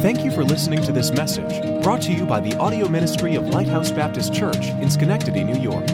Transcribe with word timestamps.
Thank 0.00 0.24
you 0.24 0.30
for 0.30 0.42
listening 0.42 0.82
to 0.84 0.92
this 0.92 1.10
message 1.10 1.82
brought 1.82 2.00
to 2.02 2.10
you 2.10 2.24
by 2.24 2.40
the 2.40 2.56
audio 2.56 2.88
ministry 2.88 3.34
of 3.34 3.48
Lighthouse 3.48 3.90
Baptist 3.90 4.32
Church 4.32 4.68
in 4.68 4.88
Schenectady, 4.88 5.44
New 5.44 5.60
York. 5.60 5.86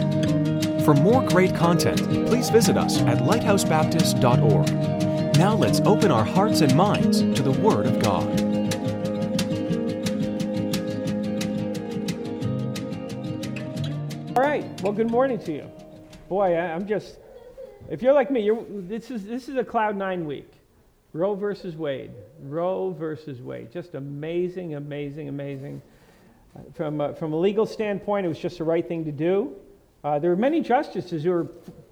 For 0.85 0.93
more 0.93 1.25
great 1.25 1.53
content, 1.53 1.99
please 2.25 2.49
visit 2.49 2.77
us 2.77 3.01
at 3.01 3.17
lighthousebaptist.org. 3.17 5.37
Now 5.37 5.55
let's 5.55 5.81
open 5.81 6.09
our 6.09 6.23
hearts 6.23 6.61
and 6.61 6.73
minds 6.73 7.19
to 7.19 7.43
the 7.43 7.51
Word 7.51 7.85
of 7.85 7.99
God. 7.99 8.25
All 14.37 14.41
right. 14.41 14.63
Well, 14.81 14.93
good 14.93 15.11
morning 15.11 15.39
to 15.39 15.51
you. 15.51 15.69
Boy, 16.29 16.57
I'm 16.57 16.87
just. 16.87 17.19
If 17.89 18.01
you're 18.01 18.13
like 18.13 18.31
me, 18.31 18.39
you're, 18.39 18.63
this 18.69 19.11
is 19.11 19.25
this 19.25 19.49
is 19.49 19.57
a 19.57 19.65
cloud 19.65 19.97
nine 19.97 20.25
week. 20.25 20.56
Roe 21.17 21.35
versus 21.35 21.75
Wade. 21.75 22.11
Roe 22.43 22.91
versus 22.91 23.41
Wade. 23.41 23.71
Just 23.71 23.95
amazing, 23.95 24.75
amazing, 24.75 25.29
amazing. 25.29 25.81
Uh, 26.55 26.61
From 26.73 27.01
a, 27.01 27.13
from 27.15 27.33
a 27.33 27.39
legal 27.39 27.65
standpoint, 27.65 28.25
it 28.25 28.29
was 28.29 28.39
just 28.39 28.59
the 28.59 28.63
right 28.63 28.87
thing 28.87 29.05
to 29.05 29.11
do. 29.11 29.55
Uh, 30.03 30.19
there 30.19 30.31
are 30.31 30.37
many 30.37 30.61
justices 30.61 31.23
who 31.23 31.31
are 31.31 31.47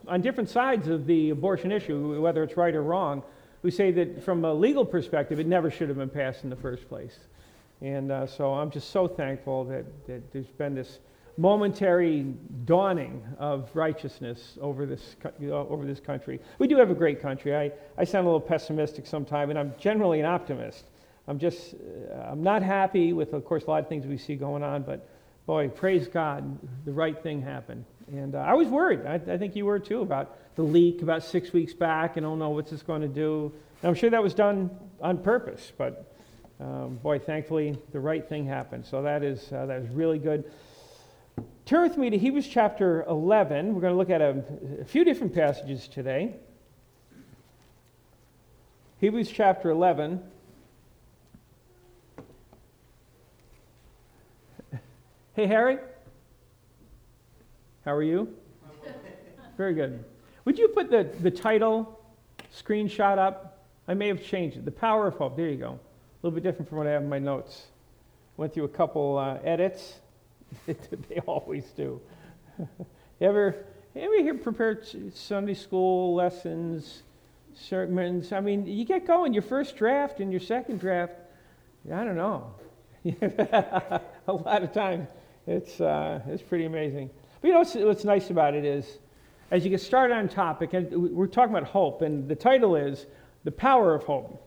on 0.08 0.22
different 0.22 0.50
sides 0.50 0.88
of 0.88 1.08
the 1.08 1.32
abortion 1.32 1.72
issue, 1.72 2.22
whether 2.22 2.44
it's 2.44 2.56
right 2.56 2.76
or 2.76 2.84
wrong, 2.84 3.24
who 3.64 3.72
say 3.72 3.92
that 3.92 4.24
from 4.24 4.46
a 4.46 4.54
legal 4.54 4.86
perspective, 4.86 5.40
it 5.40 5.48
never 5.48 5.72
should 5.72 5.90
have 5.90 5.98
been 5.98 6.10
passed 6.10 6.44
in 6.44 6.50
the 6.52 6.56
first 6.56 6.88
place. 6.88 7.18
And 7.82 8.12
uh, 8.12 8.28
so 8.28 8.54
I'm 8.54 8.70
just 8.70 8.92
so 8.92 9.08
thankful 9.08 9.66
that, 9.66 9.86
that 10.06 10.32
there's 10.32 10.46
been 10.46 10.76
this 10.76 11.00
momentary 11.38 12.24
dawning 12.64 13.22
of 13.38 13.70
righteousness 13.74 14.58
over 14.62 14.86
this, 14.86 15.16
know, 15.40 15.68
over 15.70 15.86
this 15.86 16.00
country. 16.00 16.40
We 16.60 16.68
do 16.68 16.78
have 16.78 16.90
a 16.90 16.96
great 16.96 17.22
country. 17.22 17.56
I, 17.56 17.72
I 17.98 18.06
sound 18.06 18.26
a 18.26 18.30
little 18.30 18.40
pessimistic 18.40 19.06
sometimes, 19.06 19.50
and 19.50 19.60
I'm 19.60 19.74
generally 19.78 20.20
an 20.20 20.26
optimist. 20.26 20.86
I'm 21.28 21.40
just, 21.40 21.74
uh, 21.74 22.32
I'm 22.32 22.44
not 22.44 22.62
happy 22.62 23.12
with, 23.12 23.34
of 23.34 23.44
course, 23.46 23.66
a 23.66 23.70
lot 23.70 23.84
of 23.84 23.90
things 23.90 24.06
we 24.06 24.18
see 24.18 24.36
going 24.36 24.64
on, 24.64 24.84
but 24.84 25.10
boy, 25.46 25.68
praise 25.68 26.08
God, 26.08 26.58
the 26.86 26.94
right 26.94 27.22
thing 27.22 27.42
happened. 27.42 27.86
And 28.08 28.36
uh, 28.36 28.40
I 28.40 28.54
was 28.54 28.68
worried. 28.68 29.06
I, 29.06 29.16
I 29.16 29.38
think 29.38 29.56
you 29.56 29.66
were 29.66 29.80
too 29.80 30.02
about 30.02 30.38
the 30.56 30.64
leak 30.64 31.02
about 31.02 31.24
six 31.24 31.52
weeks 31.52 31.74
back, 31.74 32.18
and 32.18 32.26
oh 32.26 32.36
no, 32.36 32.50
what's 32.52 32.72
this 32.72 32.84
going 32.84 33.02
to 33.02 33.08
do? 33.08 33.52
And 33.82 33.90
I'm 33.90 33.96
sure 33.96 34.10
that 34.10 34.24
was 34.24 34.34
done 34.34 34.70
on 35.02 35.18
purpose, 35.18 35.72
but 35.78 36.14
um, 36.60 36.96
boy, 36.96 37.20
thankfully, 37.20 37.78
the 37.92 38.00
right 38.00 38.28
thing 38.28 38.46
happened. 38.46 38.86
So 38.86 39.02
that 39.02 39.24
is, 39.24 39.52
uh, 39.52 39.66
that 39.66 39.82
is 39.82 39.90
really 39.90 40.20
good. 40.20 40.46
Turn 41.66 41.82
with 41.82 41.98
me 41.98 42.12
to 42.12 42.18
Hebrews 42.20 42.48
chapter 42.48 43.04
11. 43.10 43.74
We're 43.74 43.82
going 43.82 43.94
to 43.94 43.98
look 43.98 44.12
at 44.12 44.22
a, 44.22 44.44
a 44.82 44.86
few 44.86 45.04
different 45.04 45.34
passages 45.34 45.88
today. 45.88 46.36
Hebrews 49.00 49.32
chapter 49.32 49.72
11. 49.72 50.22
Hey, 55.34 55.48
Harry. 55.48 55.80
How 57.84 57.96
are 57.96 58.04
you? 58.04 58.32
Very 59.58 59.74
good. 59.74 60.06
Would 60.46 60.60
you 60.60 60.68
put 60.68 60.92
the, 60.92 61.10
the 61.22 61.32
title 61.32 62.00
screenshot 62.56 63.18
up? 63.18 63.66
I 63.88 63.96
may 63.96 64.08
have 64.10 64.24
changed 64.24 64.58
it. 64.58 64.66
The 64.66 64.72
Power 64.72 65.08
of 65.08 65.16
Hope. 65.16 65.36
There 65.36 65.50
you 65.50 65.58
go. 65.58 65.72
A 65.72 65.80
little 66.22 66.36
bit 66.36 66.44
different 66.44 66.70
from 66.70 66.78
what 66.78 66.86
I 66.86 66.92
have 66.92 67.02
in 67.02 67.10
my 67.10 67.18
notes. 67.18 67.66
Went 68.38 68.54
through 68.54 68.66
a 68.66 68.70
couple 68.70 69.18
uh, 69.18 69.40
edits. 69.44 69.96
they 70.66 71.20
always 71.26 71.66
do. 71.72 72.02
ever, 73.22 73.66
ever 73.96 74.18
hear 74.22 74.36
prepared 74.36 74.86
Sunday 75.14 75.54
school 75.54 76.16
lessons, 76.16 77.04
sermons? 77.54 78.32
I 78.32 78.40
mean, 78.40 78.66
you 78.66 78.86
get 78.86 79.06
going, 79.06 79.34
your 79.34 79.44
first 79.44 79.76
draft 79.76 80.20
and 80.20 80.32
your 80.32 80.42
second 80.42 80.80
draft, 80.80 81.14
I 81.92 82.04
don't 82.04 82.16
know. 82.16 82.54
a 84.28 84.34
lot 84.34 84.64
of 84.64 84.74
times, 84.74 85.08
it's, 85.46 85.80
uh, 85.80 86.22
it's 86.28 86.42
pretty 86.42 86.66
amazing. 86.66 87.10
But 87.42 87.48
you 87.48 87.54
know 87.54 87.60
what's, 87.60 87.76
what's 87.76 88.04
nice 88.04 88.30
about 88.32 88.56
it 88.56 88.66
is, 88.66 88.98
as 89.52 89.64
you 89.64 89.70
get 89.70 89.82
started 89.82 90.16
on 90.16 90.28
topic, 90.28 90.74
and 90.74 90.92
we're 91.14 91.28
talking 91.28 91.56
about 91.56 91.70
hope, 91.70 92.02
and 92.02 92.28
the 92.28 92.36
title 92.36 92.76
is 92.76 93.06
The 93.44 93.52
Power 93.52 93.94
of 93.94 94.04
Hope. 94.04 94.42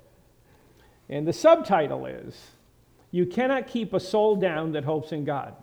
And 1.08 1.26
the 1.26 1.32
subtitle 1.32 2.06
is, 2.06 2.36
You 3.12 3.26
Cannot 3.26 3.68
Keep 3.68 3.94
a 3.94 4.00
Soul 4.00 4.36
Down 4.36 4.72
That 4.72 4.84
Hopes 4.84 5.12
in 5.12 5.24
God. 5.24 5.54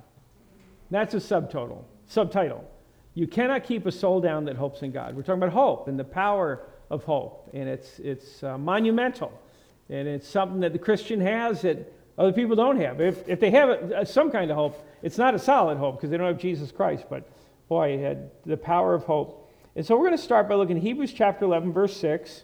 That's 0.92 1.14
a 1.14 1.18
subtotal, 1.18 1.84
subtitle. 2.08 2.70
You 3.14 3.28
cannot 3.28 3.64
keep 3.64 3.86
a 3.86 3.92
soul 3.92 4.22
down 4.22 4.46
that 4.46 4.58
hopes 4.58 4.82
in 4.82 4.92
God. 4.92 5.16
We're 5.16 5.24
talking 5.24 5.42
about 5.42 5.54
hope 5.54 5.88
and 5.88 5.98
the 5.98 6.04
power 6.04 6.62
of 6.90 7.04
hope, 7.04 7.50
and 7.54 7.68
it's, 7.68 8.00
it's 8.00 8.44
uh, 8.44 8.58
monumental. 8.58 9.32
And 9.90 10.08
it's 10.08 10.28
something 10.28 10.60
that 10.62 10.74
the 10.74 10.80
Christian 10.80 11.22
has 11.22 11.62
that 11.62 11.92
other 12.18 12.34
people 12.34 12.56
don't 12.56 12.80
have. 12.80 13.02
If, 13.02 13.28
if 13.28 13.40
they 13.40 13.52
have 13.52 13.70
a, 13.70 14.06
some 14.06 14.32
kind 14.32 14.52
of 14.52 14.58
hope, 14.58 14.86
it's 15.02 15.18
not 15.18 15.36
a 15.36 15.40
solid 15.40 15.78
hope 15.78 15.98
because 15.98 16.10
they 16.10 16.18
don't 16.18 16.28
have 16.28 16.40
Jesus 16.40 16.72
Christ, 16.72 17.06
but 17.10 17.28
boy, 17.68 17.94
it 17.94 18.00
had 18.00 18.32
the 18.46 18.58
power 18.58 18.94
of 18.94 19.04
hope. 19.04 19.52
And 19.76 19.86
so 19.86 19.96
we're 19.96 20.08
going 20.08 20.18
to 20.18 20.24
start 20.24 20.48
by 20.48 20.56
looking 20.56 20.78
at 20.78 20.84
Hebrews 20.84 21.14
chapter 21.14 21.46
11, 21.46 21.74
verse 21.74 21.96
6. 21.98 22.44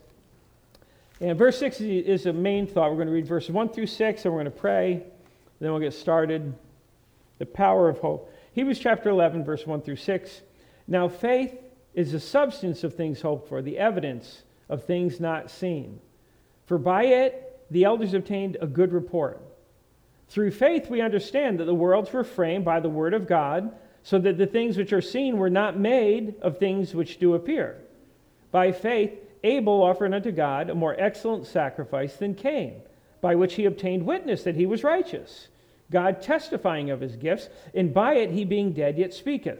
And 1.21 1.37
verse 1.37 1.57
6 1.59 1.81
is 1.81 2.25
a 2.25 2.33
main 2.33 2.67
thought. 2.67 2.89
We're 2.89 2.97
going 2.97 3.07
to 3.07 3.13
read 3.13 3.27
verses 3.27 3.51
1 3.51 3.69
through 3.69 3.87
6, 3.87 4.25
and 4.25 4.33
we're 4.33 4.41
going 4.41 4.51
to 4.51 4.59
pray, 4.59 4.93
and 4.93 5.03
then 5.59 5.71
we'll 5.71 5.79
get 5.79 5.93
started. 5.93 6.53
The 7.41 7.47
power 7.47 7.89
of 7.89 7.97
hope. 7.97 8.31
Hebrews 8.53 8.77
chapter 8.77 9.09
11, 9.09 9.43
verse 9.43 9.65
1 9.65 9.81
through 9.81 9.95
6. 9.95 10.41
Now, 10.87 11.07
faith 11.07 11.57
is 11.95 12.11
the 12.11 12.19
substance 12.19 12.83
of 12.83 12.93
things 12.93 13.19
hoped 13.19 13.49
for, 13.49 13.63
the 13.63 13.79
evidence 13.79 14.43
of 14.69 14.83
things 14.83 15.19
not 15.19 15.49
seen. 15.49 15.99
For 16.67 16.77
by 16.77 17.05
it 17.05 17.65
the 17.71 17.83
elders 17.83 18.13
obtained 18.13 18.57
a 18.61 18.67
good 18.67 18.93
report. 18.93 19.41
Through 20.29 20.51
faith, 20.51 20.87
we 20.87 21.01
understand 21.01 21.59
that 21.59 21.65
the 21.65 21.73
worlds 21.73 22.13
were 22.13 22.23
framed 22.23 22.63
by 22.63 22.79
the 22.79 22.89
word 22.89 23.15
of 23.15 23.25
God, 23.27 23.73
so 24.03 24.19
that 24.19 24.37
the 24.37 24.45
things 24.45 24.77
which 24.77 24.93
are 24.93 25.01
seen 25.01 25.37
were 25.37 25.49
not 25.49 25.79
made 25.79 26.35
of 26.43 26.59
things 26.59 26.93
which 26.93 27.17
do 27.17 27.33
appear. 27.33 27.81
By 28.51 28.71
faith, 28.71 29.17
Abel 29.43 29.81
offered 29.81 30.13
unto 30.13 30.31
God 30.31 30.69
a 30.69 30.75
more 30.75 30.95
excellent 30.95 31.47
sacrifice 31.47 32.17
than 32.17 32.35
Cain, 32.35 32.83
by 33.19 33.33
which 33.33 33.55
he 33.55 33.65
obtained 33.65 34.05
witness 34.05 34.43
that 34.43 34.57
he 34.57 34.67
was 34.67 34.83
righteous, 34.83 35.47
God 35.91 36.21
testifying 36.21 36.89
of 36.89 37.01
his 37.01 37.15
gifts, 37.15 37.49
and 37.75 37.93
by 37.93 38.15
it 38.15 38.31
he 38.31 38.45
being 38.45 38.73
dead 38.73 38.97
yet 38.97 39.13
speaketh. 39.13 39.59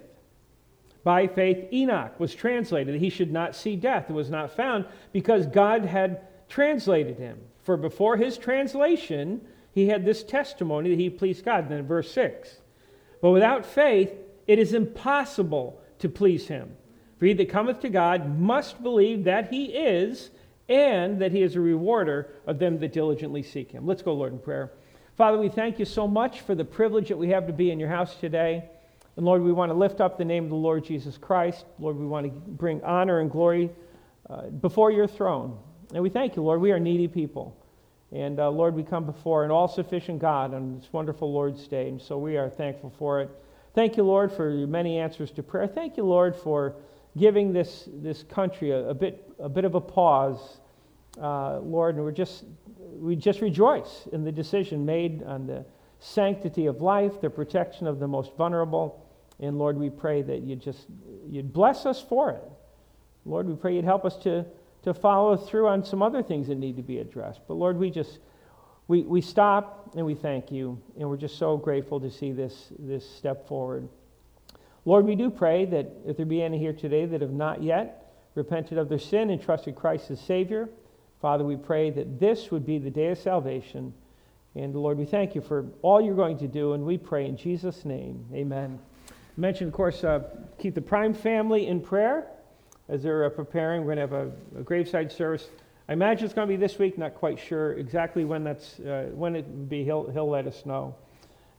By 1.03 1.27
faith, 1.27 1.71
Enoch 1.73 2.19
was 2.19 2.33
translated, 2.33 2.99
he 2.99 3.09
should 3.09 3.31
not 3.31 3.55
see 3.55 3.75
death, 3.75 4.09
was 4.09 4.29
not 4.29 4.55
found, 4.55 4.85
because 5.11 5.45
God 5.45 5.85
had 5.85 6.21
translated 6.47 7.17
him. 7.17 7.39
For 7.63 7.77
before 7.77 8.17
his 8.17 8.37
translation, 8.37 9.41
he 9.73 9.87
had 9.87 10.05
this 10.05 10.23
testimony 10.23 10.89
that 10.89 10.99
he 10.99 11.09
pleased 11.09 11.45
God. 11.45 11.69
Then 11.69 11.85
verse 11.85 12.11
6. 12.11 12.57
But 13.21 13.31
without 13.31 13.65
faith, 13.65 14.13
it 14.47 14.59
is 14.59 14.73
impossible 14.73 15.81
to 15.99 16.09
please 16.09 16.47
him. 16.47 16.75
For 17.19 17.25
he 17.25 17.33
that 17.33 17.49
cometh 17.49 17.79
to 17.81 17.89
God 17.89 18.39
must 18.39 18.81
believe 18.81 19.25
that 19.25 19.51
he 19.51 19.65
is, 19.65 20.31
and 20.67 21.19
that 21.21 21.31
he 21.31 21.41
is 21.41 21.55
a 21.55 21.61
rewarder 21.61 22.29
of 22.47 22.59
them 22.59 22.79
that 22.79 22.93
diligently 22.93 23.43
seek 23.43 23.71
him. 23.71 23.85
Let's 23.85 24.01
go, 24.01 24.13
Lord, 24.13 24.33
in 24.33 24.39
prayer. 24.39 24.71
Father, 25.17 25.37
we 25.37 25.49
thank 25.49 25.77
you 25.77 25.85
so 25.85 26.07
much 26.07 26.39
for 26.41 26.55
the 26.55 26.63
privilege 26.63 27.09
that 27.09 27.17
we 27.17 27.29
have 27.29 27.45
to 27.47 27.53
be 27.53 27.69
in 27.69 27.79
your 27.79 27.89
house 27.89 28.15
today. 28.15 28.63
And 29.17 29.25
Lord, 29.25 29.41
we 29.41 29.51
want 29.51 29.69
to 29.69 29.73
lift 29.73 29.99
up 29.99 30.17
the 30.17 30.23
name 30.23 30.45
of 30.45 30.49
the 30.49 30.55
Lord 30.55 30.85
Jesus 30.85 31.17
Christ. 31.17 31.65
Lord, 31.79 31.97
we 31.97 32.05
want 32.05 32.27
to 32.27 32.31
bring 32.31 32.81
honor 32.83 33.19
and 33.19 33.29
glory 33.29 33.69
uh, 34.29 34.43
before 34.47 34.89
your 34.89 35.07
throne. 35.07 35.59
And 35.93 36.01
we 36.01 36.09
thank 36.09 36.37
you, 36.37 36.43
Lord. 36.43 36.61
We 36.61 36.71
are 36.71 36.79
needy 36.79 37.09
people. 37.09 37.57
And 38.13 38.39
uh, 38.39 38.49
Lord, 38.49 38.73
we 38.73 38.83
come 38.83 39.05
before 39.05 39.43
an 39.43 39.51
all 39.51 39.67
sufficient 39.67 40.19
God 40.19 40.53
on 40.53 40.79
this 40.79 40.87
wonderful 40.93 41.31
Lord's 41.31 41.67
Day. 41.67 41.89
And 41.89 42.01
so 42.01 42.17
we 42.17 42.37
are 42.37 42.49
thankful 42.49 42.93
for 42.97 43.19
it. 43.19 43.29
Thank 43.75 43.97
you, 43.97 44.03
Lord, 44.03 44.31
for 44.31 44.49
your 44.49 44.67
many 44.67 44.97
answers 44.97 45.29
to 45.31 45.43
prayer. 45.43 45.67
Thank 45.67 45.97
you, 45.97 46.03
Lord, 46.03 46.37
for 46.37 46.75
giving 47.17 47.51
this, 47.51 47.89
this 47.91 48.23
country 48.23 48.71
a, 48.71 48.89
a 48.89 48.93
bit, 48.93 49.29
a 49.39 49.49
bit 49.49 49.65
of 49.65 49.75
a 49.75 49.81
pause. 49.81 50.59
Uh, 51.21 51.59
Lord, 51.59 51.95
and 51.95 52.05
we're 52.05 52.11
just, 52.13 52.45
we 52.99 53.15
just 53.15 53.41
rejoice 53.41 54.07
in 54.11 54.23
the 54.23 54.31
decision 54.31 54.85
made 54.85 55.23
on 55.23 55.47
the 55.47 55.65
sanctity 55.99 56.65
of 56.65 56.81
life, 56.81 57.21
the 57.21 57.29
protection 57.29 57.87
of 57.87 57.99
the 57.99 58.07
most 58.07 58.35
vulnerable. 58.35 59.05
And 59.39 59.57
Lord, 59.57 59.77
we 59.77 59.89
pray 59.89 60.21
that 60.21 60.41
you 60.41 60.55
just 60.55 60.87
you'd 61.27 61.53
bless 61.53 61.85
us 61.85 62.01
for 62.01 62.31
it. 62.31 62.43
Lord, 63.25 63.47
we 63.47 63.55
pray 63.55 63.75
you'd 63.75 63.85
help 63.85 64.05
us 64.05 64.17
to, 64.17 64.45
to 64.83 64.93
follow 64.93 65.37
through 65.37 65.67
on 65.67 65.83
some 65.83 66.01
other 66.01 66.23
things 66.23 66.47
that 66.47 66.55
need 66.55 66.75
to 66.77 66.83
be 66.83 66.99
addressed. 66.99 67.41
But 67.47 67.55
Lord, 67.55 67.77
we 67.77 67.91
just 67.91 68.19
we, 68.87 69.03
we 69.03 69.21
stop 69.21 69.91
and 69.95 70.05
we 70.05 70.15
thank 70.15 70.51
you, 70.51 70.77
and 70.99 71.09
we're 71.09 71.17
just 71.17 71.37
so 71.37 71.55
grateful 71.57 71.99
to 72.01 72.11
see 72.11 72.31
this, 72.31 72.73
this 72.77 73.09
step 73.09 73.47
forward. 73.47 73.87
Lord, 74.83 75.05
we 75.05 75.15
do 75.15 75.29
pray 75.29 75.65
that 75.65 75.91
if 76.05 76.17
there 76.17 76.25
be 76.25 76.41
any 76.41 76.57
here 76.57 76.73
today 76.73 77.05
that 77.05 77.21
have 77.21 77.31
not 77.31 77.61
yet 77.61 78.13
repented 78.35 78.77
of 78.77 78.89
their 78.89 78.99
sin 78.99 79.29
and 79.29 79.41
trusted 79.41 79.75
Christ 79.75 80.11
as 80.11 80.19
Savior, 80.19 80.69
Father, 81.21 81.43
we 81.43 81.55
pray 81.55 81.91
that 81.91 82.19
this 82.19 82.49
would 82.49 82.65
be 82.65 82.79
the 82.79 82.89
day 82.89 83.09
of 83.09 83.17
salvation. 83.19 83.93
And 84.55 84.75
Lord, 84.75 84.97
we 84.97 85.05
thank 85.05 85.35
you 85.35 85.41
for 85.41 85.67
all 85.83 86.01
you're 86.01 86.15
going 86.15 86.39
to 86.39 86.47
do, 86.47 86.73
and 86.73 86.83
we 86.83 86.97
pray 86.97 87.27
in 87.27 87.37
Jesus' 87.37 87.85
name. 87.85 88.25
Amen. 88.33 88.79
I 89.09 89.39
mentioned, 89.39 89.67
of 89.67 89.73
course, 89.73 90.03
uh, 90.03 90.23
keep 90.57 90.73
the 90.73 90.81
Prime 90.81 91.13
family 91.13 91.67
in 91.67 91.79
prayer 91.79 92.25
as 92.89 93.03
they're 93.03 93.25
uh, 93.25 93.29
preparing. 93.29 93.81
We're 93.81 93.95
going 93.95 94.09
to 94.09 94.15
have 94.15 94.27
a, 94.27 94.59
a 94.59 94.63
graveside 94.63 95.11
service. 95.11 95.47
I 95.87 95.93
imagine 95.93 96.25
it's 96.25 96.33
going 96.33 96.47
to 96.47 96.51
be 96.51 96.57
this 96.57 96.79
week. 96.79 96.97
Not 96.97 97.13
quite 97.13 97.39
sure 97.39 97.73
exactly 97.73 98.25
when 98.25 98.43
that's 98.43 98.79
uh, 98.79 99.09
when 99.13 99.35
it 99.35 99.47
will 99.47 99.65
be. 99.65 99.83
He'll 99.83 100.09
he'll 100.09 100.29
let 100.29 100.47
us 100.47 100.65
know. 100.65 100.95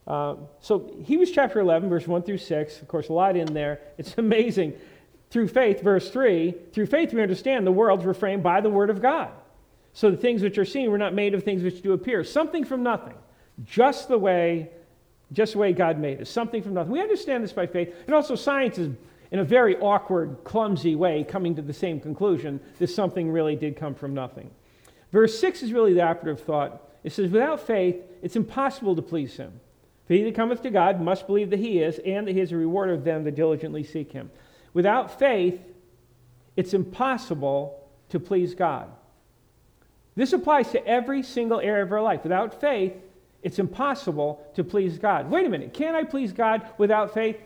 Uh, 0.05 0.35
so 0.59 0.91
Hebrews 1.03 1.31
chapter 1.31 1.61
11, 1.61 1.89
verse 1.89 2.05
1 2.05 2.23
through 2.23 2.37
6. 2.37 2.81
Of 2.81 2.87
course, 2.89 3.07
a 3.07 3.13
lot 3.13 3.37
in 3.37 3.53
there. 3.53 3.79
It's 3.97 4.13
amazing. 4.17 4.73
Through 5.29 5.47
faith, 5.47 5.81
verse 5.81 6.09
3. 6.09 6.53
Through 6.73 6.87
faith, 6.87 7.13
we 7.13 7.21
understand 7.21 7.65
the 7.65 7.71
worlds 7.71 8.03
were 8.03 8.13
framed 8.13 8.43
by 8.43 8.59
the 8.59 8.69
word 8.69 8.89
of 8.89 9.01
God. 9.01 9.31
So 9.93 10.09
the 10.09 10.17
things 10.17 10.41
which 10.41 10.57
are 10.57 10.65
seen 10.65 10.89
were 10.89 10.97
not 10.97 11.13
made 11.13 11.33
of 11.33 11.43
things 11.43 11.63
which 11.63 11.81
do 11.81 11.93
appear. 11.93 12.23
Something 12.23 12.65
from 12.65 12.81
nothing, 12.81 13.15
just 13.63 14.07
the 14.07 14.17
way, 14.17 14.69
just 15.31 15.53
the 15.53 15.59
way 15.59 15.71
God 15.71 15.99
made 15.99 16.19
it. 16.19 16.27
Something 16.27 16.63
from 16.63 16.73
nothing. 16.73 16.91
We 16.91 17.01
understand 17.01 17.43
this 17.43 17.53
by 17.53 17.67
faith, 17.67 17.93
and 18.05 18.15
also 18.15 18.35
science 18.35 18.77
is 18.77 18.89
in 19.31 19.39
a 19.39 19.43
very 19.43 19.77
awkward, 19.77 20.37
clumsy 20.43 20.95
way, 20.95 21.23
coming 21.23 21.55
to 21.55 21.61
the 21.61 21.73
same 21.73 21.99
conclusion 21.99 22.59
that 22.77 22.87
something 22.87 23.31
really 23.31 23.55
did 23.55 23.75
come 23.75 23.95
from 23.95 24.13
nothing. 24.13 24.51
Verse 25.11 25.39
6 25.39 25.63
is 25.63 25.73
really 25.73 25.93
the 25.93 26.03
operative 26.03 26.43
thought. 26.43 26.89
It 27.03 27.13
says, 27.13 27.31
Without 27.31 27.59
faith, 27.59 27.97
it's 28.21 28.35
impossible 28.35 28.95
to 28.95 29.01
please 29.01 29.35
him. 29.35 29.59
For 30.07 30.15
he 30.15 30.23
that 30.23 30.35
cometh 30.35 30.61
to 30.63 30.69
God 30.69 31.01
must 31.01 31.27
believe 31.27 31.49
that 31.51 31.59
he 31.59 31.79
is, 31.79 31.99
and 31.99 32.27
that 32.27 32.33
he 32.33 32.41
is 32.41 32.51
a 32.51 32.57
rewarder 32.57 32.93
of 32.93 33.03
them 33.03 33.23
that 33.23 33.35
diligently 33.35 33.83
seek 33.83 34.11
him. 34.11 34.31
Without 34.73 35.17
faith, 35.17 35.61
it's 36.55 36.73
impossible 36.73 37.89
to 38.09 38.19
please 38.19 38.53
God. 38.53 38.89
This 40.15 40.33
applies 40.33 40.71
to 40.71 40.85
every 40.87 41.23
single 41.23 41.59
area 41.59 41.83
of 41.83 41.91
our 41.91 42.01
life. 42.01 42.23
Without 42.23 42.59
faith, 42.59 42.93
it's 43.41 43.59
impossible 43.59 44.45
to 44.55 44.63
please 44.63 44.97
God. 44.97 45.29
Wait 45.29 45.45
a 45.45 45.49
minute, 45.49 45.73
can 45.73 45.95
I 45.95 46.03
please 46.03 46.31
God 46.31 46.61
without 46.77 47.13
faith? 47.13 47.37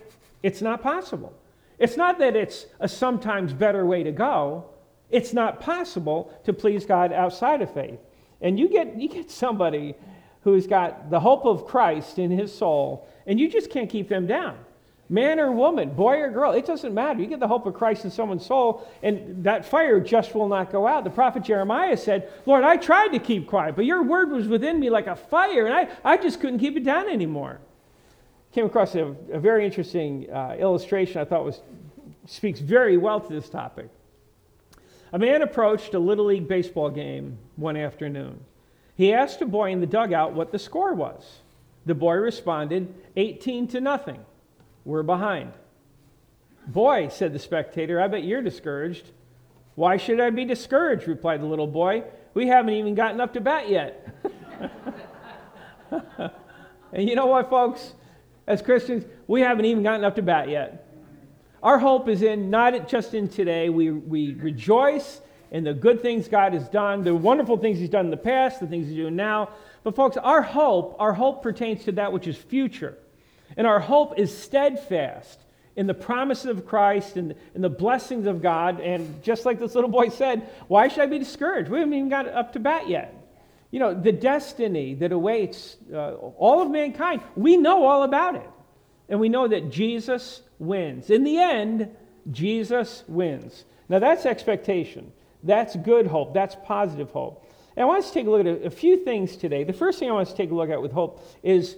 It's 0.42 0.62
not 0.62 0.82
possible. 0.82 1.32
It's 1.78 1.96
not 1.96 2.18
that 2.18 2.36
it's 2.36 2.66
a 2.80 2.88
sometimes 2.88 3.52
better 3.52 3.86
way 3.86 4.02
to 4.02 4.12
go. 4.12 4.66
It's 5.10 5.32
not 5.32 5.60
possible 5.60 6.32
to 6.44 6.52
please 6.52 6.84
God 6.84 7.12
outside 7.12 7.62
of 7.62 7.72
faith. 7.72 7.98
And 8.40 8.58
you 8.58 8.68
get, 8.68 8.96
you 8.96 9.08
get 9.08 9.30
somebody 9.30 9.94
who's 10.42 10.66
got 10.66 11.10
the 11.10 11.20
hope 11.20 11.44
of 11.44 11.66
Christ 11.66 12.18
in 12.18 12.30
his 12.30 12.54
soul, 12.54 13.08
and 13.26 13.40
you 13.40 13.48
just 13.48 13.70
can't 13.70 13.90
keep 13.90 14.08
them 14.08 14.26
down. 14.26 14.56
Man 15.10 15.40
or 15.40 15.50
woman, 15.50 15.94
boy 15.94 16.18
or 16.20 16.30
girl, 16.30 16.52
it 16.52 16.66
doesn't 16.66 16.92
matter. 16.92 17.20
You 17.20 17.26
get 17.26 17.40
the 17.40 17.48
hope 17.48 17.64
of 17.64 17.72
Christ 17.72 18.04
in 18.04 18.10
someone's 18.10 18.44
soul, 18.44 18.86
and 19.02 19.42
that 19.42 19.64
fire 19.64 20.00
just 20.00 20.34
will 20.34 20.48
not 20.48 20.70
go 20.70 20.86
out. 20.86 21.04
The 21.04 21.10
prophet 21.10 21.44
Jeremiah 21.44 21.96
said, 21.96 22.30
Lord, 22.44 22.62
I 22.62 22.76
tried 22.76 23.08
to 23.08 23.18
keep 23.18 23.46
quiet, 23.46 23.74
but 23.74 23.86
your 23.86 24.02
word 24.02 24.30
was 24.30 24.46
within 24.48 24.78
me 24.78 24.90
like 24.90 25.06
a 25.06 25.16
fire, 25.16 25.66
and 25.66 25.74
I, 25.74 25.88
I 26.04 26.18
just 26.18 26.40
couldn't 26.40 26.58
keep 26.58 26.76
it 26.76 26.84
down 26.84 27.08
anymore 27.08 27.60
came 28.52 28.66
across 28.66 28.94
a, 28.94 29.14
a 29.32 29.38
very 29.38 29.64
interesting 29.64 30.28
uh, 30.32 30.56
illustration 30.58 31.20
I 31.20 31.24
thought 31.24 31.44
was, 31.44 31.60
speaks 32.26 32.60
very 32.60 32.96
well 32.96 33.20
to 33.20 33.32
this 33.32 33.48
topic. 33.48 33.88
A 35.12 35.18
man 35.18 35.42
approached 35.42 35.94
a 35.94 35.98
Little 35.98 36.26
League 36.26 36.48
baseball 36.48 36.90
game 36.90 37.38
one 37.56 37.76
afternoon. 37.76 38.40
He 38.96 39.12
asked 39.12 39.40
a 39.42 39.46
boy 39.46 39.70
in 39.70 39.80
the 39.80 39.86
dugout 39.86 40.32
what 40.32 40.52
the 40.52 40.58
score 40.58 40.92
was. 40.92 41.38
The 41.86 41.94
boy 41.94 42.14
responded, 42.14 42.92
18 43.16 43.68
to 43.68 43.80
nothing. 43.80 44.24
We're 44.88 45.02
behind. 45.02 45.52
Boy, 46.66 47.08
said 47.08 47.34
the 47.34 47.38
spectator, 47.38 48.00
I 48.00 48.08
bet 48.08 48.24
you're 48.24 48.40
discouraged. 48.40 49.10
Why 49.74 49.98
should 49.98 50.18
I 50.18 50.30
be 50.30 50.46
discouraged? 50.46 51.06
replied 51.06 51.42
the 51.42 51.46
little 51.46 51.66
boy. 51.66 52.04
We 52.32 52.46
haven't 52.46 52.72
even 52.72 52.94
gotten 52.94 53.20
up 53.20 53.34
to 53.34 53.40
bat 53.42 53.68
yet. 53.68 54.08
and 56.90 57.06
you 57.06 57.16
know 57.16 57.26
what, 57.26 57.50
folks? 57.50 57.92
as 58.46 58.62
Christians, 58.62 59.04
we 59.26 59.42
haven't 59.42 59.66
even 59.66 59.82
gotten 59.82 60.06
up 60.06 60.14
to 60.14 60.22
bat 60.22 60.48
yet. 60.48 60.88
Our 61.62 61.78
hope 61.78 62.08
is 62.08 62.22
in 62.22 62.48
not 62.48 62.88
just 62.88 63.12
in 63.12 63.28
today. 63.28 63.68
We, 63.68 63.90
we 63.90 64.32
rejoice 64.32 65.20
in 65.50 65.64
the 65.64 65.74
good 65.74 66.00
things 66.00 66.28
God 66.28 66.54
has 66.54 66.66
done, 66.70 67.04
the 67.04 67.14
wonderful 67.14 67.58
things 67.58 67.78
He's 67.78 67.90
done 67.90 68.06
in 68.06 68.10
the 68.10 68.16
past, 68.16 68.58
the 68.58 68.66
things 68.66 68.86
He's 68.86 68.96
doing 68.96 69.16
now. 69.16 69.50
But, 69.84 69.94
folks, 69.94 70.16
our 70.16 70.40
hope, 70.40 70.96
our 70.98 71.12
hope 71.12 71.42
pertains 71.42 71.84
to 71.84 71.92
that 71.92 72.10
which 72.10 72.26
is 72.26 72.38
future. 72.38 72.96
And 73.58 73.66
our 73.66 73.80
hope 73.80 74.18
is 74.18 74.36
steadfast 74.36 75.38
in 75.76 75.86
the 75.86 75.94
promises 75.94 76.46
of 76.46 76.66
Christ 76.66 77.16
and 77.16 77.34
in 77.54 77.60
the 77.60 77.68
blessings 77.68 78.26
of 78.26 78.40
God. 78.40 78.80
And 78.80 79.22
just 79.22 79.44
like 79.44 79.58
this 79.58 79.74
little 79.74 79.90
boy 79.90 80.08
said, 80.08 80.48
why 80.68 80.88
should 80.88 81.00
I 81.00 81.06
be 81.06 81.18
discouraged? 81.18 81.68
We 81.68 81.80
haven't 81.80 81.92
even 81.92 82.08
got 82.08 82.26
up 82.26 82.54
to 82.54 82.60
bat 82.60 82.88
yet 82.88 83.14
you 83.70 83.80
know, 83.80 83.94
the 83.94 84.12
destiny 84.12 84.94
that 84.94 85.12
awaits 85.12 85.76
uh, 85.92 86.12
all 86.14 86.62
of 86.62 86.70
mankind, 86.70 87.20
we 87.36 87.56
know 87.56 87.84
all 87.84 88.02
about 88.02 88.36
it. 88.36 88.48
And 89.08 89.20
we 89.20 89.28
know 89.28 89.48
that 89.48 89.70
Jesus 89.70 90.42
wins. 90.58 91.10
In 91.10 91.24
the 91.24 91.38
end, 91.38 91.94
Jesus 92.30 93.04
wins. 93.08 93.64
Now, 93.88 93.98
that's 93.98 94.26
expectation. 94.26 95.12
That's 95.42 95.76
good 95.76 96.06
hope. 96.06 96.34
That's 96.34 96.56
positive 96.64 97.10
hope. 97.10 97.44
And 97.76 97.84
I 97.84 97.86
want 97.86 98.04
us 98.04 98.08
to 98.08 98.14
take 98.14 98.26
a 98.26 98.30
look 98.30 98.40
at 98.40 98.46
a, 98.46 98.66
a 98.66 98.70
few 98.70 99.04
things 99.04 99.36
today. 99.36 99.64
The 99.64 99.72
first 99.72 99.98
thing 99.98 100.08
I 100.08 100.12
want 100.12 100.28
us 100.28 100.32
to 100.32 100.36
take 100.36 100.50
a 100.50 100.54
look 100.54 100.70
at 100.70 100.80
with 100.80 100.92
hope 100.92 101.24
is 101.42 101.76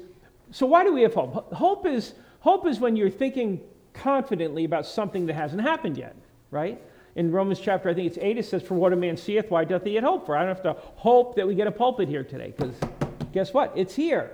so, 0.50 0.66
why 0.66 0.84
do 0.84 0.92
we 0.92 1.02
have 1.02 1.14
hope? 1.14 1.52
Hope 1.52 1.86
is, 1.86 2.14
hope 2.40 2.66
is 2.66 2.80
when 2.80 2.96
you're 2.96 3.10
thinking 3.10 3.60
confidently 3.92 4.64
about 4.64 4.86
something 4.86 5.26
that 5.26 5.34
hasn't 5.34 5.62
happened 5.62 5.96
yet, 5.96 6.16
right? 6.50 6.80
in 7.16 7.32
Romans 7.32 7.60
chapter, 7.60 7.88
I 7.88 7.94
think 7.94 8.06
it's 8.06 8.18
8, 8.20 8.38
it 8.38 8.44
says, 8.44 8.62
For 8.62 8.74
what 8.74 8.92
a 8.92 8.96
man 8.96 9.16
seeth, 9.16 9.50
why 9.50 9.64
doth 9.64 9.84
he 9.84 9.90
yet 9.92 10.04
hope 10.04 10.26
for? 10.26 10.36
I 10.36 10.40
don't 10.40 10.54
have 10.54 10.62
to 10.62 10.76
hope 10.96 11.36
that 11.36 11.46
we 11.46 11.54
get 11.54 11.66
a 11.66 11.72
pulpit 11.72 12.08
here 12.08 12.22
today, 12.24 12.54
because 12.56 12.74
guess 13.32 13.52
what? 13.52 13.72
It's 13.76 13.94
here. 13.94 14.32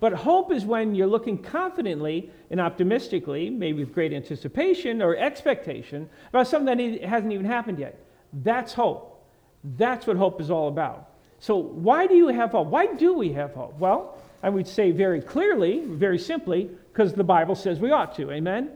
But 0.00 0.12
hope 0.12 0.52
is 0.52 0.64
when 0.64 0.94
you're 0.94 1.08
looking 1.08 1.38
confidently 1.38 2.30
and 2.50 2.60
optimistically, 2.60 3.50
maybe 3.50 3.80
with 3.80 3.92
great 3.92 4.12
anticipation 4.12 5.02
or 5.02 5.16
expectation, 5.16 6.08
about 6.28 6.46
something 6.46 6.78
that 6.78 7.02
hasn't 7.02 7.32
even 7.32 7.44
happened 7.44 7.78
yet. 7.78 8.04
That's 8.32 8.72
hope. 8.72 9.24
That's 9.76 10.06
what 10.06 10.16
hope 10.16 10.40
is 10.40 10.50
all 10.50 10.68
about. 10.68 11.10
So, 11.40 11.56
why 11.56 12.06
do 12.06 12.14
you 12.14 12.28
have 12.28 12.52
hope? 12.52 12.68
Why 12.68 12.86
do 12.86 13.14
we 13.14 13.32
have 13.32 13.54
hope? 13.54 13.78
Well, 13.78 14.18
I 14.42 14.48
would 14.48 14.68
say 14.68 14.90
very 14.90 15.20
clearly, 15.20 15.82
very 15.84 16.18
simply, 16.18 16.70
because 16.92 17.12
the 17.12 17.24
Bible 17.24 17.54
says 17.54 17.80
we 17.80 17.90
ought 17.90 18.14
to. 18.16 18.30
Amen? 18.30 18.70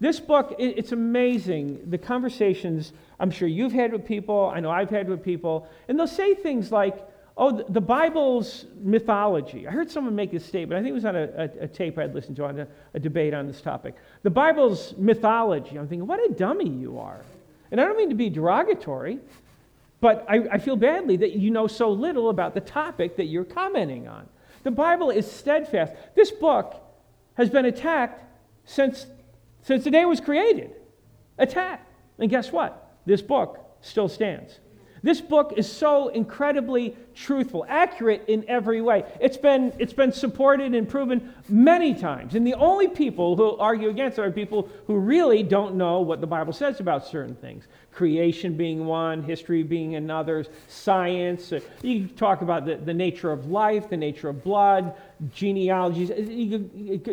This 0.00 0.18
book, 0.18 0.54
it's 0.58 0.92
amazing. 0.92 1.90
The 1.90 1.98
conversations 1.98 2.92
I'm 3.18 3.30
sure 3.30 3.46
you've 3.46 3.72
had 3.72 3.92
with 3.92 4.06
people, 4.06 4.50
I 4.54 4.60
know 4.60 4.70
I've 4.70 4.88
had 4.88 5.08
with 5.08 5.22
people, 5.22 5.68
and 5.88 5.98
they'll 5.98 6.06
say 6.06 6.34
things 6.34 6.72
like, 6.72 7.06
oh, 7.36 7.62
the 7.68 7.80
Bible's 7.80 8.64
mythology. 8.82 9.68
I 9.68 9.70
heard 9.70 9.90
someone 9.90 10.14
make 10.14 10.30
this 10.30 10.44
statement. 10.44 10.78
I 10.78 10.82
think 10.82 10.90
it 10.90 10.94
was 10.94 11.04
on 11.04 11.16
a, 11.16 11.22
a, 11.36 11.64
a 11.64 11.68
tape 11.68 11.98
I'd 11.98 12.14
listened 12.14 12.36
to 12.36 12.46
on 12.46 12.60
a, 12.60 12.66
a, 12.94 12.98
debate 12.98 13.34
on 13.34 13.46
this 13.46 13.60
topic. 13.60 13.94
The 14.22 14.30
Bible's 14.30 14.94
mythology. 14.96 15.78
I'm 15.78 15.86
thinking, 15.86 16.06
what 16.06 16.18
a 16.18 16.32
dummy 16.32 16.68
you 16.68 16.98
are. 16.98 17.22
And 17.70 17.80
I 17.80 17.84
don't 17.84 17.96
mean 17.96 18.08
to 18.08 18.14
be 18.14 18.30
derogatory, 18.30 19.18
but 20.00 20.24
I, 20.28 20.46
I 20.52 20.58
feel 20.58 20.76
badly 20.76 21.16
that 21.18 21.32
you 21.32 21.50
know 21.50 21.66
so 21.66 21.90
little 21.90 22.30
about 22.30 22.54
the 22.54 22.60
topic 22.60 23.16
that 23.16 23.26
you're 23.26 23.44
commenting 23.44 24.08
on. 24.08 24.26
The 24.62 24.70
Bible 24.70 25.10
is 25.10 25.30
steadfast. 25.30 25.92
This 26.14 26.30
book 26.30 26.74
has 27.34 27.48
been 27.50 27.64
attacked 27.64 28.22
since 28.64 29.06
since 29.62 29.84
the 29.84 29.90
day 29.90 30.02
it 30.02 30.08
was 30.08 30.20
created. 30.20 30.70
Attack. 31.38 31.86
And 32.18 32.30
guess 32.30 32.52
what? 32.52 32.98
This 33.06 33.22
book 33.22 33.58
still 33.80 34.08
stands. 34.08 34.58
This 35.02 35.20
book 35.20 35.54
is 35.56 35.70
so 35.70 36.08
incredibly 36.08 36.96
truthful, 37.14 37.64
accurate 37.68 38.24
in 38.28 38.44
every 38.48 38.82
way. 38.82 39.04
It's 39.20 39.36
been, 39.36 39.72
it's 39.78 39.92
been 39.92 40.12
supported 40.12 40.74
and 40.74 40.88
proven 40.88 41.32
many 41.48 41.94
times. 41.94 42.34
And 42.34 42.46
the 42.46 42.54
only 42.54 42.88
people 42.88 43.36
who 43.36 43.56
argue 43.56 43.88
against 43.88 44.18
it 44.18 44.22
are 44.22 44.30
people 44.30 44.68
who 44.86 44.96
really 44.96 45.42
don't 45.42 45.74
know 45.74 46.00
what 46.00 46.20
the 46.20 46.26
Bible 46.26 46.52
says 46.52 46.80
about 46.80 47.06
certain 47.06 47.34
things. 47.34 47.64
Creation 47.92 48.56
being 48.56 48.84
one, 48.84 49.22
history 49.22 49.62
being 49.62 49.94
another, 49.94 50.44
science. 50.68 51.52
Uh, 51.52 51.60
you 51.82 52.06
talk 52.06 52.42
about 52.42 52.66
the, 52.66 52.76
the 52.76 52.94
nature 52.94 53.32
of 53.32 53.46
life, 53.46 53.88
the 53.88 53.96
nature 53.96 54.28
of 54.28 54.44
blood, 54.44 54.94
genealogies, 55.32 56.10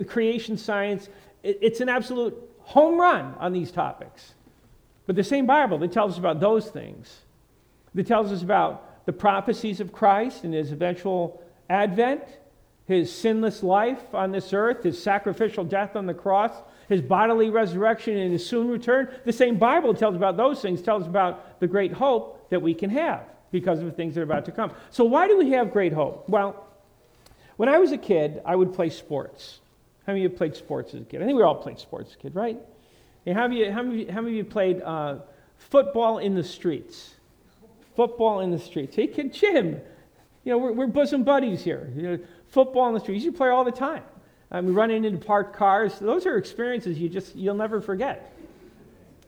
creation 0.07 0.57
science, 0.57 1.09
it's 1.43 1.79
an 1.79 1.89
absolute 1.89 2.35
home 2.59 2.99
run 2.99 3.33
on 3.39 3.53
these 3.53 3.71
topics. 3.71 4.33
But 5.05 5.15
the 5.15 5.23
same 5.23 5.45
Bible 5.45 5.77
that 5.79 5.91
tells 5.91 6.13
us 6.13 6.17
about 6.17 6.39
those 6.39 6.69
things, 6.69 7.21
that 7.97 8.05
tells 8.05 8.31
us 8.31 8.43
about 8.43 9.05
the 9.07 9.11
prophecies 9.11 9.79
of 9.79 9.91
Christ 9.91 10.43
and 10.43 10.53
his 10.53 10.71
eventual 10.71 11.41
advent, 11.67 12.21
his 12.85 13.13
sinless 13.13 13.63
life 13.63 14.13
on 14.13 14.31
this 14.31 14.53
earth, 14.53 14.83
his 14.83 15.01
sacrificial 15.01 15.63
death 15.63 15.95
on 15.95 16.05
the 16.05 16.13
cross, 16.13 16.53
his 16.89 17.01
bodily 17.01 17.49
resurrection 17.49 18.15
and 18.15 18.31
his 18.31 18.45
soon 18.45 18.67
return. 18.67 19.09
The 19.25 19.33
same 19.33 19.57
Bible 19.57 19.95
tells 19.95 20.15
about 20.15 20.37
those 20.37 20.61
things, 20.61 20.81
tells 20.81 21.03
us 21.03 21.09
about 21.09 21.59
the 21.59 21.65
great 21.65 21.91
hope 21.91 22.49
that 22.51 22.61
we 22.61 22.75
can 22.75 22.91
have 22.91 23.23
because 23.51 23.79
of 23.79 23.85
the 23.85 23.91
things 23.91 24.13
that 24.13 24.21
are 24.21 24.25
about 24.25 24.45
to 24.45 24.51
come. 24.51 24.71
So, 24.91 25.03
why 25.03 25.27
do 25.27 25.35
we 25.35 25.51
have 25.51 25.73
great 25.73 25.91
hope? 25.91 26.29
Well, 26.29 26.67
when 27.55 27.67
I 27.67 27.79
was 27.79 27.91
a 27.91 27.97
kid, 27.97 28.43
I 28.45 28.55
would 28.55 28.73
play 28.73 28.91
sports. 28.91 29.59
How 30.05 30.13
many 30.13 30.23
of 30.23 30.31
you 30.31 30.37
played 30.37 30.55
sports 30.55 30.93
as 30.93 31.01
a 31.01 31.03
kid? 31.03 31.23
I 31.23 31.25
think 31.25 31.35
we 31.35 31.43
all 31.43 31.55
played 31.55 31.79
sports 31.79 32.11
as 32.11 32.15
a 32.15 32.19
kid, 32.19 32.35
right? 32.35 32.59
And 33.25 33.35
how, 33.35 33.47
many, 33.47 33.67
how, 33.69 33.81
many, 33.81 34.05
how 34.05 34.21
many 34.21 34.39
of 34.39 34.45
you 34.45 34.51
played 34.51 34.81
uh, 34.83 35.15
football 35.57 36.19
in 36.19 36.35
the 36.35 36.43
streets? 36.43 37.15
Football 37.97 38.41
in 38.41 38.51
the 38.51 38.59
streets. 38.59 38.95
Hey, 38.95 39.07
kid 39.07 39.33
Jim, 39.33 39.81
you 40.43 40.51
know, 40.51 40.59
we're, 40.59 40.71
we're 40.71 40.85
bosom 40.85 41.23
buddies 41.23 41.63
here. 41.63 41.91
You 41.95 42.01
know, 42.03 42.19
football 42.45 42.87
in 42.89 42.93
the 42.93 42.99
streets. 42.99 43.25
You 43.25 43.31
play 43.31 43.49
all 43.49 43.65
the 43.65 43.71
time. 43.71 44.03
I 44.51 44.61
mean, 44.61 44.75
running 44.75 45.03
into 45.03 45.17
parked 45.17 45.55
cars. 45.55 45.97
Those 45.97 46.27
are 46.27 46.37
experiences 46.37 46.99
you 46.99 47.09
just, 47.09 47.35
you'll 47.35 47.55
never 47.55 47.81
forget. 47.81 48.31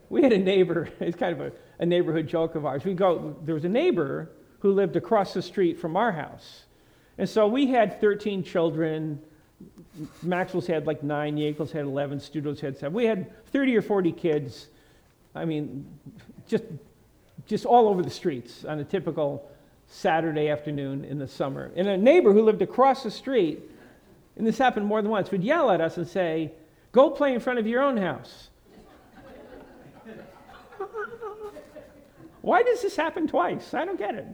We 0.09 0.21
had 0.21 0.33
a 0.33 0.37
neighbor, 0.37 0.87
it's 0.99 1.17
kind 1.17 1.33
of 1.33 1.47
a, 1.47 1.51
a 1.79 1.85
neighborhood 1.87 2.27
joke 2.27 2.53
of 2.53 2.67
ours. 2.67 2.85
We 2.85 2.93
go, 2.93 3.35
there 3.43 3.55
was 3.55 3.65
a 3.65 3.69
neighbor 3.69 4.29
who 4.59 4.71
lived 4.71 4.95
across 4.95 5.33
the 5.33 5.41
street 5.41 5.79
from 5.79 5.97
our 5.97 6.11
house. 6.11 6.65
And 7.17 7.27
so 7.27 7.47
we 7.47 7.65
had 7.65 7.99
13 7.99 8.43
children. 8.43 9.19
Maxwell's 10.21 10.67
had 10.67 10.85
like 10.85 11.01
nine, 11.01 11.37
Yankel's 11.37 11.71
had 11.71 11.85
11, 11.85 12.19
Studo's 12.19 12.59
had 12.59 12.77
seven. 12.77 12.93
We 12.93 13.05
had 13.05 13.45
30 13.47 13.77
or 13.77 13.81
40 13.81 14.11
kids. 14.11 14.67
I 15.33 15.45
mean, 15.45 15.87
just, 16.47 16.65
just 17.49 17.65
all 17.65 17.89
over 17.89 18.01
the 18.03 18.09
streets 18.09 18.63
on 18.63 18.79
a 18.79 18.83
typical 18.83 19.49
Saturday 19.87 20.49
afternoon 20.49 21.03
in 21.03 21.17
the 21.17 21.27
summer. 21.27 21.71
And 21.75 21.87
a 21.87 21.97
neighbor 21.97 22.31
who 22.31 22.43
lived 22.43 22.61
across 22.61 23.03
the 23.03 23.09
street, 23.11 23.59
and 24.37 24.45
this 24.45 24.59
happened 24.59 24.85
more 24.85 25.01
than 25.01 25.09
once, 25.09 25.31
would 25.31 25.43
yell 25.43 25.71
at 25.71 25.81
us 25.81 25.97
and 25.97 26.07
say, 26.07 26.53
Go 26.91 27.09
play 27.09 27.33
in 27.33 27.39
front 27.39 27.59
of 27.59 27.67
your 27.67 27.81
own 27.83 27.97
house. 27.97 28.49
Why 32.41 32.63
does 32.63 32.81
this 32.81 32.95
happen 32.95 33.27
twice? 33.27 33.73
I 33.73 33.83
don't 33.85 33.97
get 33.97 34.15
it. 34.15 34.25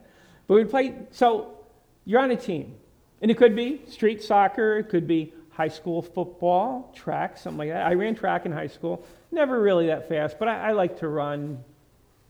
But 0.47 0.55
we'd 0.55 0.69
play, 0.69 0.95
so 1.11 1.57
you're 2.05 2.21
on 2.21 2.31
a 2.31 2.35
team. 2.35 2.75
And 3.21 3.31
it 3.31 3.37
could 3.37 3.55
be 3.55 3.81
street 3.87 4.21
soccer, 4.21 4.77
it 4.77 4.89
could 4.89 5.07
be 5.07 5.33
high 5.49 5.69
school 5.69 6.01
football, 6.01 6.91
track, 6.93 7.37
something 7.37 7.59
like 7.59 7.69
that. 7.69 7.85
I 7.85 7.93
ran 7.93 8.13
track 8.15 8.45
in 8.45 8.51
high 8.51 8.67
school. 8.67 9.05
Never 9.31 9.61
really 9.61 9.87
that 9.87 10.07
fast, 10.09 10.37
but 10.37 10.47
I, 10.47 10.69
I 10.69 10.71
like 10.73 10.99
to 10.99 11.07
run, 11.07 11.63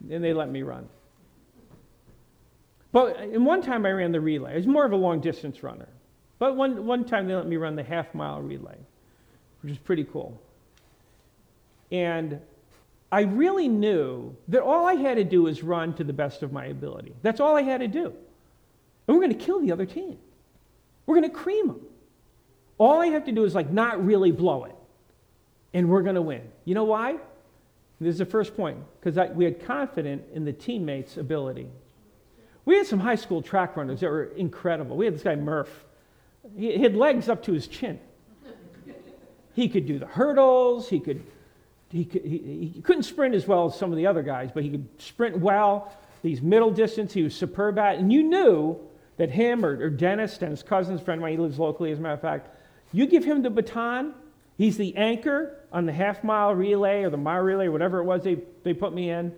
and 0.09 0.23
they 0.23 0.33
let 0.33 0.49
me 0.49 0.61
run. 0.61 0.87
But 2.91 3.19
uh, 3.19 3.23
in 3.23 3.43
one 3.43 3.61
time 3.61 3.85
I 3.85 3.91
ran 3.91 4.11
the 4.11 4.21
relay. 4.21 4.53
I 4.53 4.55
was 4.55 4.67
more 4.67 4.85
of 4.85 4.91
a 4.91 4.95
long 4.95 5.19
distance 5.19 5.63
runner. 5.63 5.87
But 6.39 6.55
one, 6.55 6.85
one 6.85 7.05
time 7.05 7.27
they 7.27 7.35
let 7.35 7.47
me 7.47 7.57
run 7.57 7.75
the 7.75 7.83
half 7.83 8.13
mile 8.13 8.41
relay, 8.41 8.77
which 9.61 9.73
is 9.73 9.77
pretty 9.77 10.03
cool. 10.05 10.39
And 11.91 12.39
I 13.11 13.21
really 13.21 13.67
knew 13.67 14.35
that 14.47 14.61
all 14.61 14.85
I 14.85 14.95
had 14.95 15.15
to 15.15 15.23
do 15.23 15.43
was 15.43 15.63
run 15.63 15.93
to 15.95 16.03
the 16.03 16.13
best 16.13 16.43
of 16.43 16.51
my 16.51 16.65
ability. 16.65 17.13
That's 17.21 17.39
all 17.39 17.55
I 17.55 17.61
had 17.61 17.79
to 17.79 17.87
do. 17.87 18.13
And 19.07 19.15
we're 19.15 19.21
going 19.21 19.37
to 19.37 19.45
kill 19.45 19.61
the 19.61 19.71
other 19.71 19.85
team. 19.85 20.17
We're 21.05 21.15
going 21.15 21.29
to 21.29 21.35
cream 21.35 21.67
them. 21.67 21.81
All 22.77 22.99
I 22.99 23.07
have 23.07 23.25
to 23.25 23.31
do 23.31 23.43
is 23.45 23.55
like 23.55 23.71
not 23.71 24.05
really 24.05 24.31
blow 24.31 24.65
it. 24.65 24.75
And 25.73 25.89
we're 25.89 26.01
going 26.01 26.15
to 26.15 26.21
win. 26.21 26.41
You 26.65 26.75
know 26.75 26.83
why? 26.85 27.17
This 27.99 28.13
is 28.13 28.19
the 28.19 28.25
first 28.25 28.55
point 28.55 28.77
because 28.99 29.17
we 29.33 29.45
had 29.45 29.65
confidence 29.65 30.23
in 30.33 30.43
the 30.43 30.53
teammates' 30.53 31.17
ability. 31.17 31.69
We 32.65 32.77
had 32.77 32.87
some 32.87 32.99
high 32.99 33.15
school 33.15 33.41
track 33.41 33.77
runners 33.77 34.01
that 34.01 34.09
were 34.09 34.25
incredible. 34.25 34.97
We 34.97 35.05
had 35.05 35.15
this 35.15 35.23
guy 35.23 35.35
Murph. 35.35 35.85
He 36.57 36.77
had 36.77 36.95
legs 36.95 37.29
up 37.29 37.43
to 37.43 37.53
his 37.53 37.67
chin. 37.67 37.99
He 39.53 39.69
could 39.69 39.85
do 39.85 39.99
the 39.99 40.07
hurdles. 40.07 40.89
He 40.89 40.99
could. 40.99 41.23
He, 41.89 42.03
could, 42.03 42.25
he, 42.25 42.71
he 42.73 42.81
couldn't 42.81 43.03
sprint 43.03 43.35
as 43.35 43.47
well 43.47 43.67
as 43.67 43.77
some 43.77 43.91
of 43.91 43.97
the 43.97 44.07
other 44.07 44.23
guys, 44.23 44.49
but 44.53 44.63
he 44.63 44.71
could 44.71 44.87
sprint 44.97 45.37
well. 45.37 45.95
These 46.23 46.41
middle 46.41 46.71
distance, 46.71 47.13
he 47.13 47.23
was 47.23 47.33
superb 47.33 47.77
at. 47.79 47.99
And 47.99 48.11
you 48.11 48.23
knew 48.23 48.77
that 49.17 49.29
him 49.29 49.63
or, 49.63 49.79
or 49.79 49.89
Dennis, 49.89 50.37
Dennis 50.37 50.61
Cousins, 50.61 50.99
friend 50.99 51.23
of 51.23 51.29
he 51.29 51.37
lives 51.37 51.57
locally, 51.57 51.91
as 51.91 51.99
a 51.99 52.01
matter 52.01 52.15
of 52.15 52.21
fact, 52.21 52.49
you 52.91 53.05
give 53.05 53.23
him 53.23 53.43
the 53.43 53.49
baton, 53.49 54.13
he's 54.57 54.77
the 54.77 54.95
anchor 54.95 55.59
on 55.71 55.85
the 55.85 55.93
half 55.93 56.23
mile 56.23 56.53
relay 56.53 57.03
or 57.03 57.09
the 57.09 57.17
mile 57.17 57.41
relay, 57.41 57.67
whatever 57.67 57.99
it 57.99 58.03
was 58.05 58.23
they, 58.23 58.37
they 58.63 58.73
put 58.73 58.93
me 58.93 59.09
in. 59.09 59.33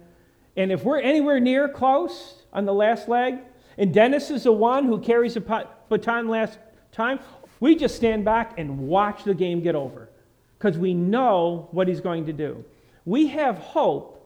And 0.55 0.71
if 0.71 0.83
we're 0.83 0.99
anywhere 0.99 1.39
near 1.39 1.67
close 1.69 2.43
on 2.51 2.65
the 2.65 2.73
last 2.73 3.07
leg, 3.07 3.39
and 3.77 3.93
Dennis 3.93 4.31
is 4.31 4.43
the 4.43 4.51
one 4.51 4.85
who 4.85 4.99
carries 4.99 5.35
the 5.35 5.67
baton 5.89 6.27
last 6.27 6.57
time, 6.91 7.19
we 7.59 7.75
just 7.75 7.95
stand 7.95 8.25
back 8.25 8.57
and 8.57 8.87
watch 8.87 9.23
the 9.23 9.33
game 9.33 9.61
get 9.61 9.75
over 9.75 10.09
because 10.57 10.77
we 10.77 10.93
know 10.93 11.67
what 11.71 11.87
he's 11.87 12.01
going 12.01 12.25
to 12.25 12.33
do. 12.33 12.63
We 13.05 13.27
have 13.27 13.57
hope 13.57 14.17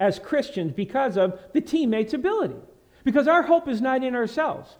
as 0.00 0.18
Christians 0.18 0.72
because 0.72 1.16
of 1.16 1.38
the 1.52 1.60
teammate's 1.60 2.14
ability. 2.14 2.56
Because 3.04 3.28
our 3.28 3.42
hope 3.42 3.68
is 3.68 3.80
not 3.80 4.02
in 4.02 4.14
ourselves. 4.14 4.76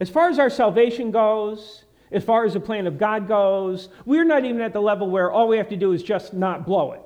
As 0.00 0.08
far 0.08 0.28
as 0.28 0.38
our 0.38 0.50
salvation 0.50 1.10
goes, 1.10 1.83
as 2.14 2.22
far 2.24 2.44
as 2.44 2.54
the 2.54 2.60
plan 2.60 2.86
of 2.86 2.96
God 2.96 3.26
goes, 3.26 3.88
we're 4.06 4.24
not 4.24 4.44
even 4.44 4.60
at 4.60 4.72
the 4.72 4.80
level 4.80 5.10
where 5.10 5.30
all 5.30 5.48
we 5.48 5.56
have 5.56 5.68
to 5.68 5.76
do 5.76 5.92
is 5.92 6.02
just 6.02 6.32
not 6.32 6.64
blow 6.64 6.92
it, 6.92 7.02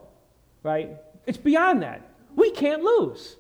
right? 0.63 0.91
It's 1.27 1.39
beyond 1.39 1.83
that. 1.83 2.03
We 2.37 2.51
can't 2.51 2.83
lose. 2.83 3.37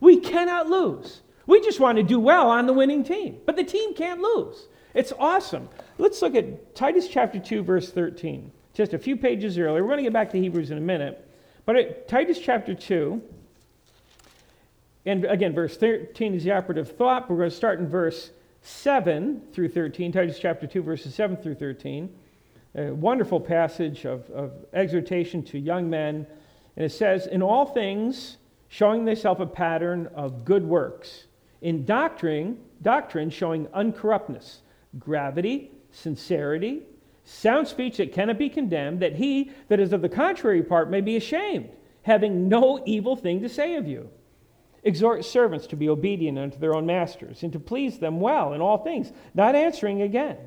We 0.00 0.18
cannot 0.18 0.68
lose. 0.68 1.20
We 1.46 1.60
just 1.60 1.78
want 1.78 1.98
to 1.98 2.02
do 2.02 2.18
well 2.18 2.48
on 2.48 2.66
the 2.66 2.72
winning 2.72 3.04
team, 3.04 3.38
but 3.44 3.56
the 3.56 3.64
team 3.64 3.94
can't 3.94 4.20
lose. 4.20 4.66
It's 4.94 5.12
awesome. 5.18 5.68
Let's 5.98 6.22
look 6.22 6.34
at 6.34 6.74
Titus 6.74 7.06
chapter 7.06 7.38
2, 7.38 7.62
verse 7.62 7.92
13. 7.92 8.50
Just 8.72 8.94
a 8.94 8.98
few 8.98 9.16
pages 9.16 9.58
earlier. 9.58 9.82
We're 9.82 9.90
going 9.90 9.98
to 9.98 10.04
get 10.04 10.12
back 10.12 10.30
to 10.30 10.38
Hebrews 10.38 10.70
in 10.70 10.78
a 10.78 10.80
minute. 10.80 11.28
But 11.66 11.76
at 11.76 12.08
Titus 12.08 12.38
chapter 12.38 12.74
2, 12.74 13.22
and 15.06 15.24
again, 15.26 15.54
verse 15.54 15.76
13 15.76 16.34
is 16.34 16.44
the 16.44 16.52
operative 16.52 16.96
thought. 16.96 17.28
We're 17.28 17.36
going 17.36 17.50
to 17.50 17.56
start 17.56 17.78
in 17.78 17.88
verse 17.88 18.30
7 18.62 19.42
through 19.52 19.68
13, 19.68 20.12
Titus 20.12 20.38
chapter 20.38 20.66
2, 20.66 20.82
verses 20.82 21.14
7 21.14 21.36
through 21.36 21.54
13. 21.54 22.14
A 22.76 22.90
wonderful 22.92 23.40
passage 23.40 24.04
of, 24.04 24.28
of 24.30 24.52
exhortation 24.72 25.42
to 25.44 25.58
young 25.58 25.90
men. 25.90 26.26
And 26.76 26.84
it 26.84 26.92
says, 26.92 27.26
In 27.26 27.42
all 27.42 27.66
things, 27.66 28.36
showing 28.68 29.04
thyself 29.04 29.40
a 29.40 29.46
pattern 29.46 30.08
of 30.14 30.44
good 30.44 30.64
works, 30.64 31.24
in 31.62 31.84
doctrine, 31.84 32.58
doctrine 32.82 33.30
showing 33.30 33.66
uncorruptness, 33.68 34.58
gravity, 34.98 35.72
sincerity, 35.90 36.82
sound 37.24 37.66
speech 37.66 37.96
that 37.98 38.12
cannot 38.12 38.38
be 38.38 38.48
condemned, 38.48 39.00
that 39.00 39.16
he 39.16 39.50
that 39.68 39.80
is 39.80 39.92
of 39.92 40.02
the 40.02 40.08
contrary 40.08 40.62
part 40.62 40.90
may 40.90 41.00
be 41.00 41.16
ashamed, 41.16 41.70
having 42.02 42.48
no 42.48 42.82
evil 42.86 43.16
thing 43.16 43.40
to 43.40 43.48
say 43.48 43.74
of 43.74 43.86
you. 43.86 44.08
Exhort 44.82 45.24
servants 45.24 45.66
to 45.68 45.76
be 45.76 45.88
obedient 45.88 46.38
unto 46.38 46.58
their 46.58 46.74
own 46.74 46.86
masters, 46.86 47.42
and 47.42 47.52
to 47.52 47.58
please 47.58 47.98
them 47.98 48.20
well 48.20 48.52
in 48.54 48.60
all 48.60 48.78
things, 48.78 49.12
not 49.34 49.54
answering 49.54 50.02
again, 50.02 50.38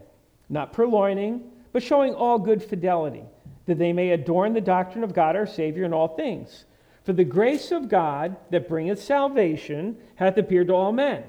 not 0.50 0.74
purloining, 0.74 1.44
but 1.72 1.84
showing 1.84 2.16
all 2.16 2.40
good 2.40 2.64
fidelity, 2.64 3.24
that 3.66 3.78
they 3.78 3.94
may 3.94 4.10
adorn 4.10 4.54
the 4.54 4.62
doctrine 4.62 5.04
of 5.04 5.14
God 5.14 5.36
our 5.36 5.46
Savior 5.46 5.84
in 5.84 5.94
all 5.94 6.08
things. 6.08 6.66
For 7.04 7.14
the 7.14 7.24
grace 7.24 7.72
of 7.72 7.90
God 7.90 8.38
that 8.50 8.70
bringeth 8.70 9.02
salvation 9.02 9.98
hath 10.16 10.38
appeared 10.38 10.68
to 10.68 10.74
all 10.74 10.92
men, 10.92 11.24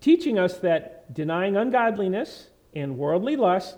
teaching 0.00 0.38
us 0.38 0.58
that 0.58 1.12
denying 1.12 1.56
ungodliness 1.56 2.48
and 2.74 2.98
worldly 2.98 3.36
lust, 3.36 3.76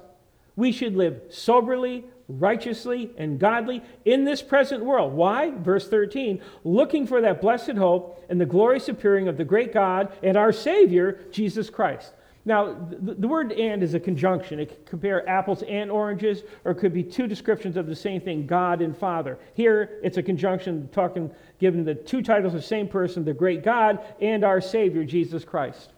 we 0.56 0.72
should 0.72 0.96
live 0.96 1.22
soberly, 1.30 2.04
righteously 2.40 3.10
and 3.16 3.38
godly 3.38 3.82
in 4.04 4.24
this 4.24 4.42
present 4.42 4.84
world. 4.84 5.12
Why? 5.12 5.50
Verse 5.50 5.88
13, 5.88 6.40
looking 6.64 7.06
for 7.06 7.20
that 7.20 7.40
blessed 7.40 7.72
hope 7.72 8.24
and 8.28 8.40
the 8.40 8.46
glorious 8.46 8.88
appearing 8.88 9.28
of 9.28 9.36
the 9.36 9.44
great 9.44 9.72
God 9.72 10.12
and 10.22 10.36
our 10.36 10.52
Savior, 10.52 11.20
Jesus 11.30 11.70
Christ. 11.70 12.12
Now, 12.44 12.76
the, 12.90 13.28
word 13.28 13.52
and 13.52 13.84
is 13.84 13.94
a 13.94 14.00
conjunction. 14.00 14.58
It 14.58 14.66
can 14.66 14.84
compare 14.84 15.28
apples 15.28 15.62
and 15.62 15.92
oranges, 15.92 16.42
or 16.64 16.72
it 16.72 16.76
could 16.76 16.92
be 16.92 17.04
two 17.04 17.28
descriptions 17.28 17.76
of 17.76 17.86
the 17.86 17.94
same 17.94 18.20
thing, 18.20 18.46
God 18.46 18.82
and 18.82 18.96
Father. 18.96 19.38
Here, 19.54 20.00
it's 20.02 20.16
a 20.16 20.22
conjunction 20.24 20.88
talking, 20.90 21.30
given 21.60 21.84
the 21.84 21.94
two 21.94 22.20
titles 22.20 22.52
of 22.52 22.60
the 22.60 22.66
same 22.66 22.88
person, 22.88 23.24
the 23.24 23.32
great 23.32 23.62
God 23.62 24.00
and 24.20 24.42
our 24.42 24.60
Savior, 24.60 25.04
Jesus 25.04 25.44
Christ. 25.44 25.90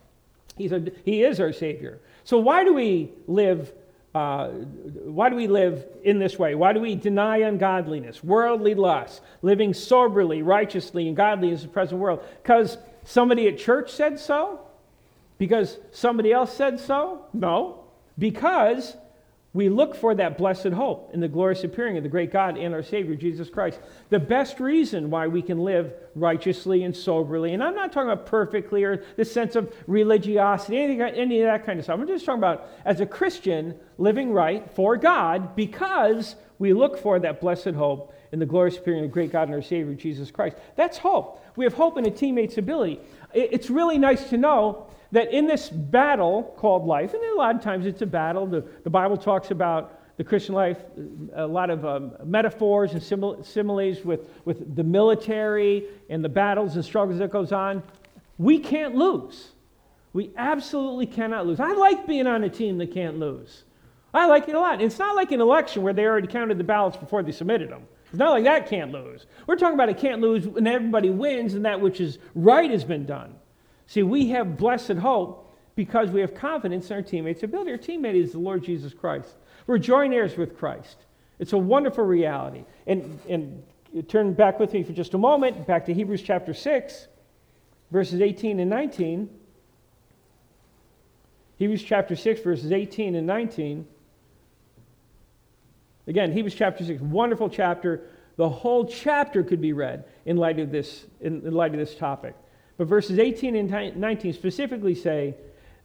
He's 0.56 0.72
a, 0.72 0.84
he 1.04 1.22
is 1.22 1.40
our 1.40 1.52
Savior. 1.52 2.00
So, 2.24 2.38
why 2.38 2.62
do 2.62 2.74
we 2.74 3.12
live 3.26 3.72
uh, 4.14 4.48
why 4.48 5.28
do 5.28 5.34
we 5.34 5.48
live 5.48 5.84
in 6.04 6.18
this 6.18 6.38
way? 6.38 6.54
Why 6.54 6.72
do 6.72 6.80
we 6.80 6.94
deny 6.94 7.38
ungodliness, 7.38 8.22
worldly 8.22 8.74
lust, 8.74 9.22
living 9.42 9.74
soberly, 9.74 10.42
righteously, 10.42 11.08
and 11.08 11.16
godly 11.16 11.50
in 11.50 11.56
the 11.56 11.66
present 11.66 12.00
world? 12.00 12.22
Because 12.42 12.78
somebody 13.02 13.48
at 13.48 13.58
church 13.58 13.90
said 13.90 14.20
so? 14.20 14.60
Because 15.36 15.78
somebody 15.90 16.32
else 16.32 16.54
said 16.54 16.78
so? 16.78 17.26
No. 17.32 17.84
Because 18.16 18.96
we 19.54 19.68
look 19.68 19.94
for 19.94 20.16
that 20.16 20.36
blessed 20.36 20.66
hope 20.66 21.10
in 21.14 21.20
the 21.20 21.28
glorious 21.28 21.62
appearing 21.62 21.96
of 21.96 22.02
the 22.02 22.08
great 22.08 22.32
God 22.32 22.58
and 22.58 22.74
our 22.74 22.82
Savior, 22.82 23.14
Jesus 23.14 23.48
Christ. 23.48 23.78
The 24.10 24.18
best 24.18 24.58
reason 24.58 25.10
why 25.10 25.28
we 25.28 25.42
can 25.42 25.60
live 25.60 25.94
righteously 26.16 26.82
and 26.82 26.94
soberly, 26.94 27.54
and 27.54 27.62
I'm 27.62 27.76
not 27.76 27.92
talking 27.92 28.10
about 28.10 28.26
perfectly 28.26 28.82
or 28.82 29.04
the 29.16 29.24
sense 29.24 29.54
of 29.54 29.72
religiosity, 29.86 30.78
anything, 30.78 31.00
any 31.02 31.40
of 31.40 31.46
that 31.46 31.64
kind 31.64 31.78
of 31.78 31.84
stuff. 31.84 32.00
I'm 32.00 32.06
just 32.08 32.26
talking 32.26 32.40
about 32.40 32.68
as 32.84 33.00
a 33.00 33.06
Christian 33.06 33.76
living 33.96 34.32
right 34.32 34.68
for 34.72 34.96
God 34.96 35.54
because 35.54 36.34
we 36.58 36.72
look 36.72 36.98
for 36.98 37.20
that 37.20 37.40
blessed 37.40 37.68
hope 37.68 38.12
in 38.32 38.40
the 38.40 38.46
glorious 38.46 38.76
appearing 38.76 39.04
of 39.04 39.10
the 39.10 39.14
great 39.14 39.30
God 39.30 39.44
and 39.44 39.54
our 39.54 39.62
Savior, 39.62 39.94
Jesus 39.94 40.32
Christ. 40.32 40.56
That's 40.74 40.98
hope. 40.98 41.44
We 41.54 41.64
have 41.64 41.74
hope 41.74 41.96
in 41.96 42.06
a 42.06 42.10
teammate's 42.10 42.58
ability. 42.58 43.00
It's 43.32 43.70
really 43.70 43.98
nice 43.98 44.30
to 44.30 44.36
know 44.36 44.88
that 45.14 45.32
in 45.32 45.46
this 45.46 45.68
battle 45.68 46.54
called 46.56 46.86
life, 46.86 47.14
and 47.14 47.22
a 47.22 47.36
lot 47.36 47.54
of 47.54 47.62
times 47.62 47.86
it's 47.86 48.02
a 48.02 48.06
battle, 48.06 48.46
the, 48.46 48.64
the 48.82 48.90
Bible 48.90 49.16
talks 49.16 49.52
about 49.52 50.00
the 50.16 50.24
Christian 50.24 50.56
life, 50.56 50.78
a 51.34 51.46
lot 51.46 51.70
of 51.70 51.84
um, 51.86 52.12
metaphors 52.24 52.92
and 52.94 53.02
similes 53.02 54.04
with, 54.04 54.28
with 54.44 54.74
the 54.74 54.82
military 54.82 55.84
and 56.10 56.24
the 56.24 56.28
battles 56.28 56.74
and 56.74 56.84
struggles 56.84 57.20
that 57.20 57.30
goes 57.30 57.52
on. 57.52 57.80
We 58.38 58.58
can't 58.58 58.96
lose. 58.96 59.52
We 60.12 60.32
absolutely 60.36 61.06
cannot 61.06 61.46
lose. 61.46 61.60
I 61.60 61.74
like 61.74 62.08
being 62.08 62.26
on 62.26 62.42
a 62.42 62.50
team 62.50 62.78
that 62.78 62.92
can't 62.92 63.20
lose. 63.20 63.62
I 64.12 64.26
like 64.26 64.48
it 64.48 64.56
a 64.56 64.60
lot. 64.60 64.82
It's 64.82 64.98
not 64.98 65.14
like 65.14 65.30
an 65.30 65.40
election 65.40 65.84
where 65.84 65.92
they 65.92 66.06
already 66.06 66.26
counted 66.26 66.58
the 66.58 66.64
ballots 66.64 66.96
before 66.96 67.22
they 67.22 67.32
submitted 67.32 67.70
them. 67.70 67.82
It's 68.06 68.18
not 68.18 68.30
like 68.30 68.44
that 68.44 68.68
can't 68.68 68.90
lose. 68.90 69.26
We're 69.46 69.56
talking 69.56 69.74
about 69.74 69.88
it 69.90 69.98
can't 69.98 70.20
lose 70.20 70.44
when 70.46 70.66
everybody 70.66 71.10
wins 71.10 71.54
and 71.54 71.64
that 71.64 71.80
which 71.80 72.00
is 72.00 72.18
right 72.34 72.70
has 72.70 72.82
been 72.82 73.06
done. 73.06 73.36
See, 73.86 74.02
we 74.02 74.28
have 74.30 74.56
blessed 74.56 74.92
hope 74.92 75.52
because 75.76 76.10
we 76.10 76.20
have 76.20 76.34
confidence 76.34 76.90
in 76.90 76.96
our 76.96 77.02
teammates' 77.02 77.42
ability. 77.42 77.72
Our 77.72 77.78
teammate 77.78 78.14
is 78.14 78.32
the 78.32 78.38
Lord 78.38 78.64
Jesus 78.64 78.94
Christ. 78.94 79.34
We're 79.66 79.78
joint 79.78 80.14
heirs 80.14 80.36
with 80.36 80.56
Christ. 80.56 80.96
It's 81.38 81.52
a 81.52 81.58
wonderful 81.58 82.04
reality. 82.04 82.64
And, 82.86 83.18
and 83.28 83.62
turn 84.08 84.34
back 84.34 84.60
with 84.60 84.72
me 84.72 84.82
for 84.82 84.92
just 84.92 85.14
a 85.14 85.18
moment, 85.18 85.66
back 85.66 85.86
to 85.86 85.94
Hebrews 85.94 86.22
chapter 86.22 86.54
6, 86.54 87.08
verses 87.90 88.20
18 88.20 88.60
and 88.60 88.70
19. 88.70 89.28
Hebrews 91.56 91.82
chapter 91.82 92.16
6, 92.16 92.40
verses 92.40 92.72
18 92.72 93.14
and 93.14 93.26
19. 93.26 93.86
Again, 96.06 96.32
Hebrews 96.32 96.54
chapter 96.54 96.84
6, 96.84 97.00
wonderful 97.00 97.48
chapter. 97.48 98.02
The 98.36 98.48
whole 98.48 98.86
chapter 98.86 99.42
could 99.42 99.60
be 99.60 99.72
read 99.72 100.04
in 100.26 100.36
light 100.36 100.58
of 100.58 100.70
this, 100.70 101.06
in, 101.20 101.46
in 101.46 101.52
light 101.52 101.72
of 101.72 101.78
this 101.78 101.94
topic. 101.94 102.34
But 102.76 102.88
verses 102.88 103.18
18 103.18 103.54
and 103.54 103.96
19 103.96 104.32
specifically 104.32 104.94
say 104.94 105.36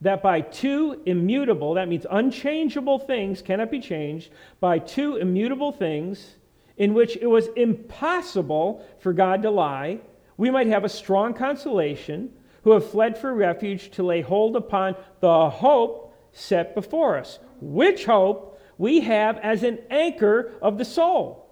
that 0.01 0.23
by 0.23 0.41
two 0.41 1.01
immutable, 1.05 1.73
that 1.75 1.87
means 1.87 2.05
unchangeable 2.09 2.99
things 2.99 3.41
cannot 3.41 3.69
be 3.69 3.79
changed, 3.79 4.31
by 4.59 4.79
two 4.79 5.17
immutable 5.17 5.71
things 5.71 6.35
in 6.77 6.93
which 6.93 7.17
it 7.17 7.27
was 7.27 7.47
impossible 7.55 8.85
for 8.99 9.13
God 9.13 9.41
to 9.43 9.51
lie, 9.51 9.99
we 10.37 10.49
might 10.49 10.67
have 10.67 10.85
a 10.85 10.89
strong 10.89 11.33
consolation 11.33 12.31
who 12.63 12.71
have 12.71 12.89
fled 12.89 13.17
for 13.17 13.33
refuge 13.33 13.91
to 13.91 14.03
lay 14.03 14.21
hold 14.21 14.55
upon 14.55 14.95
the 15.19 15.49
hope 15.49 16.15
set 16.31 16.73
before 16.73 17.17
us, 17.17 17.39
which 17.59 18.05
hope 18.05 18.59
we 18.77 19.01
have 19.01 19.37
as 19.39 19.63
an 19.63 19.79
anchor 19.89 20.53
of 20.61 20.77
the 20.77 20.85
soul 20.85 21.48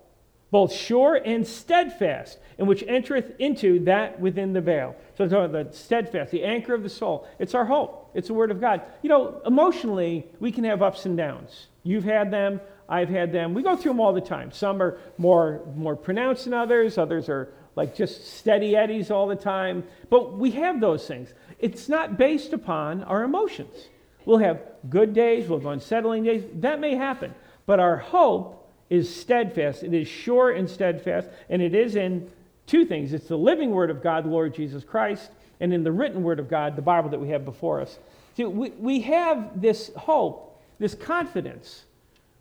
both 0.50 0.74
sure 0.74 1.16
and 1.16 1.46
steadfast, 1.46 2.39
and 2.58 2.68
which 2.68 2.84
entereth 2.88 3.34
into 3.39 3.80
that 3.86 4.20
within 4.20 4.54
the 4.54 4.62
veil. 4.62 4.96
So 5.18 5.27
the 5.27 5.68
steadfast, 5.72 6.32
the 6.32 6.44
anchor 6.44 6.74
of 6.74 6.84
the 6.84 6.89
soul. 6.89 7.27
It's 7.39 7.54
our 7.54 7.66
hope. 7.66 8.12
It's 8.13 8.30
the 8.30 8.34
word 8.34 8.51
of 8.51 8.62
God. 8.62 8.82
You 9.01 9.10
know, 9.10 9.42
emotionally, 9.46 10.27
we 10.39 10.51
can 10.51 10.63
have 10.63 10.82
ups 10.82 11.06
and 11.06 11.18
downs. 11.18 11.68
You've 11.84 12.04
had 12.04 12.32
them. 12.32 12.62
I've 12.89 13.10
had 13.10 13.34
them. 13.34 13.54
We 13.54 13.63
go 13.63 13.75
through 13.75 13.92
them 13.92 14.00
all 14.00 14.13
the 14.13 14.22
time. 14.22 14.51
Some 14.51 14.82
are 14.82 14.98
more 15.18 15.62
more 15.75 15.96
pronounced 15.96 16.46
than 16.46 16.54
others. 16.54 16.98
Others 16.98 17.27
are 17.27 17.54
like 17.75 17.96
just 17.96 18.38
steady 18.38 18.75
eddies 18.75 19.12
all 19.12 19.27
the 19.27 19.36
time. 19.36 19.84
But 20.10 20.38
we 20.38 20.51
have 20.51 20.80
those 20.80 21.06
things. 21.06 21.34
It's 21.60 21.89
not 21.89 22.18
based 22.18 22.54
upon 22.54 23.04
our 23.04 23.24
emotions. 23.24 23.89
We'll 24.25 24.38
have 24.39 24.62
good 24.89 25.13
days. 25.13 25.50
We'll 25.50 25.60
have 25.60 25.68
unsettling 25.68 26.24
days. 26.24 26.44
That 26.56 26.80
may 26.80 26.96
happen. 26.96 27.36
But 27.66 27.80
our 27.80 27.98
hope 27.98 28.56
is 28.89 29.13
steadfast. 29.13 29.84
It 29.84 29.94
is 29.94 30.08
sure 30.08 30.51
and 30.51 30.70
steadfast, 30.70 31.29
and 31.50 31.62
it 31.62 31.75
is 31.75 31.96
in 31.96 32.29
two 32.65 32.86
things 32.86 33.13
it's 33.13 33.27
the 33.27 33.38
living 33.38 33.72
Word 33.72 33.89
of 33.89 34.03
God, 34.03 34.25
the 34.25 34.29
Lord 34.29 34.53
Jesus 34.53 34.84
Christ, 34.84 35.32
and 35.60 35.74
in 35.74 35.84
the 35.84 35.91
written 35.91 36.24
Word 36.24 36.39
of 36.39 36.50
God, 36.50 36.75
the 36.75 36.82
Bible 36.82 37.10
that 37.10 37.20
we 37.20 37.29
have 37.29 37.46
before 37.46 37.82
us. 37.82 37.98
See, 38.36 38.46
we, 38.46 38.70
we 38.72 39.01
have 39.01 39.60
this 39.60 39.91
hope, 39.96 40.62
this 40.79 40.94
confidence, 40.94 41.86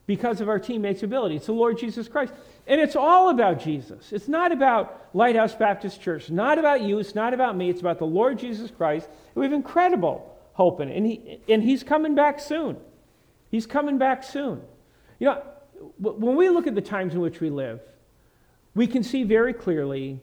because 0.07 0.41
of 0.41 0.49
our 0.49 0.59
teammates' 0.59 1.03
ability. 1.03 1.37
It's 1.37 1.47
the 1.47 1.53
Lord 1.53 1.79
Jesus 1.79 2.07
Christ. 2.07 2.33
And 2.67 2.81
it's 2.81 2.97
all 2.97 3.31
about 3.31 3.61
Jesus. 3.61 4.13
It's 4.13 4.29
not 4.29 4.53
about 4.53 5.09
Lighthouse 5.15 5.55
Baptist 5.55 6.01
Church, 6.01 6.31
not 6.31 6.59
about 6.59 6.83
you, 6.83 6.99
it's 6.99 7.15
not 7.15 7.33
about 7.33 7.57
me, 7.57 7.71
it's 7.71 7.81
about 7.81 7.99
the 7.99 8.07
Lord 8.07 8.39
Jesus 8.39 8.71
Christ. 8.71 9.09
we 9.35 9.45
have 9.45 9.53
incredible 9.53 10.37
hope 10.53 10.81
in 10.81 10.89
it. 10.89 10.97
And, 10.97 11.07
he, 11.07 11.41
and 11.49 11.63
He's 11.63 11.83
coming 11.83 12.15
back 12.15 12.41
soon. 12.41 12.77
He's 13.51 13.67
coming 13.67 13.99
back 13.99 14.23
soon. 14.25 14.63
You 15.19 15.27
know, 15.29 15.43
when 15.99 16.37
we 16.37 16.49
look 16.49 16.67
at 16.67 16.75
the 16.75 16.81
times 16.81 17.15
in 17.15 17.21
which 17.21 17.41
we 17.41 17.51
live, 17.51 17.81
we 18.75 18.87
can 18.87 19.03
see 19.03 19.25
very 19.25 19.53
clearly 19.53 20.21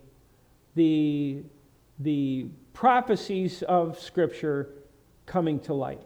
the, 0.75 1.43
the 1.99 2.47
prophecies 2.73 3.63
of 3.63 3.99
Scripture 3.99 4.69
coming 5.25 5.59
to 5.61 5.73
light. 5.73 6.01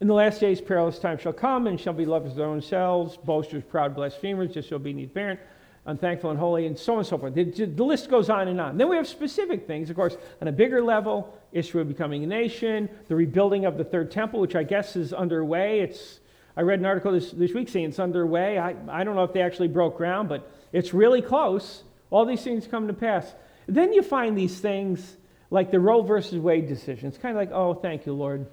In 0.00 0.08
the 0.08 0.14
last 0.14 0.40
days, 0.40 0.60
perilous 0.60 0.98
times 0.98 1.22
shall 1.22 1.32
come, 1.32 1.66
and 1.66 1.80
shall 1.80 1.94
be 1.94 2.04
lovers 2.04 2.32
of 2.32 2.36
their 2.36 2.46
own 2.46 2.60
selves, 2.60 3.16
boasters, 3.16 3.64
proud, 3.64 3.94
blasphemers, 3.94 4.52
disobedient 4.52 5.14
parents, 5.14 5.42
unthankful 5.86 6.30
and 6.30 6.38
holy, 6.38 6.66
and 6.66 6.78
so 6.78 6.94
on 6.94 6.98
and 6.98 7.06
so 7.06 7.16
forth. 7.16 7.34
The, 7.34 7.44
the, 7.44 7.84
list 7.84 8.10
goes 8.10 8.28
on 8.28 8.48
and 8.48 8.60
on. 8.60 8.76
Then 8.76 8.88
we 8.88 8.96
have 8.96 9.08
specific 9.08 9.66
things, 9.66 9.88
of 9.88 9.96
course, 9.96 10.16
on 10.42 10.48
a 10.48 10.52
bigger 10.52 10.82
level 10.82 11.34
Israel 11.52 11.84
becoming 11.84 12.24
a 12.24 12.26
nation, 12.26 12.90
the 13.08 13.16
rebuilding 13.16 13.64
of 13.64 13.78
the 13.78 13.84
third 13.84 14.10
temple, 14.10 14.40
which 14.40 14.54
I 14.54 14.64
guess 14.64 14.96
is 14.96 15.14
underway. 15.14 15.80
It's 15.80 16.20
I 16.56 16.62
read 16.62 16.78
an 16.80 16.86
article 16.86 17.12
this, 17.12 17.30
this 17.32 17.52
week 17.52 17.68
saying 17.68 17.86
it's 17.86 17.98
underway. 17.98 18.58
I, 18.58 18.74
I 18.88 19.04
don't 19.04 19.14
know 19.14 19.24
if 19.24 19.32
they 19.32 19.42
actually 19.42 19.68
broke 19.68 19.98
ground, 19.98 20.28
but 20.28 20.50
it's 20.72 20.94
really 20.94 21.20
close. 21.20 21.82
All 22.10 22.24
these 22.24 22.42
things 22.42 22.66
come 22.66 22.86
to 22.86 22.94
pass. 22.94 23.34
Then 23.66 23.92
you 23.92 24.02
find 24.02 24.38
these 24.38 24.58
things 24.58 25.16
like 25.50 25.70
the 25.70 25.80
Roe 25.80 26.02
versus 26.02 26.38
Wade 26.38 26.66
decision. 26.66 27.08
It's 27.08 27.18
kind 27.18 27.36
of 27.36 27.40
like, 27.40 27.52
oh, 27.52 27.74
thank 27.74 28.06
you, 28.06 28.14
Lord. 28.14 28.46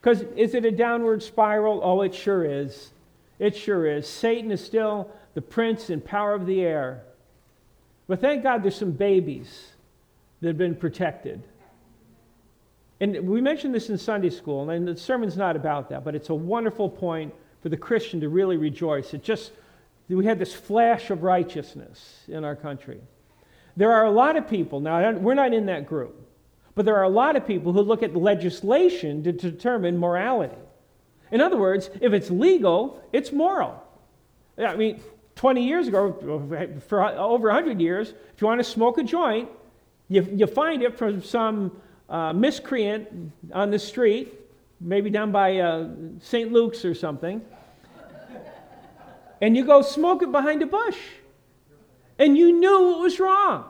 Because 0.00 0.22
is 0.36 0.54
it 0.54 0.64
a 0.64 0.70
downward 0.70 1.22
spiral? 1.22 1.80
Oh, 1.84 2.00
it 2.02 2.14
sure 2.14 2.44
is. 2.44 2.90
It 3.38 3.54
sure 3.56 3.86
is. 3.86 4.08
Satan 4.08 4.50
is 4.50 4.64
still 4.64 5.10
the 5.34 5.42
prince 5.42 5.90
and 5.90 6.02
power 6.04 6.34
of 6.34 6.46
the 6.46 6.62
air. 6.62 7.02
But 8.08 8.20
thank 8.20 8.42
God 8.42 8.62
there's 8.62 8.76
some 8.76 8.92
babies 8.92 9.68
that 10.40 10.48
have 10.48 10.58
been 10.58 10.74
protected. 10.74 11.42
And 13.00 13.28
we 13.28 13.40
mentioned 13.40 13.74
this 13.74 13.88
in 13.88 13.98
Sunday 13.98 14.30
school, 14.30 14.68
and 14.68 14.86
the 14.86 14.96
sermon's 14.96 15.36
not 15.36 15.56
about 15.56 15.88
that, 15.90 16.04
but 16.04 16.14
it's 16.14 16.28
a 16.28 16.34
wonderful 16.34 16.88
point 16.88 17.32
for 17.62 17.68
the 17.68 17.76
Christian 17.76 18.20
to 18.20 18.28
really 18.28 18.56
rejoice. 18.56 19.14
It 19.14 19.22
just, 19.22 19.52
we 20.08 20.24
had 20.24 20.38
this 20.38 20.54
flash 20.54 21.10
of 21.10 21.22
righteousness 21.22 22.20
in 22.28 22.44
our 22.44 22.56
country. 22.56 23.00
There 23.76 23.92
are 23.92 24.04
a 24.04 24.10
lot 24.10 24.36
of 24.36 24.48
people, 24.48 24.80
now 24.80 25.12
we're 25.12 25.34
not 25.34 25.54
in 25.54 25.66
that 25.66 25.86
group, 25.86 26.16
but 26.74 26.84
there 26.84 26.96
are 26.96 27.04
a 27.04 27.08
lot 27.10 27.36
of 27.36 27.46
people 27.46 27.72
who 27.72 27.82
look 27.82 28.02
at 28.02 28.16
legislation 28.16 29.22
to 29.24 29.32
determine 29.32 29.98
morality. 29.98 30.56
In 31.30 31.40
other 31.40 31.56
words, 31.56 31.90
if 32.00 32.12
it's 32.12 32.30
legal, 32.30 33.02
it's 33.12 33.32
moral. 33.32 33.82
I 34.58 34.74
mean, 34.74 35.00
20 35.36 35.64
years 35.64 35.88
ago, 35.88 36.76
for 36.88 37.04
over 37.04 37.48
100 37.48 37.80
years, 37.80 38.10
if 38.34 38.40
you 38.40 38.46
want 38.46 38.58
to 38.60 38.64
smoke 38.64 38.98
a 38.98 39.02
joint, 39.02 39.48
you, 40.08 40.26
you 40.32 40.46
find 40.46 40.82
it 40.82 40.98
from 40.98 41.22
some 41.22 41.80
uh, 42.08 42.32
miscreant 42.32 43.32
on 43.52 43.70
the 43.70 43.78
street 43.78 44.39
maybe 44.80 45.10
down 45.10 45.30
by 45.30 45.58
uh, 45.58 45.88
St. 46.20 46.52
Luke's 46.52 46.84
or 46.84 46.94
something, 46.94 47.42
and 49.40 49.56
you 49.56 49.64
go 49.64 49.82
smoke 49.82 50.22
it 50.22 50.32
behind 50.32 50.62
a 50.62 50.66
bush. 50.66 50.98
And 52.18 52.36
you 52.36 52.52
knew 52.52 52.96
it 52.96 52.98
was 53.00 53.18
wrong 53.18 53.64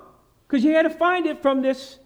because 0.46 0.64
you 0.64 0.72
had 0.72 0.82
to 0.82 0.90
find 0.90 1.26
it 1.26 1.40
from 1.40 1.62
this 1.62 2.00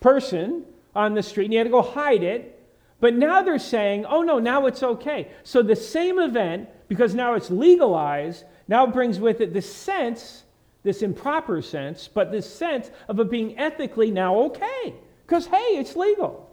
person 0.00 0.64
on 0.96 1.14
the 1.14 1.22
street 1.22 1.44
and 1.44 1.52
you 1.52 1.60
had 1.60 1.64
to 1.64 1.70
go 1.70 1.82
hide 1.82 2.24
it. 2.24 2.56
But 2.98 3.14
now 3.14 3.40
they're 3.40 3.58
saying, 3.60 4.04
oh 4.04 4.22
no, 4.22 4.40
now 4.40 4.66
it's 4.66 4.82
okay. 4.82 5.28
So 5.44 5.62
the 5.62 5.76
same 5.76 6.18
event, 6.18 6.68
because 6.88 7.14
now 7.14 7.34
it's 7.34 7.50
legalized, 7.50 8.44
now 8.66 8.84
brings 8.84 9.20
with 9.20 9.40
it 9.40 9.54
this 9.54 9.72
sense, 9.72 10.42
this 10.82 11.02
improper 11.02 11.62
sense, 11.62 12.08
but 12.12 12.32
this 12.32 12.52
sense 12.52 12.90
of 13.08 13.20
it 13.20 13.30
being 13.30 13.56
ethically 13.56 14.10
now 14.10 14.36
okay. 14.40 14.94
Because 15.24 15.46
hey, 15.46 15.78
it's 15.78 15.94
legal. 15.94 16.49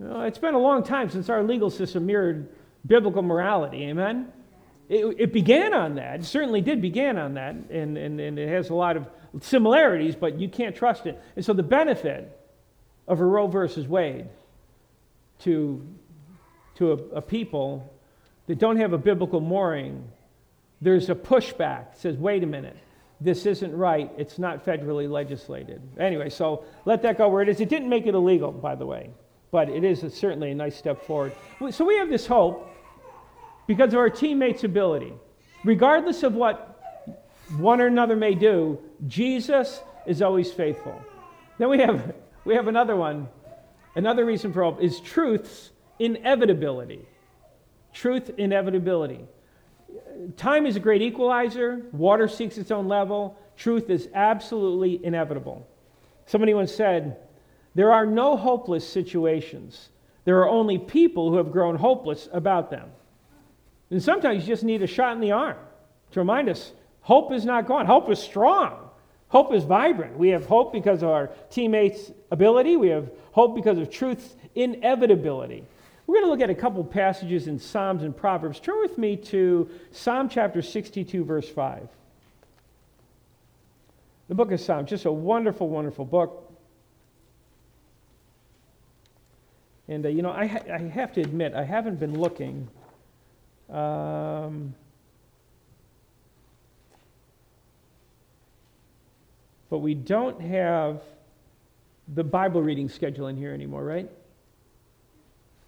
You 0.00 0.20
it's 0.22 0.38
been 0.38 0.54
a 0.54 0.58
long 0.58 0.82
time 0.82 1.10
since 1.10 1.28
our 1.28 1.42
legal 1.42 1.70
system 1.70 2.06
mirrored 2.06 2.48
biblical 2.86 3.22
morality. 3.22 3.84
Amen? 3.84 4.32
It, 4.88 5.16
it, 5.18 5.32
began 5.32 5.72
on 5.72 5.94
that. 5.94 6.20
It 6.20 6.24
certainly 6.24 6.60
did 6.60 6.82
begin 6.82 7.16
on 7.16 7.34
that, 7.34 7.54
and, 7.70 7.96
and, 7.96 8.20
and 8.20 8.38
it 8.38 8.48
has 8.48 8.68
a 8.68 8.74
lot 8.74 8.98
of 8.98 9.08
similarities, 9.40 10.14
but 10.14 10.38
you 10.38 10.48
can't 10.48 10.76
trust 10.76 11.06
it. 11.06 11.20
And 11.36 11.44
so 11.44 11.54
the 11.54 11.62
benefit 11.62 12.38
of 13.08 13.20
a 13.20 13.24
Roe 13.24 13.46
versus 13.46 13.88
Wade 13.88 14.28
to, 15.40 15.86
to 16.74 16.92
a, 16.92 16.96
a 17.16 17.22
people 17.22 17.90
that 18.46 18.58
don't 18.58 18.76
have 18.76 18.92
a 18.92 18.98
biblical 18.98 19.40
mooring, 19.40 20.06
there's 20.82 21.08
a 21.08 21.14
pushback. 21.14 21.92
It 21.92 21.98
says, 21.98 22.16
wait 22.18 22.42
a 22.42 22.46
minute, 22.46 22.76
this 23.22 23.46
isn't 23.46 23.74
right. 23.74 24.10
It's 24.18 24.38
not 24.38 24.66
federally 24.66 25.10
legislated. 25.10 25.80
Anyway, 25.98 26.28
so 26.28 26.64
let 26.84 27.00
that 27.02 27.16
go 27.16 27.30
where 27.30 27.40
it 27.40 27.48
is. 27.48 27.58
It 27.58 27.70
didn't 27.70 27.88
make 27.88 28.06
it 28.06 28.14
illegal, 28.14 28.52
by 28.52 28.74
the 28.74 28.84
way 28.84 29.08
but 29.54 29.68
it 29.68 29.84
is 29.84 30.02
a, 30.02 30.10
certainly 30.10 30.50
a 30.50 30.54
nice 30.54 30.74
step 30.74 31.00
forward. 31.06 31.32
So 31.70 31.84
we 31.84 31.96
have 31.98 32.08
this 32.08 32.26
hope 32.26 32.68
because 33.68 33.92
of 33.92 34.00
our 34.00 34.10
teammates' 34.10 34.64
ability. 34.64 35.12
Regardless 35.64 36.24
of 36.24 36.34
what 36.34 36.56
one 37.56 37.80
or 37.80 37.86
another 37.86 38.16
may 38.16 38.34
do, 38.34 38.80
Jesus 39.06 39.80
is 40.06 40.22
always 40.22 40.50
faithful. 40.52 41.00
Then 41.58 41.68
we 41.68 41.78
have, 41.78 42.16
we 42.44 42.56
have 42.56 42.66
another 42.66 42.96
one. 42.96 43.28
Another 43.94 44.24
reason 44.24 44.52
for 44.52 44.64
hope 44.64 44.82
is 44.82 44.98
truth's 44.98 45.70
inevitability. 46.00 47.06
Truth 47.92 48.32
inevitability. 48.36 49.20
Time 50.36 50.66
is 50.66 50.74
a 50.74 50.80
great 50.80 51.00
equalizer. 51.00 51.86
Water 51.92 52.26
seeks 52.26 52.58
its 52.58 52.72
own 52.72 52.88
level. 52.88 53.38
Truth 53.56 53.88
is 53.88 54.08
absolutely 54.14 54.98
inevitable. 55.04 55.64
Somebody 56.26 56.54
once 56.54 56.74
said, 56.74 57.18
there 57.74 57.92
are 57.92 58.06
no 58.06 58.36
hopeless 58.36 58.86
situations. 58.86 59.88
There 60.24 60.38
are 60.38 60.48
only 60.48 60.78
people 60.78 61.30
who 61.30 61.36
have 61.36 61.52
grown 61.52 61.76
hopeless 61.76 62.28
about 62.32 62.70
them. 62.70 62.90
And 63.90 64.02
sometimes 64.02 64.42
you 64.42 64.54
just 64.54 64.64
need 64.64 64.82
a 64.82 64.86
shot 64.86 65.14
in 65.14 65.20
the 65.20 65.32
arm 65.32 65.56
to 66.12 66.20
remind 66.20 66.48
us 66.48 66.72
Hope 67.04 67.32
is 67.32 67.44
not 67.44 67.66
gone. 67.66 67.84
Hope 67.84 68.08
is 68.08 68.18
strong. 68.18 68.88
Hope 69.28 69.52
is 69.52 69.64
vibrant. 69.64 70.16
We 70.16 70.30
have 70.30 70.46
hope 70.46 70.72
because 70.72 71.02
of 71.02 71.10
our 71.10 71.28
teammates' 71.50 72.10
ability. 72.30 72.76
We 72.76 72.88
have 72.88 73.10
hope 73.32 73.54
because 73.54 73.76
of 73.76 73.90
truth's 73.90 74.34
inevitability. 74.54 75.64
We're 76.06 76.14
going 76.14 76.24
to 76.24 76.30
look 76.30 76.40
at 76.40 76.48
a 76.48 76.54
couple 76.54 76.82
passages 76.82 77.46
in 77.46 77.58
Psalms 77.58 78.04
and 78.04 78.16
Proverbs. 78.16 78.58
Turn 78.58 78.80
with 78.80 78.96
me 78.96 79.16
to 79.16 79.68
Psalm 79.92 80.30
chapter 80.30 80.62
62, 80.62 81.24
verse 81.24 81.48
5. 81.48 81.88
The 84.28 84.34
book 84.34 84.50
of 84.50 84.60
Psalms, 84.60 84.88
just 84.88 85.04
a 85.04 85.12
wonderful, 85.12 85.68
wonderful 85.68 86.06
book. 86.06 86.43
And, 89.88 90.06
uh, 90.06 90.08
you 90.08 90.22
know, 90.22 90.30
I, 90.30 90.46
ha- 90.46 90.72
I, 90.72 90.78
have 90.78 91.12
to 91.14 91.20
admit, 91.20 91.54
I 91.54 91.64
haven't 91.64 92.00
been 92.00 92.18
looking. 92.18 92.68
Um, 93.70 94.74
but 99.68 99.78
we 99.78 99.94
don't 99.94 100.40
have 100.40 101.02
the 102.14 102.24
Bible 102.24 102.62
reading 102.62 102.88
schedule 102.88 103.28
in 103.28 103.36
here 103.36 103.52
anymore, 103.52 103.84
right? 103.84 104.10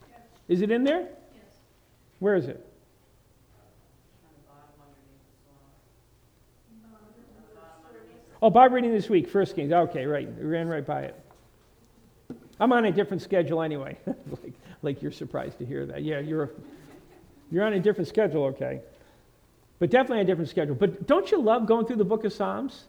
Yes. 0.09 0.21
Is 0.49 0.63
it 0.63 0.71
in 0.71 0.85
there? 0.85 1.01
Yes. 1.03 1.55
Where 2.19 2.37
is 2.37 2.47
it? 2.47 2.67
Oh, 8.43 8.51
Bible 8.51 8.77
reading 8.77 8.93
this 8.93 9.09
week, 9.09 9.31
First 9.31 9.57
Kings. 9.57 9.73
Okay, 9.73 10.05
right. 10.05 10.29
We 10.39 10.45
ran 10.45 10.69
right 10.69 10.87
by 10.87 11.03
it. 11.03 11.26
I'm 12.59 12.73
on 12.73 12.85
a 12.87 12.93
different 12.93 13.23
schedule 13.23 13.63
anyway. 13.63 13.99
like, 14.07 14.53
like 14.83 15.03
you're 15.03 15.13
surprised 15.13 15.59
to 15.59 15.67
hear 15.67 15.87
that. 15.87 16.03
Yeah, 16.03 16.21
you're, 16.21 16.51
you're 17.51 17.65
on 17.65 17.75
a 17.75 17.81
different 17.81 18.09
schedule, 18.09 18.45
okay. 18.47 18.81
But 19.79 19.91
definitely 19.91 20.23
a 20.23 20.25
different 20.25 20.49
schedule. 20.49 20.75
But 20.75 21.07
don't 21.07 21.31
you 21.31 21.41
love 21.41 21.67
going 21.67 21.87
through 21.87 21.97
the 21.97 22.05
book 22.05 22.25
of 22.25 22.33
Psalms? 22.33 22.85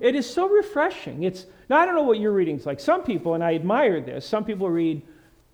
It 0.00 0.14
is 0.14 0.28
so 0.28 0.48
refreshing. 0.48 1.24
It's, 1.24 1.46
now, 1.68 1.78
I 1.78 1.86
don't 1.86 1.94
know 1.94 2.02
what 2.02 2.18
your 2.18 2.32
reading's 2.32 2.66
like. 2.66 2.80
Some 2.80 3.02
people, 3.02 3.34
and 3.34 3.42
I 3.42 3.54
admire 3.54 4.00
this, 4.00 4.26
some 4.26 4.44
people 4.44 4.70
read 4.70 5.02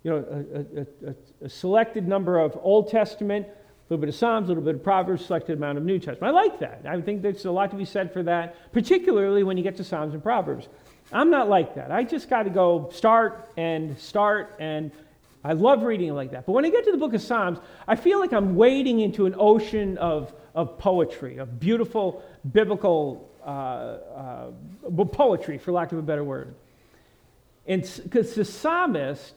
you 0.02 0.10
know, 0.10 0.16
a, 0.16 0.80
a, 0.80 1.10
a, 1.10 1.46
a 1.46 1.48
selected 1.48 2.06
number 2.06 2.38
of 2.38 2.58
Old 2.62 2.90
Testament, 2.90 3.46
a 3.46 3.52
little 3.88 4.00
bit 4.00 4.08
of 4.08 4.14
Psalms, 4.14 4.46
a 4.46 4.48
little 4.48 4.62
bit 4.62 4.74
of 4.74 4.82
Proverbs, 4.82 5.24
selected 5.24 5.56
amount 5.56 5.78
of 5.78 5.84
New 5.84 5.98
Testament. 5.98 6.24
I 6.24 6.30
like 6.30 6.58
that. 6.60 6.82
I 6.86 7.00
think 7.00 7.22
there's 7.22 7.44
a 7.46 7.50
lot 7.50 7.70
to 7.70 7.76
be 7.76 7.84
said 7.84 8.12
for 8.12 8.22
that, 8.22 8.72
particularly 8.72 9.42
when 9.42 9.56
you 9.56 9.62
get 9.62 9.76
to 9.78 9.84
Psalms 9.84 10.14
and 10.14 10.22
Proverbs. 10.22 10.68
I'm 11.14 11.30
not 11.30 11.48
like 11.48 11.76
that. 11.76 11.92
I 11.92 12.02
just 12.02 12.28
got 12.28 12.42
to 12.42 12.50
go 12.50 12.90
start 12.92 13.48
and 13.56 13.98
start, 13.98 14.56
and 14.58 14.90
I 15.44 15.52
love 15.52 15.82
reading 15.84 16.08
it 16.08 16.12
like 16.12 16.32
that. 16.32 16.44
But 16.44 16.52
when 16.52 16.64
I 16.64 16.70
get 16.70 16.84
to 16.86 16.92
the 16.92 16.98
book 16.98 17.14
of 17.14 17.22
Psalms, 17.22 17.58
I 17.86 17.94
feel 17.94 18.18
like 18.18 18.32
I'm 18.32 18.56
wading 18.56 18.98
into 18.98 19.26
an 19.26 19.34
ocean 19.38 19.96
of, 19.98 20.32
of 20.54 20.76
poetry, 20.78 21.38
of 21.38 21.60
beautiful 21.60 22.22
biblical 22.50 23.30
uh, 23.46 23.48
uh, 23.48 24.50
poetry, 25.12 25.58
for 25.58 25.70
lack 25.70 25.92
of 25.92 25.98
a 25.98 26.02
better 26.02 26.24
word. 26.24 26.54
And 27.66 27.88
because 28.02 28.34
the 28.34 28.44
psalmist 28.44 29.34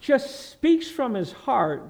just 0.00 0.50
speaks 0.50 0.88
from 0.88 1.14
his 1.14 1.32
heart 1.32 1.88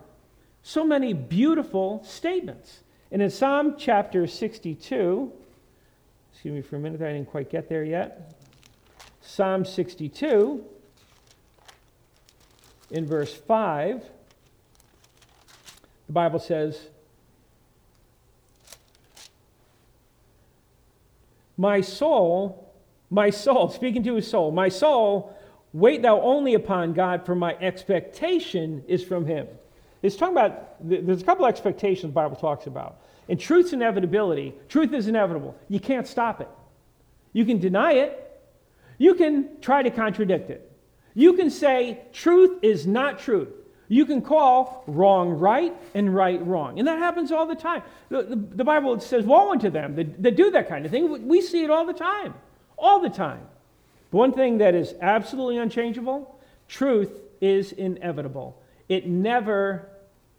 so 0.62 0.84
many 0.84 1.12
beautiful 1.12 2.02
statements. 2.04 2.80
And 3.12 3.22
in 3.22 3.30
Psalm 3.30 3.76
chapter 3.78 4.26
62, 4.26 5.32
excuse 6.32 6.52
me 6.54 6.60
for 6.60 6.76
a 6.76 6.78
minute, 6.80 7.00
I 7.00 7.12
didn't 7.12 7.30
quite 7.30 7.50
get 7.50 7.68
there 7.68 7.84
yet. 7.84 8.32
Psalm 9.26 9.64
62, 9.64 10.64
in 12.92 13.04
verse 13.04 13.34
5, 13.34 14.02
the 16.06 16.12
Bible 16.12 16.38
says, 16.38 16.80
My 21.58 21.80
soul, 21.80 22.72
my 23.10 23.30
soul, 23.30 23.68
speaking 23.74 24.04
to 24.04 24.14
his 24.14 24.30
soul, 24.30 24.52
my 24.52 24.68
soul, 24.68 25.36
wait 25.72 26.02
thou 26.02 26.20
only 26.20 26.54
upon 26.54 26.92
God, 26.92 27.26
for 27.26 27.34
my 27.34 27.56
expectation 27.56 28.84
is 28.86 29.02
from 29.02 29.26
him. 29.26 29.48
It's 30.02 30.16
talking 30.16 30.34
about, 30.34 30.76
there's 30.80 31.22
a 31.22 31.24
couple 31.24 31.46
expectations 31.46 32.12
the 32.12 32.14
Bible 32.14 32.36
talks 32.36 32.66
about. 32.66 33.00
And 33.28 33.40
truth's 33.40 33.72
inevitability, 33.72 34.54
truth 34.68 34.94
is 34.94 35.08
inevitable. 35.08 35.56
You 35.68 35.80
can't 35.80 36.06
stop 36.06 36.40
it. 36.40 36.48
You 37.32 37.44
can 37.44 37.58
deny 37.58 37.94
it, 37.94 38.25
you 38.98 39.14
can 39.14 39.60
try 39.60 39.82
to 39.82 39.90
contradict 39.90 40.50
it. 40.50 40.70
You 41.14 41.32
can 41.32 41.50
say 41.50 42.00
truth 42.12 42.58
is 42.62 42.86
not 42.86 43.18
truth. 43.18 43.48
You 43.88 44.04
can 44.04 44.20
call 44.20 44.84
wrong 44.86 45.30
right 45.30 45.74
and 45.94 46.14
right 46.14 46.44
wrong. 46.44 46.78
And 46.78 46.88
that 46.88 46.98
happens 46.98 47.30
all 47.30 47.46
the 47.46 47.54
time. 47.54 47.82
The, 48.08 48.22
the, 48.22 48.36
the 48.36 48.64
Bible 48.64 48.98
says, 49.00 49.24
Woe 49.24 49.52
unto 49.52 49.70
them 49.70 49.94
that, 49.94 50.22
that 50.22 50.36
do 50.36 50.50
that 50.50 50.68
kind 50.68 50.84
of 50.84 50.90
thing. 50.90 51.26
We 51.28 51.40
see 51.40 51.62
it 51.62 51.70
all 51.70 51.86
the 51.86 51.92
time. 51.92 52.34
All 52.76 53.00
the 53.00 53.10
time. 53.10 53.46
But 54.10 54.18
one 54.18 54.32
thing 54.32 54.58
that 54.58 54.74
is 54.74 54.94
absolutely 55.00 55.58
unchangeable 55.58 56.38
truth 56.68 57.12
is 57.40 57.72
inevitable. 57.72 58.60
It 58.88 59.06
never, 59.06 59.88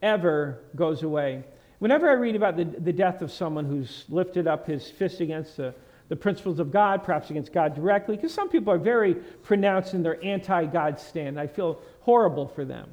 ever 0.02 0.60
goes 0.76 1.04
away. 1.04 1.44
Whenever 1.80 2.10
I 2.10 2.14
read 2.14 2.36
about 2.36 2.58
the, 2.58 2.66
the 2.66 2.94
death 2.94 3.22
of 3.22 3.32
someone 3.32 3.66
who's 3.66 4.06
lifted 4.10 4.48
up 4.48 4.68
his 4.68 4.90
fist 4.90 5.22
against 5.22 5.58
the 5.58 5.74
the 6.10 6.16
principles 6.16 6.60
of 6.60 6.72
God, 6.72 7.04
perhaps 7.04 7.30
against 7.30 7.52
God 7.52 7.76
directly, 7.76 8.16
because 8.16 8.34
some 8.34 8.50
people 8.50 8.72
are 8.72 8.78
very 8.78 9.16
pronounced 9.16 9.94
in 9.94 10.04
their 10.04 10.24
anti 10.24 10.66
God 10.66 11.00
stand. 11.00 11.40
I 11.40 11.48
feel 11.48 11.82
horrible 12.02 12.48
for 12.48 12.64
them. 12.64 12.90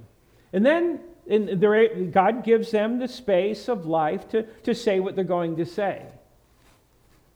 And 0.53 0.64
then 0.64 1.00
God 2.11 2.44
gives 2.44 2.70
them 2.70 2.98
the 2.98 3.09
space 3.09 3.68
of 3.68 3.87
life 3.87 4.29
to, 4.31 4.42
to 4.42 4.74
say 4.74 5.00
what 5.00 5.14
they're 5.14 5.24
going 5.24 5.57
to 5.57 5.64
say. 5.64 6.03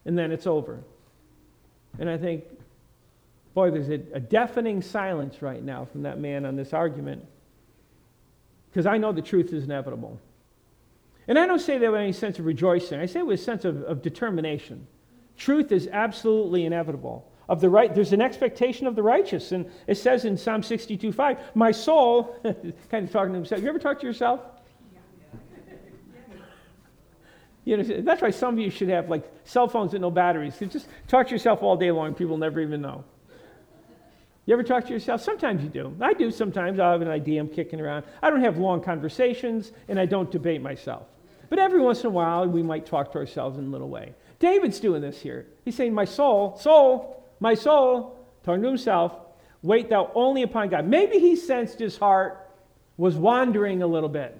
And 0.05 0.19
then 0.19 0.33
it's 0.33 0.47
over. 0.47 0.81
And 1.99 2.09
I 2.09 2.19
think, 2.19 2.45
boy, 3.55 3.71
there's 3.71 3.89
a, 3.89 4.01
a 4.15 4.21
deafening 4.21 4.83
silence 4.83 5.43
right 5.43 5.63
now 5.63 5.85
from 5.85 6.03
that 6.03 6.19
man 6.19 6.45
on 6.45 6.57
this 6.57 6.73
argument. 6.73 7.25
Because 8.71 8.87
I 8.87 8.99
know 8.99 9.13
the 9.13 9.23
truth 9.23 9.53
is 9.53 9.65
inevitable. 9.65 10.21
And 11.27 11.39
I 11.39 11.47
don't 11.47 11.61
say 11.61 11.79
that 11.79 11.91
with 11.91 12.01
any 12.01 12.13
sense 12.13 12.39
of 12.39 12.47
rejoicing, 12.47 13.01
I 13.01 13.07
say 13.07 13.21
it 13.21 13.27
with 13.27 13.41
a 13.41 13.43
sense 13.43 13.65
of, 13.65 13.83
of 13.83 14.03
determination. 14.03 14.87
Truth 15.39 15.73
is 15.73 15.89
absolutely 15.91 16.67
inevitable. 16.67 17.25
Of 17.49 17.63
the 17.63 17.71
right, 17.71 17.95
there's 17.95 18.13
an 18.13 18.21
expectation 18.21 18.87
of 18.87 18.95
the 18.95 19.03
righteous. 19.03 19.53
And 19.53 19.71
it 19.87 19.95
says 19.95 20.27
in 20.27 20.37
Psalm 20.37 20.63
62 20.63 21.13
5, 21.13 21.39
my 21.55 21.71
soul, 21.71 22.37
kind 22.91 23.07
of 23.07 23.11
talking 23.11 23.33
to 23.33 23.37
himself. 23.37 23.63
You 23.63 23.69
ever 23.71 23.79
talk 23.79 24.01
to 24.01 24.07
yourself? 24.07 24.41
You 27.65 27.77
know, 27.77 28.01
that's 28.01 28.23
why 28.23 28.31
some 28.31 28.55
of 28.55 28.61
you 28.61 28.71
should 28.71 28.89
have 28.89 29.11
like 29.11 29.31
cell 29.45 29.69
phones 29.69 29.93
with 29.93 30.01
no 30.01 30.11
batteries. 30.11 30.59
You 30.59 30.69
just 30.69 30.89
talk 31.07 31.27
to 31.27 31.33
yourself 31.33 31.63
all 31.63 31.77
day 31.77 31.91
long, 31.91 32.15
people 32.15 32.39
never 32.39 32.61
even 32.61 32.81
know. 32.81 33.05
You 34.47 34.55
ever 34.55 34.63
talk 34.63 34.87
to 34.87 34.93
yourself? 34.95 35.21
Sometimes 35.21 35.63
you 35.63 35.69
do. 35.69 35.95
I 36.01 36.15
do 36.15 36.31
sometimes. 36.31 36.81
i 36.81 36.91
have 36.91 37.03
an 37.03 37.09
idea 37.09 37.43
I'm 37.43 37.49
kicking 37.49 37.79
around. 37.79 38.07
I 38.23 38.31
don't 38.31 38.41
have 38.41 38.57
long 38.57 38.81
conversations, 38.81 39.73
and 39.89 40.01
I 40.01 40.07
don't 40.07 40.31
debate 40.31 40.63
myself. 40.63 41.03
But 41.51 41.59
every 41.59 41.83
once 41.83 42.01
in 42.01 42.07
a 42.07 42.11
while, 42.11 42.47
we 42.47 42.63
might 42.63 42.87
talk 42.87 43.13
to 43.13 43.19
ourselves 43.19 43.59
in 43.59 43.67
a 43.67 43.69
little 43.69 43.91
way. 43.91 44.15
David's 44.39 44.81
doing 44.81 45.03
this 45.03 45.21
here. 45.21 45.47
He's 45.65 45.75
saying, 45.75 45.95
My 45.95 46.05
soul, 46.05 46.57
soul, 46.59 47.25
my 47.41 47.55
soul, 47.55 48.19
talking 48.45 48.63
to 48.63 48.69
himself, 48.69 49.13
wait 49.63 49.91
thou 49.91 50.11
only 50.15 50.43
upon 50.43 50.69
God. 50.69 50.87
Maybe 50.87 51.19
he 51.19 51.37
sensed 51.37 51.79
his 51.79 51.97
heart 51.97 52.49
was 52.97 53.15
wandering 53.15 53.83
a 53.83 53.87
little 53.87 54.09
bit. 54.09 54.37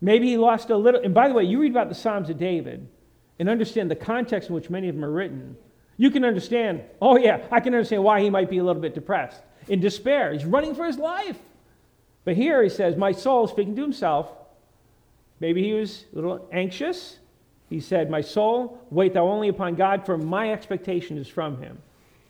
Maybe 0.00 0.28
he 0.28 0.36
lost 0.36 0.70
a 0.70 0.76
little. 0.76 1.00
And 1.02 1.14
by 1.14 1.28
the 1.28 1.34
way, 1.34 1.44
you 1.44 1.60
read 1.60 1.70
about 1.70 1.88
the 1.88 1.94
Psalms 1.94 2.30
of 2.30 2.38
David 2.38 2.88
and 3.38 3.48
understand 3.48 3.90
the 3.90 3.96
context 3.96 4.48
in 4.48 4.54
which 4.54 4.70
many 4.70 4.88
of 4.88 4.94
them 4.94 5.04
are 5.04 5.10
written. 5.10 5.56
You 5.96 6.10
can 6.10 6.24
understand, 6.24 6.82
oh, 7.00 7.16
yeah, 7.16 7.46
I 7.52 7.60
can 7.60 7.74
understand 7.74 8.02
why 8.02 8.20
he 8.20 8.30
might 8.30 8.50
be 8.50 8.58
a 8.58 8.64
little 8.64 8.82
bit 8.82 8.94
depressed, 8.94 9.40
in 9.68 9.80
despair. 9.80 10.32
He's 10.32 10.44
running 10.44 10.74
for 10.74 10.86
his 10.86 10.98
life. 10.98 11.38
But 12.24 12.36
here 12.36 12.62
he 12.62 12.68
says, 12.68 12.96
My 12.96 13.12
soul, 13.12 13.46
speaking 13.46 13.76
to 13.76 13.82
himself, 13.82 14.32
maybe 15.40 15.62
he 15.62 15.74
was 15.74 16.04
a 16.12 16.16
little 16.16 16.48
anxious. 16.52 17.18
He 17.68 17.80
said, 17.80 18.10
My 18.10 18.20
soul, 18.20 18.78
wait 18.90 19.14
thou 19.14 19.28
only 19.28 19.48
upon 19.48 19.74
God, 19.74 20.04
for 20.04 20.18
my 20.18 20.52
expectation 20.52 21.18
is 21.18 21.28
from 21.28 21.58
him. 21.58 21.78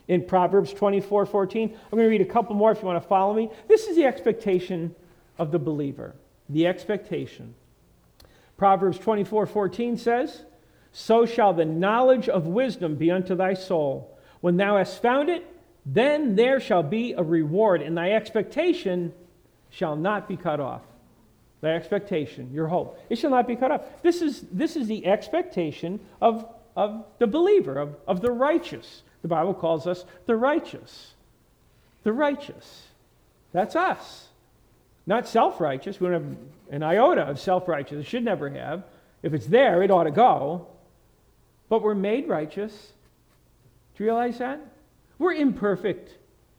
In 0.06 0.24
Proverbs 0.24 0.72
24 0.72 1.26
14, 1.26 1.70
I'm 1.70 1.90
going 1.90 2.04
to 2.04 2.08
read 2.08 2.20
a 2.20 2.26
couple 2.26 2.54
more 2.54 2.72
if 2.72 2.80
you 2.80 2.86
want 2.86 3.02
to 3.02 3.08
follow 3.08 3.34
me. 3.34 3.50
This 3.68 3.86
is 3.86 3.96
the 3.96 4.04
expectation 4.04 4.94
of 5.38 5.50
the 5.50 5.58
believer. 5.58 6.14
The 6.48 6.66
expectation. 6.66 7.54
Proverbs 8.56 8.98
24 8.98 9.46
14 9.46 9.96
says, 9.96 10.44
So 10.92 11.26
shall 11.26 11.52
the 11.52 11.64
knowledge 11.64 12.28
of 12.28 12.46
wisdom 12.46 12.96
be 12.96 13.10
unto 13.10 13.34
thy 13.34 13.54
soul. 13.54 14.16
When 14.40 14.56
thou 14.56 14.76
hast 14.76 15.00
found 15.00 15.30
it, 15.30 15.44
then 15.86 16.36
there 16.36 16.60
shall 16.60 16.82
be 16.82 17.12
a 17.14 17.22
reward, 17.22 17.82
and 17.82 17.96
thy 17.96 18.12
expectation 18.12 19.12
shall 19.70 19.96
not 19.96 20.28
be 20.28 20.36
cut 20.36 20.60
off 20.60 20.82
the 21.64 21.70
expectation, 21.70 22.50
your 22.52 22.68
hope. 22.68 22.98
It 23.08 23.16
shall 23.18 23.30
not 23.30 23.48
be 23.48 23.56
cut 23.56 23.70
off. 23.70 23.82
This 24.02 24.22
is, 24.22 24.42
this 24.52 24.76
is 24.76 24.86
the 24.86 25.06
expectation 25.06 25.98
of, 26.20 26.46
of 26.76 27.04
the 27.18 27.26
believer, 27.26 27.78
of, 27.78 27.96
of 28.06 28.20
the 28.20 28.30
righteous. 28.30 29.02
The 29.22 29.28
Bible 29.28 29.54
calls 29.54 29.86
us 29.86 30.04
the 30.26 30.36
righteous. 30.36 31.14
The 32.02 32.12
righteous. 32.12 32.84
That's 33.52 33.74
us. 33.76 34.28
Not 35.06 35.26
self 35.26 35.60
righteous. 35.60 36.00
We 36.00 36.08
don't 36.08 36.22
have 36.22 36.36
an 36.70 36.82
iota 36.82 37.22
of 37.22 37.40
self 37.40 37.66
righteous. 37.66 37.98
It 37.98 38.08
should 38.08 38.24
never 38.24 38.50
have. 38.50 38.84
If 39.22 39.32
it's 39.32 39.46
there, 39.46 39.82
it 39.82 39.90
ought 39.90 40.04
to 40.04 40.10
go. 40.10 40.66
but 41.68 41.82
we're 41.82 41.94
made 41.94 42.28
righteous. 42.28 42.92
Do 43.96 44.04
you 44.04 44.10
realize 44.10 44.38
that? 44.38 44.60
We're 45.18 45.32
imperfect 45.32 46.10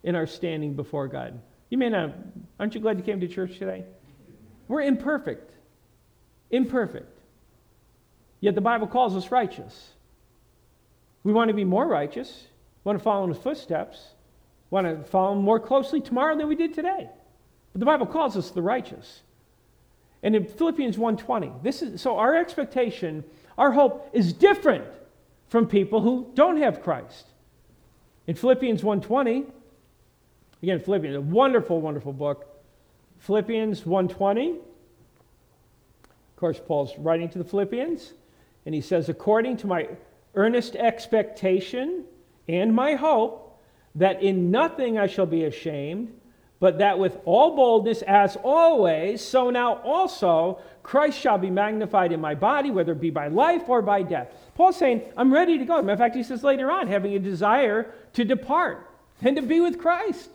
in 0.04 0.16
our 0.16 0.26
standing 0.26 0.74
before 0.74 1.08
God. 1.08 1.40
You 1.70 1.78
may 1.78 1.90
not, 1.90 2.14
aren't 2.60 2.74
you 2.74 2.82
glad 2.82 2.98
you 2.98 3.04
came 3.04 3.20
to 3.20 3.28
church 3.28 3.60
today? 3.60 3.86
We're 4.68 4.82
imperfect. 4.82 5.52
Imperfect. 6.52 7.12
Yet 8.40 8.56
the 8.56 8.62
Bible 8.62 8.88
calls 8.88 9.16
us 9.16 9.32
righteous. 9.32 9.92
We 11.24 11.34
want 11.34 11.48
to 11.48 11.54
be 11.54 11.64
more 11.64 11.88
righteous, 11.88 12.48
want 12.84 13.00
to 13.00 13.04
follow 13.04 13.24
in 13.24 13.32
his 13.32 13.42
footsteps, 13.42 14.10
want 14.70 14.86
to 14.86 15.04
follow 15.10 15.34
him 15.34 15.42
more 15.42 15.60
closely 15.60 16.00
tomorrow 16.00 16.38
than 16.38 16.48
we 16.48 16.56
did 16.56 16.74
today. 16.74 17.10
But 17.74 17.80
the 17.80 17.86
Bible 17.86 18.06
calls 18.06 18.38
us 18.38 18.52
the 18.52 18.62
righteous. 18.62 19.22
And 20.22 20.36
in 20.36 20.46
Philippians 20.46 20.98
1:20, 20.98 21.64
this 21.64 21.82
is 21.82 22.02
so 22.02 22.18
our 22.18 22.36
expectation, 22.36 23.24
our 23.58 23.72
hope 23.72 24.10
is 24.14 24.34
different 24.34 24.86
from 25.48 25.68
people 25.68 26.02
who 26.02 26.32
don't 26.36 26.58
have 26.58 26.82
Christ. 26.82 27.28
In 28.28 28.36
Philippians 28.36 28.84
1:20, 28.84 29.46
again 30.62 30.80
Philippians, 30.80 31.16
a 31.16 31.22
wonderful 31.22 31.82
wonderful 31.82 32.14
book. 32.14 32.55
Philippians 33.26 33.82
1:20 33.82 34.60
of 36.36 36.40
course, 36.40 36.60
Paul's 36.60 36.92
writing 36.98 37.30
to 37.30 37.38
the 37.38 37.46
Philippians, 37.46 38.12
and 38.66 38.76
he 38.76 38.82
says, 38.82 39.08
According 39.08 39.56
to 39.58 39.68
my 39.68 39.88
earnest 40.34 40.76
expectation 40.76 42.04
and 42.50 42.76
my 42.76 42.96
hope, 42.96 43.58
that 43.96 44.22
in 44.22 44.52
nothing 44.52 44.98
I 44.98 45.08
shall 45.08 45.28
be 45.28 45.46
ashamed, 45.46 46.14
but 46.60 46.80
that 46.80 47.00
with 47.00 47.18
all 47.24 47.56
boldness, 47.56 48.02
as 48.02 48.36
always, 48.44 49.22
so 49.22 49.50
now 49.50 49.76
also 49.76 50.60
Christ 50.84 51.18
shall 51.18 51.38
be 51.38 51.50
magnified 51.50 52.12
in 52.12 52.20
my 52.20 52.36
body, 52.36 52.70
whether 52.70 52.92
it 52.92 53.00
be 53.00 53.12
by 53.12 53.30
life 53.30 53.70
or 53.70 53.82
by 53.82 54.02
death. 54.02 54.34
Paul's 54.56 54.76
saying, 54.76 55.04
I'm 55.16 55.34
ready 55.34 55.58
to 55.58 55.64
go. 55.64 55.80
Of 55.80 55.98
fact, 55.98 56.18
he 56.18 56.24
says 56.24 56.44
later 56.44 56.70
on, 56.70 56.90
having 56.90 57.14
a 57.14 57.20
desire 57.20 57.94
to 58.12 58.26
depart 58.26 58.90
and 59.22 59.38
to 59.38 59.42
be 59.42 59.62
with 59.62 59.80
Christ. 59.80 60.32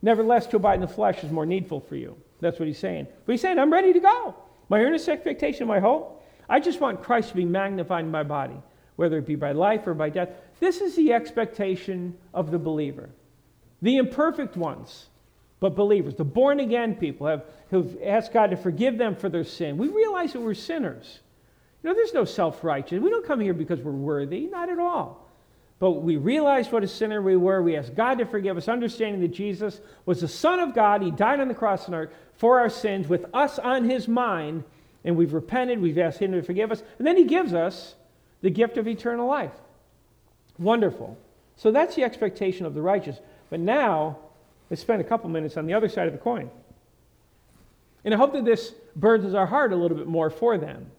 Nevertheless, 0.00 0.46
to 0.46 0.56
abide 0.56 0.76
in 0.76 0.80
the 0.80 0.88
flesh 0.88 1.22
is 1.22 1.30
more 1.30 1.44
needful 1.44 1.80
for 1.80 1.96
you. 1.96 2.16
That's 2.42 2.58
what 2.58 2.66
he's 2.66 2.78
saying. 2.78 3.06
But 3.24 3.32
he's 3.32 3.40
saying, 3.40 3.58
I'm 3.58 3.72
ready 3.72 3.92
to 3.92 4.00
go. 4.00 4.34
My 4.68 4.80
earnest 4.80 5.08
expectation, 5.08 5.66
my 5.66 5.78
hope, 5.78 6.22
I 6.48 6.58
just 6.58 6.80
want 6.80 7.02
Christ 7.02 7.30
to 7.30 7.36
be 7.36 7.44
magnified 7.44 8.04
in 8.04 8.10
my 8.10 8.24
body, 8.24 8.60
whether 8.96 9.16
it 9.18 9.26
be 9.26 9.36
by 9.36 9.52
life 9.52 9.86
or 9.86 9.94
by 9.94 10.10
death. 10.10 10.30
This 10.58 10.80
is 10.80 10.96
the 10.96 11.12
expectation 11.12 12.18
of 12.34 12.50
the 12.50 12.58
believer. 12.58 13.08
The 13.80 13.96
imperfect 13.96 14.56
ones, 14.56 15.06
but 15.60 15.76
believers, 15.76 16.16
the 16.16 16.24
born 16.24 16.58
again 16.58 16.96
people 16.96 17.28
have, 17.28 17.44
who've 17.70 17.96
asked 18.02 18.32
God 18.32 18.50
to 18.50 18.56
forgive 18.56 18.98
them 18.98 19.14
for 19.14 19.28
their 19.28 19.44
sin. 19.44 19.78
We 19.78 19.88
realize 19.88 20.32
that 20.32 20.40
we're 20.40 20.54
sinners. 20.54 21.20
You 21.82 21.90
know, 21.90 21.94
there's 21.94 22.14
no 22.14 22.24
self 22.24 22.64
righteous. 22.64 23.00
We 23.00 23.10
don't 23.10 23.26
come 23.26 23.40
here 23.40 23.54
because 23.54 23.80
we're 23.80 23.92
worthy, 23.92 24.46
not 24.46 24.68
at 24.68 24.80
all. 24.80 25.21
But 25.82 26.02
we 26.02 26.16
realized 26.16 26.70
what 26.70 26.84
a 26.84 26.86
sinner 26.86 27.20
we 27.20 27.34
were. 27.34 27.60
We 27.60 27.74
asked 27.74 27.96
God 27.96 28.18
to 28.18 28.24
forgive 28.24 28.56
us, 28.56 28.68
understanding 28.68 29.20
that 29.22 29.32
Jesus 29.32 29.80
was 30.06 30.20
the 30.20 30.28
Son 30.28 30.60
of 30.60 30.76
God. 30.76 31.02
He 31.02 31.10
died 31.10 31.40
on 31.40 31.48
the 31.48 31.54
cross 31.54 31.90
for 32.36 32.60
our 32.60 32.70
sins 32.70 33.08
with 33.08 33.26
us 33.34 33.58
on 33.58 33.90
his 33.90 34.06
mind. 34.06 34.62
And 35.02 35.16
we've 35.16 35.32
repented. 35.32 35.82
We've 35.82 35.98
asked 35.98 36.20
him 36.20 36.30
to 36.30 36.42
forgive 36.42 36.70
us. 36.70 36.84
And 36.98 37.04
then 37.04 37.16
he 37.16 37.24
gives 37.24 37.52
us 37.52 37.96
the 38.42 38.48
gift 38.48 38.78
of 38.78 38.86
eternal 38.86 39.26
life. 39.26 39.50
Wonderful. 40.56 41.18
So 41.56 41.72
that's 41.72 41.96
the 41.96 42.04
expectation 42.04 42.64
of 42.64 42.74
the 42.74 42.80
righteous. 42.80 43.18
But 43.50 43.58
now, 43.58 44.18
let's 44.70 44.82
spend 44.82 45.00
a 45.00 45.04
couple 45.04 45.30
minutes 45.30 45.56
on 45.56 45.66
the 45.66 45.74
other 45.74 45.88
side 45.88 46.06
of 46.06 46.12
the 46.12 46.20
coin. 46.20 46.48
And 48.04 48.14
I 48.14 48.18
hope 48.18 48.34
that 48.34 48.44
this 48.44 48.72
burdens 48.94 49.34
our 49.34 49.46
heart 49.46 49.72
a 49.72 49.76
little 49.76 49.96
bit 49.96 50.06
more 50.06 50.30
for 50.30 50.58
them. 50.58 50.92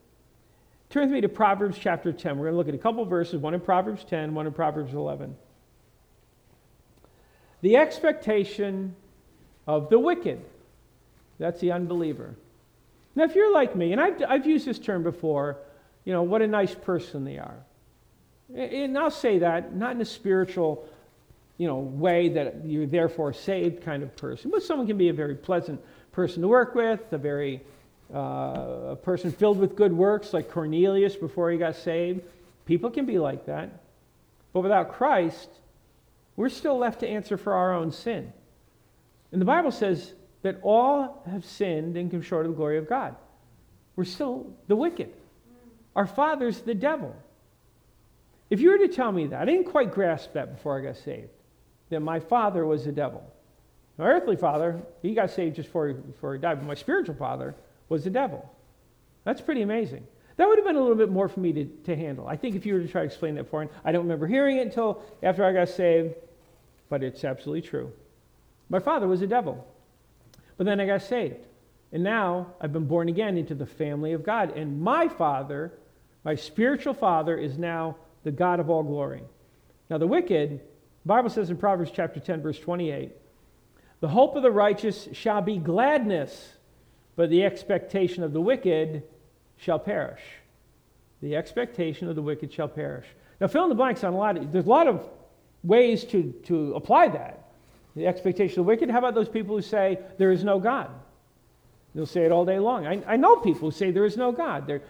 Turn 0.94 1.06
with 1.06 1.12
me 1.12 1.22
to 1.22 1.30
Proverbs 1.30 1.80
chapter 1.80 2.14
10. 2.14 2.38
We're 2.38 2.52
going 2.52 2.54
to 2.54 2.58
look 2.60 2.68
at 2.68 2.76
a 2.76 2.78
couple 2.78 3.04
verses, 3.04 3.42
one 3.42 3.56
in 3.56 3.62
Proverbs 3.62 4.04
10, 4.04 4.36
one 4.36 4.46
in 4.46 4.54
Proverbs 4.54 4.94
11. 4.94 5.36
The 7.62 7.78
expectation 7.78 8.96
of 9.66 9.90
the 9.90 9.98
wicked. 9.98 10.46
That's 11.40 11.60
the 11.60 11.72
unbeliever. 11.72 12.36
Now, 13.16 13.24
if 13.24 13.34
you're 13.34 13.52
like 13.52 13.76
me, 13.76 13.92
and 13.92 14.00
I've, 14.00 14.22
I've 14.30 14.46
used 14.46 14.68
this 14.68 14.78
term 14.78 15.02
before, 15.02 15.58
you 16.06 16.14
know, 16.14 16.22
what 16.22 16.44
a 16.44 16.48
nice 16.48 16.76
person 16.76 17.24
they 17.24 17.40
are. 17.40 17.58
And 18.56 18.96
I'll 18.96 19.10
say 19.10 19.40
that 19.40 19.76
not 19.76 19.96
in 19.96 20.02
a 20.02 20.06
spiritual, 20.06 20.88
you 21.58 21.66
know, 21.66 21.80
way 21.80 22.30
that 22.30 22.68
you're 22.68 22.86
therefore 22.86 23.34
saved 23.34 23.82
kind 23.82 24.04
of 24.04 24.16
person, 24.16 24.52
but 24.52 24.62
someone 24.62 24.86
can 24.86 25.00
be 25.00 25.10
a 25.10 25.14
very 25.14 25.34
pleasant 25.34 25.82
person 26.12 26.44
to 26.44 26.48
work 26.48 26.76
with, 26.76 27.02
a 27.14 27.18
very 27.18 27.64
uh, 28.14 28.92
a 28.92 28.96
person 28.96 29.32
filled 29.32 29.60
with 29.60 29.76
good 29.76 29.94
works 29.94 30.34
like 30.34 30.50
Cornelius 30.50 31.16
before 31.16 31.52
he 31.52 31.58
got 31.58 31.76
saved. 31.76 32.22
People 32.66 32.90
can 32.90 33.06
be 33.06 33.20
like 33.20 33.46
that. 33.46 33.70
But 34.54 34.62
without 34.62 34.94
Christ, 34.94 35.50
we're 36.36 36.50
still 36.50 36.78
left 36.78 37.00
to 37.02 37.08
answer 37.08 37.38
for 37.38 37.54
our 37.54 37.74
own 37.74 37.92
sin. 37.92 38.32
And 39.32 39.42
the 39.42 39.46
Bible 39.46 39.72
says 39.72 40.14
that 40.44 40.60
all 40.62 41.24
have 41.30 41.44
sinned 41.44 41.98
and 41.98 42.12
come 42.12 42.22
short 42.22 42.46
of 42.46 42.52
the 42.52 42.58
glory 42.58 42.78
of 42.78 42.88
God. 42.88 43.16
We're 43.96 44.04
still 44.04 44.48
the 44.68 44.76
wicked. 44.76 45.12
Our 45.96 46.08
father's 46.08 46.62
the 46.62 46.74
devil. 46.74 47.16
If 48.50 48.60
you 48.60 48.70
were 48.70 48.78
to 48.80 48.88
tell 48.88 49.12
me 49.12 49.28
that, 49.28 49.42
I 49.42 49.46
didn't 49.46 49.66
quite 49.66 49.92
grasp 49.92 50.34
that 50.34 50.56
before 50.56 50.78
I 50.78 50.84
got 50.84 50.98
saved, 50.98 51.30
that 51.90 52.02
my 52.02 52.20
father 52.20 52.66
was 52.66 52.86
the 52.86 52.92
devil. 52.92 53.24
My 53.98 54.06
earthly 54.06 54.36
father, 54.36 54.82
he 55.02 55.14
got 55.14 55.30
saved 55.30 55.56
just 55.56 55.70
before 55.70 55.94
before 55.94 56.34
he 56.34 56.40
died, 56.40 56.60
but 56.60 56.68
my 56.68 56.74
spiritual 56.74 57.16
father, 57.16 57.56
was 57.90 58.04
the 58.04 58.10
devil. 58.10 58.50
That's 59.24 59.42
pretty 59.42 59.62
amazing. 59.62 60.06
That 60.38 60.48
would 60.48 60.58
have 60.58 60.66
been 60.66 60.76
a 60.76 60.82
little 60.82 60.96
bit 60.96 61.12
more 61.12 61.28
for 61.28 61.40
me 61.40 61.54
to, 61.54 61.66
to 61.86 61.96
handle. 61.96 62.28
I 62.28 62.36
think 62.36 62.56
if 62.56 62.66
you 62.66 62.74
were 62.74 62.80
to 62.80 62.88
try 62.88 63.02
to 63.02 63.08
explain 63.08 63.36
that 63.36 63.50
for 63.50 63.62
him, 63.62 63.70
I 63.86 63.92
don't 63.92 64.04
remember 64.04 64.26
hearing 64.26 64.58
it 64.58 64.62
until 64.62 65.04
after 65.22 65.46
I 65.46 65.54
got 65.54 65.70
saved, 65.70 66.16
but 66.90 67.04
it's 67.04 67.24
absolutely 67.24 67.68
true. 67.68 67.92
My 68.70 68.80
father 68.80 69.08
was 69.08 69.22
a 69.22 69.28
devil. 69.28 69.68
But 70.58 70.66
then 70.66 70.80
I 70.80 70.86
got 70.86 71.02
saved. 71.02 71.46
And 71.92 72.04
now 72.04 72.48
I've 72.60 72.74
been 72.74 72.88
born 72.88 73.10
again 73.10 73.38
into 73.38 73.54
the 73.54 73.66
family 73.66 74.14
of 74.14 74.24
God. 74.24 74.58
And 74.58 74.82
my 74.82 75.08
father, 75.08 75.72
my 76.24 76.36
spiritual 76.36 76.94
father, 76.94 77.38
is 77.38 77.58
now 77.58 77.98
the 78.24 78.32
God 78.32 78.60
of 78.60 78.70
all 78.70 78.84
glory. 78.84 79.22
Now, 79.90 79.98
the 79.98 80.08
wicked, 80.08 80.60
the 80.60 81.08
Bible 81.08 81.30
says 81.30 81.50
in 81.50 81.58
Proverbs 81.58 81.92
chapter 81.94 82.20
10, 82.20 82.42
verse 82.42 82.60
28, 82.60 83.12
the 84.00 84.08
hope 84.08 84.36
of 84.36 84.44
the 84.44 84.52
righteous 84.52 85.08
shall 85.14 85.42
be 85.42 85.58
gladness 85.58 86.53
but 87.16 87.30
the 87.30 87.44
expectation 87.44 88.24
of 88.24 88.34
the 88.34 88.42
wicked 88.42 89.04
shall 89.58 89.80
perish. 89.80 90.22
The 91.22 91.36
expectation 91.36 92.10
of 92.10 92.16
the 92.16 92.22
wicked 92.22 92.52
shall 92.52 92.68
perish. 92.68 93.06
Now, 93.40 93.48
fill 93.48 93.64
in 93.64 93.70
the 93.70 93.76
blanks 93.76 94.04
on 94.04 94.14
a 94.14 94.18
lot. 94.18 94.38
Of, 94.38 94.52
there's 94.52 94.66
a 94.66 94.70
lot 94.70 94.88
of 94.88 95.08
ways 95.64 96.04
to, 96.06 96.34
to 96.46 96.74
apply 96.74 97.10
that. 97.10 97.52
The 97.96 98.08
expectation 98.08 98.60
of 98.60 98.66
the 98.66 98.70
wicked. 98.70 98.90
How 98.90 99.00
about 99.00 99.16
those 99.16 99.30
people 99.30 99.56
who 99.56 99.62
say 99.62 100.00
there 100.18 100.32
is 100.32 100.44
no 100.44 100.60
God? 100.60 100.90
They'll 101.96 102.06
say 102.08 102.26
it 102.26 102.32
all 102.32 102.44
day 102.44 102.58
long. 102.58 102.88
I, 102.88 103.04
I 103.06 103.18
know 103.18 103.36
people 103.38 103.70
who 103.70 103.72
say 103.72 103.92
there 103.92 104.06
is 104.06 104.18
no 104.18 104.32
God. 104.32 104.66
They're, 104.66 104.82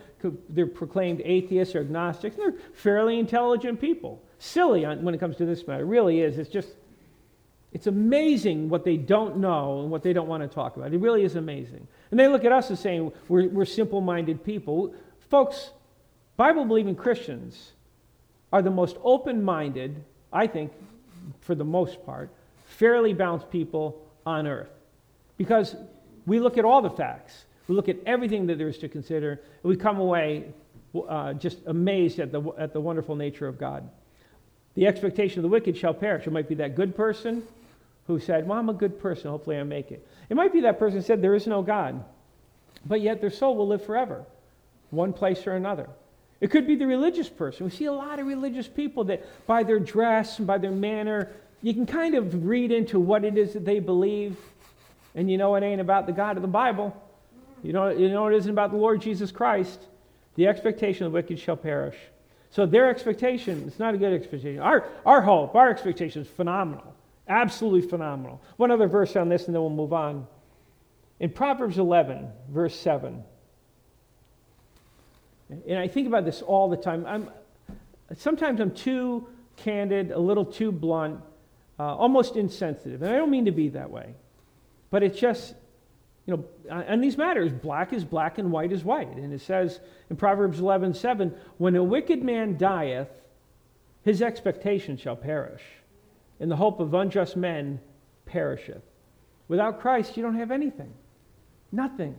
they're 0.49 0.67
proclaimed 0.67 1.21
atheists 1.25 1.75
or 1.75 1.81
agnostics. 1.81 2.37
They're 2.37 2.55
fairly 2.73 3.19
intelligent 3.19 3.81
people. 3.81 4.23
Silly 4.39 4.85
on, 4.85 5.03
when 5.03 5.13
it 5.13 5.19
comes 5.19 5.35
to 5.37 5.45
this 5.45 5.67
matter. 5.67 5.83
It 5.83 5.87
really 5.87 6.21
is. 6.21 6.37
It's 6.37 6.49
just, 6.49 6.69
it's 7.73 7.87
amazing 7.87 8.69
what 8.69 8.85
they 8.85 8.97
don't 8.97 9.37
know 9.37 9.81
and 9.81 9.89
what 9.89 10.03
they 10.03 10.13
don't 10.13 10.27
want 10.27 10.43
to 10.43 10.47
talk 10.47 10.77
about. 10.77 10.93
It 10.93 10.99
really 10.99 11.23
is 11.23 11.35
amazing. 11.35 11.87
And 12.11 12.19
they 12.19 12.27
look 12.27 12.45
at 12.45 12.51
us 12.51 12.69
as 12.69 12.79
saying 12.79 13.11
we're, 13.27 13.49
we're 13.49 13.65
simple 13.65 13.99
minded 13.99 14.43
people. 14.43 14.93
Folks, 15.29 15.71
Bible 16.37 16.65
believing 16.65 16.95
Christians 16.95 17.71
are 18.51 18.61
the 18.61 18.69
most 18.69 18.97
open 19.03 19.43
minded, 19.43 20.03
I 20.31 20.45
think, 20.45 20.71
for 21.41 21.55
the 21.55 21.65
most 21.65 22.05
part, 22.05 22.29
fairly 22.65 23.11
balanced 23.11 23.49
people 23.49 23.99
on 24.23 24.45
earth. 24.45 24.69
Because 25.37 25.75
we 26.27 26.39
look 26.39 26.59
at 26.59 26.65
all 26.65 26.81
the 26.81 26.91
facts, 26.91 27.45
we 27.67 27.73
look 27.73 27.89
at 27.89 27.97
everything 28.05 28.45
that 28.47 28.59
there 28.59 28.67
is 28.67 28.77
to 28.79 28.87
consider, 28.87 29.31
and 29.31 29.63
we 29.63 29.75
come 29.75 29.99
away 29.99 30.45
uh, 31.09 31.33
just 31.33 31.57
amazed 31.65 32.19
at 32.19 32.31
the, 32.31 32.43
at 32.59 32.71
the 32.71 32.79
wonderful 32.79 33.15
nature 33.15 33.47
of 33.47 33.57
God. 33.57 33.89
The 34.75 34.85
expectation 34.85 35.39
of 35.39 35.43
the 35.43 35.49
wicked 35.49 35.75
shall 35.75 35.93
perish. 35.93 36.27
It 36.27 36.33
might 36.33 36.47
be 36.47 36.55
that 36.55 36.75
good 36.75 36.95
person 36.95 37.43
who 38.07 38.19
said, 38.19 38.47
Well, 38.47 38.57
I'm 38.57 38.69
a 38.69 38.73
good 38.73 38.99
person. 38.99 39.29
Hopefully 39.29 39.57
I 39.57 39.63
make 39.63 39.91
it. 39.91 40.05
It 40.29 40.35
might 40.35 40.53
be 40.53 40.61
that 40.61 40.79
person 40.79 41.01
said, 41.01 41.21
There 41.21 41.35
is 41.35 41.47
no 41.47 41.61
God. 41.61 42.03
But 42.85 43.01
yet 43.01 43.21
their 43.21 43.29
soul 43.29 43.55
will 43.55 43.67
live 43.67 43.85
forever, 43.85 44.25
one 44.89 45.13
place 45.13 45.47
or 45.47 45.53
another. 45.53 45.89
It 46.41 46.51
could 46.51 46.67
be 46.67 46.75
the 46.75 46.87
religious 46.87 47.29
person. 47.29 47.65
We 47.65 47.71
see 47.71 47.85
a 47.85 47.93
lot 47.93 48.19
of 48.19 48.27
religious 48.27 48.67
people 48.67 49.05
that, 49.05 49.25
by 49.47 49.63
their 49.63 49.79
dress 49.79 50.39
and 50.39 50.47
by 50.47 50.57
their 50.57 50.71
manner, 50.71 51.31
you 51.61 51.73
can 51.73 51.85
kind 51.85 52.15
of 52.15 52.45
read 52.45 52.71
into 52.71 52.99
what 52.99 53.23
it 53.23 53.37
is 53.37 53.53
that 53.53 53.63
they 53.63 53.79
believe. 53.79 54.35
And 55.15 55.31
you 55.31 55.37
know 55.37 55.55
it 55.55 55.63
ain't 55.63 55.79
about 55.79 56.05
the 56.05 56.11
God 56.11 56.35
of 56.35 56.41
the 56.41 56.49
Bible. 56.49 56.93
You 57.63 57.71
know, 57.71 57.89
you 57.89 58.09
know 58.09 58.27
it 58.27 58.35
isn't 58.35 58.51
about 58.51 58.71
the 58.71 58.77
Lord 58.77 59.01
Jesus 59.01 59.31
Christ. 59.31 59.79
The 60.35 60.47
expectation 60.47 61.05
of 61.05 61.13
the 61.13 61.15
wicked 61.15 61.39
shall 61.39 61.55
perish. 61.55 61.95
So 62.49 62.65
their 62.65 62.89
expectation, 62.89 63.63
it's 63.65 63.79
not 63.79 63.95
a 63.95 63.97
good 63.97 64.13
expectation. 64.13 64.59
Our, 64.59 64.89
our 65.05 65.21
hope, 65.21 65.55
our 65.55 65.69
expectation 65.69 66.23
is 66.23 66.27
phenomenal. 66.27 66.93
Absolutely 67.27 67.87
phenomenal. 67.87 68.41
One 68.57 68.71
other 68.71 68.87
verse 68.87 69.15
on 69.15 69.29
this, 69.29 69.45
and 69.45 69.55
then 69.55 69.61
we'll 69.61 69.69
move 69.69 69.93
on. 69.93 70.27
In 71.19 71.29
Proverbs 71.29 71.77
11, 71.77 72.27
verse 72.49 72.75
7, 72.75 73.23
and 75.67 75.77
I 75.77 75.87
think 75.87 76.07
about 76.07 76.25
this 76.25 76.41
all 76.41 76.69
the 76.69 76.77
time. 76.77 77.05
I'm, 77.05 77.29
sometimes 78.17 78.59
I'm 78.59 78.71
too 78.71 79.27
candid, 79.57 80.11
a 80.11 80.19
little 80.19 80.45
too 80.45 80.71
blunt, 80.71 81.19
uh, 81.79 81.95
almost 81.95 82.35
insensitive. 82.35 83.01
And 83.01 83.13
I 83.13 83.17
don't 83.17 83.31
mean 83.31 83.45
to 83.45 83.51
be 83.51 83.69
that 83.69 83.89
way. 83.89 84.15
But 84.89 85.03
it's 85.03 85.19
just, 85.19 85.55
you 86.25 86.37
know, 86.37 86.45
on 86.69 87.01
these 87.01 87.17
matters, 87.17 87.51
black 87.51 87.93
is 87.93 88.03
black 88.03 88.37
and 88.37 88.51
white 88.51 88.71
is 88.71 88.83
white. 88.83 89.15
And 89.15 89.33
it 89.33 89.41
says 89.41 89.79
in 90.09 90.15
Proverbs 90.15 90.59
11 90.59 90.93
7, 90.93 91.33
when 91.57 91.75
a 91.75 91.83
wicked 91.83 92.23
man 92.23 92.57
dieth, 92.57 93.09
his 94.03 94.21
expectation 94.21 94.97
shall 94.97 95.15
perish, 95.15 95.63
and 96.43 96.51
the 96.51 96.57
hope 96.57 96.81
of 96.81 96.93
unjust 96.93 97.37
men 97.37 97.79
perisheth. 98.25 98.83
Without 99.47 99.79
Christ, 99.79 100.17
you 100.17 100.23
don't 100.23 100.35
have 100.35 100.51
anything. 100.51 100.93
Nothing. 101.71 102.17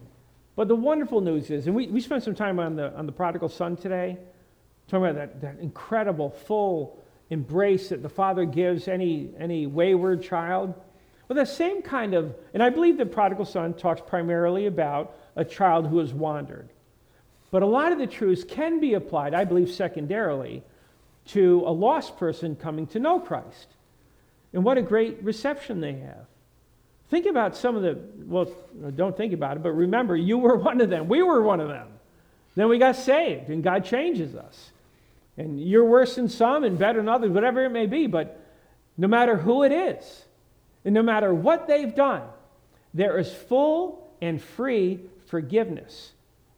But 0.57 0.67
the 0.67 0.75
wonderful 0.75 1.21
news 1.21 1.51
is, 1.51 1.67
and 1.67 1.77
we, 1.77 1.89
we 1.89 2.01
spent 2.01 2.23
some 2.23 2.35
time 2.35 2.59
on 2.59 2.75
the, 2.75 2.91
on 2.95 3.05
the 3.05 3.13
prodigal 3.13 3.51
son 3.51 3.77
today, 3.77 4.17
talking 4.89 5.05
about 5.05 5.17
that, 5.17 5.41
that 5.43 5.63
incredible, 5.63 6.31
full 6.31 7.05
embrace 7.29 7.91
that 7.91 8.03
the 8.03 8.09
father 8.09 8.47
gives 8.47 8.89
any, 8.89 9.29
any 9.39 9.67
wayward 9.67 10.23
child. 10.23 10.73
Well, 11.29 11.37
the 11.37 11.45
same 11.45 11.83
kind 11.83 12.15
of, 12.15 12.35
and 12.55 12.63
I 12.63 12.71
believe 12.71 12.97
the 12.97 13.05
prodigal 13.05 13.45
son 13.45 13.75
talks 13.75 14.01
primarily 14.07 14.65
about 14.65 15.19
a 15.37 15.45
child 15.45 15.87
who 15.87 15.99
has 15.99 16.15
wandered. 16.15 16.71
But 17.51 17.63
a 17.63 17.67
lot 17.67 17.93
of 17.93 17.99
the 17.99 18.07
truths 18.07 18.43
can 18.43 18.81
be 18.81 18.95
applied, 18.95 19.35
I 19.35 19.45
believe, 19.45 19.71
secondarily 19.71 20.63
to 21.27 21.63
a 21.67 21.71
lost 21.71 22.17
person 22.17 22.57
coming 22.57 22.87
to 22.87 22.99
know 22.99 23.21
Christ. 23.21 23.74
And 24.55 24.65
what 24.65 24.79
a 24.79 24.83
great 24.83 25.23
reception 25.23 25.81
they 25.81 25.95
have. 25.95 26.27
Think 27.11 27.27
about 27.27 27.57
some 27.57 27.77
of 27.77 27.83
the, 27.83 27.99
well, 28.25 28.51
don't 28.95 29.17
think 29.17 29.33
about 29.33 29.57
it, 29.57 29.63
but 29.63 29.73
remember, 29.73 30.17
you 30.17 30.39
were 30.39 30.57
one 30.57 30.81
of 30.81 30.89
them. 30.89 31.09
We 31.09 31.23
were 31.23 31.43
one 31.43 31.61
of 31.61 31.69
them. 31.69 31.89
Then 32.55 32.69
we 32.69 32.79
got 32.79 32.97
saved, 32.97 33.51
and 33.51 33.63
God 33.63 33.85
changes 33.85 34.35
us. 34.35 34.71
And 35.37 35.61
you're 35.61 35.85
worse 35.85 36.15
than 36.15 36.29
some 36.29 36.63
and 36.63 36.79
better 36.79 37.01
than 37.01 37.09
others, 37.09 37.31
whatever 37.31 37.65
it 37.65 37.71
may 37.71 37.87
be, 37.87 38.07
but 38.07 38.41
no 38.97 39.09
matter 39.09 39.37
who 39.37 39.65
it 39.65 39.73
is, 39.73 40.25
and 40.85 40.95
no 40.95 41.03
matter 41.03 41.35
what 41.35 41.67
they've 41.67 41.95
done, 41.95 42.23
there 42.95 43.19
is 43.19 43.33
full 43.33 44.09
and 44.23 44.41
free 44.41 45.01
forgiveness. 45.27 46.13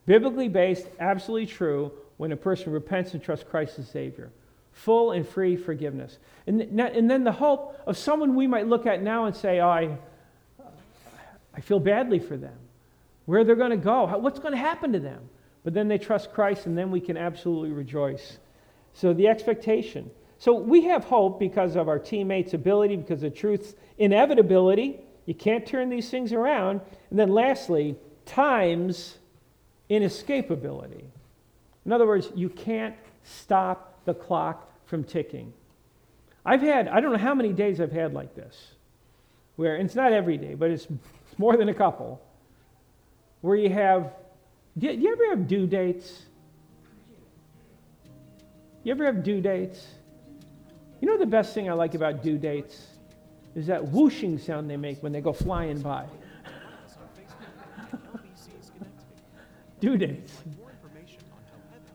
Biblically 0.04 0.48
based, 0.48 0.86
absolutely 1.00 1.46
true 1.46 1.92
when 2.18 2.30
a 2.32 2.36
person 2.36 2.72
repents 2.72 3.14
and 3.14 3.22
trusts 3.22 3.46
Christ 3.48 3.78
as 3.78 3.88
Savior. 3.88 4.30
Full 4.76 5.12
and 5.12 5.26
free 5.26 5.56
forgiveness. 5.56 6.18
And, 6.46 6.60
and 6.60 7.10
then 7.10 7.24
the 7.24 7.32
hope 7.32 7.80
of 7.86 7.96
someone 7.96 8.34
we 8.34 8.46
might 8.46 8.66
look 8.66 8.84
at 8.84 9.02
now 9.02 9.24
and 9.24 9.34
say, 9.34 9.58
oh, 9.58 9.68
I, 9.68 9.96
I 11.54 11.60
feel 11.60 11.80
badly 11.80 12.18
for 12.18 12.36
them. 12.36 12.58
Where 13.24 13.42
they're 13.42 13.56
going 13.56 13.70
to 13.70 13.78
go, 13.78 14.06
what's 14.18 14.38
going 14.38 14.52
to 14.52 14.58
happen 14.58 14.92
to 14.92 15.00
them? 15.00 15.30
But 15.64 15.72
then 15.72 15.88
they 15.88 15.96
trust 15.96 16.32
Christ, 16.32 16.66
and 16.66 16.76
then 16.76 16.90
we 16.90 17.00
can 17.00 17.16
absolutely 17.16 17.70
rejoice. 17.70 18.38
So 18.92 19.14
the 19.14 19.28
expectation. 19.28 20.10
So 20.38 20.52
we 20.52 20.82
have 20.82 21.04
hope 21.04 21.40
because 21.40 21.74
of 21.74 21.88
our 21.88 21.98
teammates' 21.98 22.52
ability, 22.52 22.96
because 22.96 23.22
of 23.22 23.34
truth's 23.34 23.74
inevitability. 23.96 25.00
You 25.24 25.34
can't 25.34 25.66
turn 25.66 25.88
these 25.88 26.10
things 26.10 26.34
around. 26.34 26.82
And 27.08 27.18
then 27.18 27.30
lastly, 27.30 27.96
time's 28.26 29.16
inescapability. 29.88 31.04
In 31.86 31.92
other 31.92 32.06
words, 32.06 32.30
you 32.34 32.50
can't 32.50 32.94
stop 33.24 33.95
the 34.06 34.14
clock 34.14 34.72
from 34.86 35.04
ticking. 35.04 35.52
I've 36.44 36.62
had, 36.62 36.88
I 36.88 37.00
don't 37.00 37.12
know 37.12 37.18
how 37.18 37.34
many 37.34 37.52
days 37.52 37.80
I've 37.80 37.92
had 37.92 38.14
like 38.14 38.34
this, 38.34 38.68
where 39.56 39.76
it's 39.76 39.94
not 39.94 40.12
every 40.12 40.38
day, 40.38 40.54
but 40.54 40.70
it's 40.70 40.86
more 41.38 41.56
than 41.56 41.68
a 41.68 41.74
couple, 41.74 42.22
where 43.40 43.56
you 43.56 43.68
have, 43.68 44.14
do 44.78 44.86
you, 44.86 44.96
do 44.96 45.02
you 45.02 45.12
ever 45.12 45.30
have 45.30 45.48
due 45.48 45.66
dates? 45.66 46.22
You 48.84 48.92
ever 48.92 49.04
have 49.04 49.24
due 49.24 49.40
dates? 49.40 49.84
You 51.00 51.08
know 51.08 51.18
the 51.18 51.26
best 51.26 51.52
thing 51.52 51.68
I 51.68 51.72
like 51.72 51.94
about 51.94 52.22
due 52.22 52.38
dates 52.38 52.86
is 53.56 53.66
that 53.66 53.84
whooshing 53.88 54.38
sound 54.38 54.70
they 54.70 54.76
make 54.76 55.02
when 55.02 55.12
they 55.12 55.20
go 55.20 55.32
flying 55.32 55.80
by. 55.80 56.06
due 59.80 59.96
dates. 59.96 60.32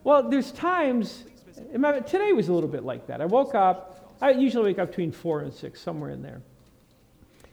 Well, 0.04 0.30
there's 0.30 0.52
times, 0.52 1.24
today 1.72 2.34
was 2.34 2.48
a 2.48 2.54
little 2.54 2.70
bit 2.70 2.84
like 2.84 3.08
that. 3.08 3.22
I 3.22 3.26
woke 3.26 3.56
up, 3.56 4.16
I 4.22 4.32
usually 4.32 4.66
wake 4.66 4.80
up 4.80 4.90
between 4.90 5.12
4 5.12 5.42
and 5.42 5.54
6, 5.54 5.80
somewhere 5.80 6.12
in 6.12 6.22
there. 6.22 6.42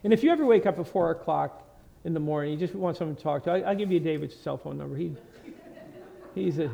And 0.04 0.12
if 0.12 0.22
you 0.22 0.30
ever 0.30 0.44
wake 0.44 0.66
up 0.66 0.78
at 0.78 0.86
4 0.86 1.10
o'clock 1.12 1.64
in 2.04 2.14
the 2.14 2.20
morning, 2.20 2.52
you 2.52 2.58
just 2.58 2.74
want 2.74 2.96
someone 2.96 3.16
to 3.16 3.22
talk 3.22 3.44
to, 3.44 3.50
I, 3.50 3.70
will 3.70 3.74
give 3.78 3.90
you 3.90 4.00
David's 4.00 4.36
cell 4.36 4.56
phone 4.56 4.78
number. 4.78 4.96
He, 4.96 5.14
he's, 6.34 6.58
a, 6.58 6.70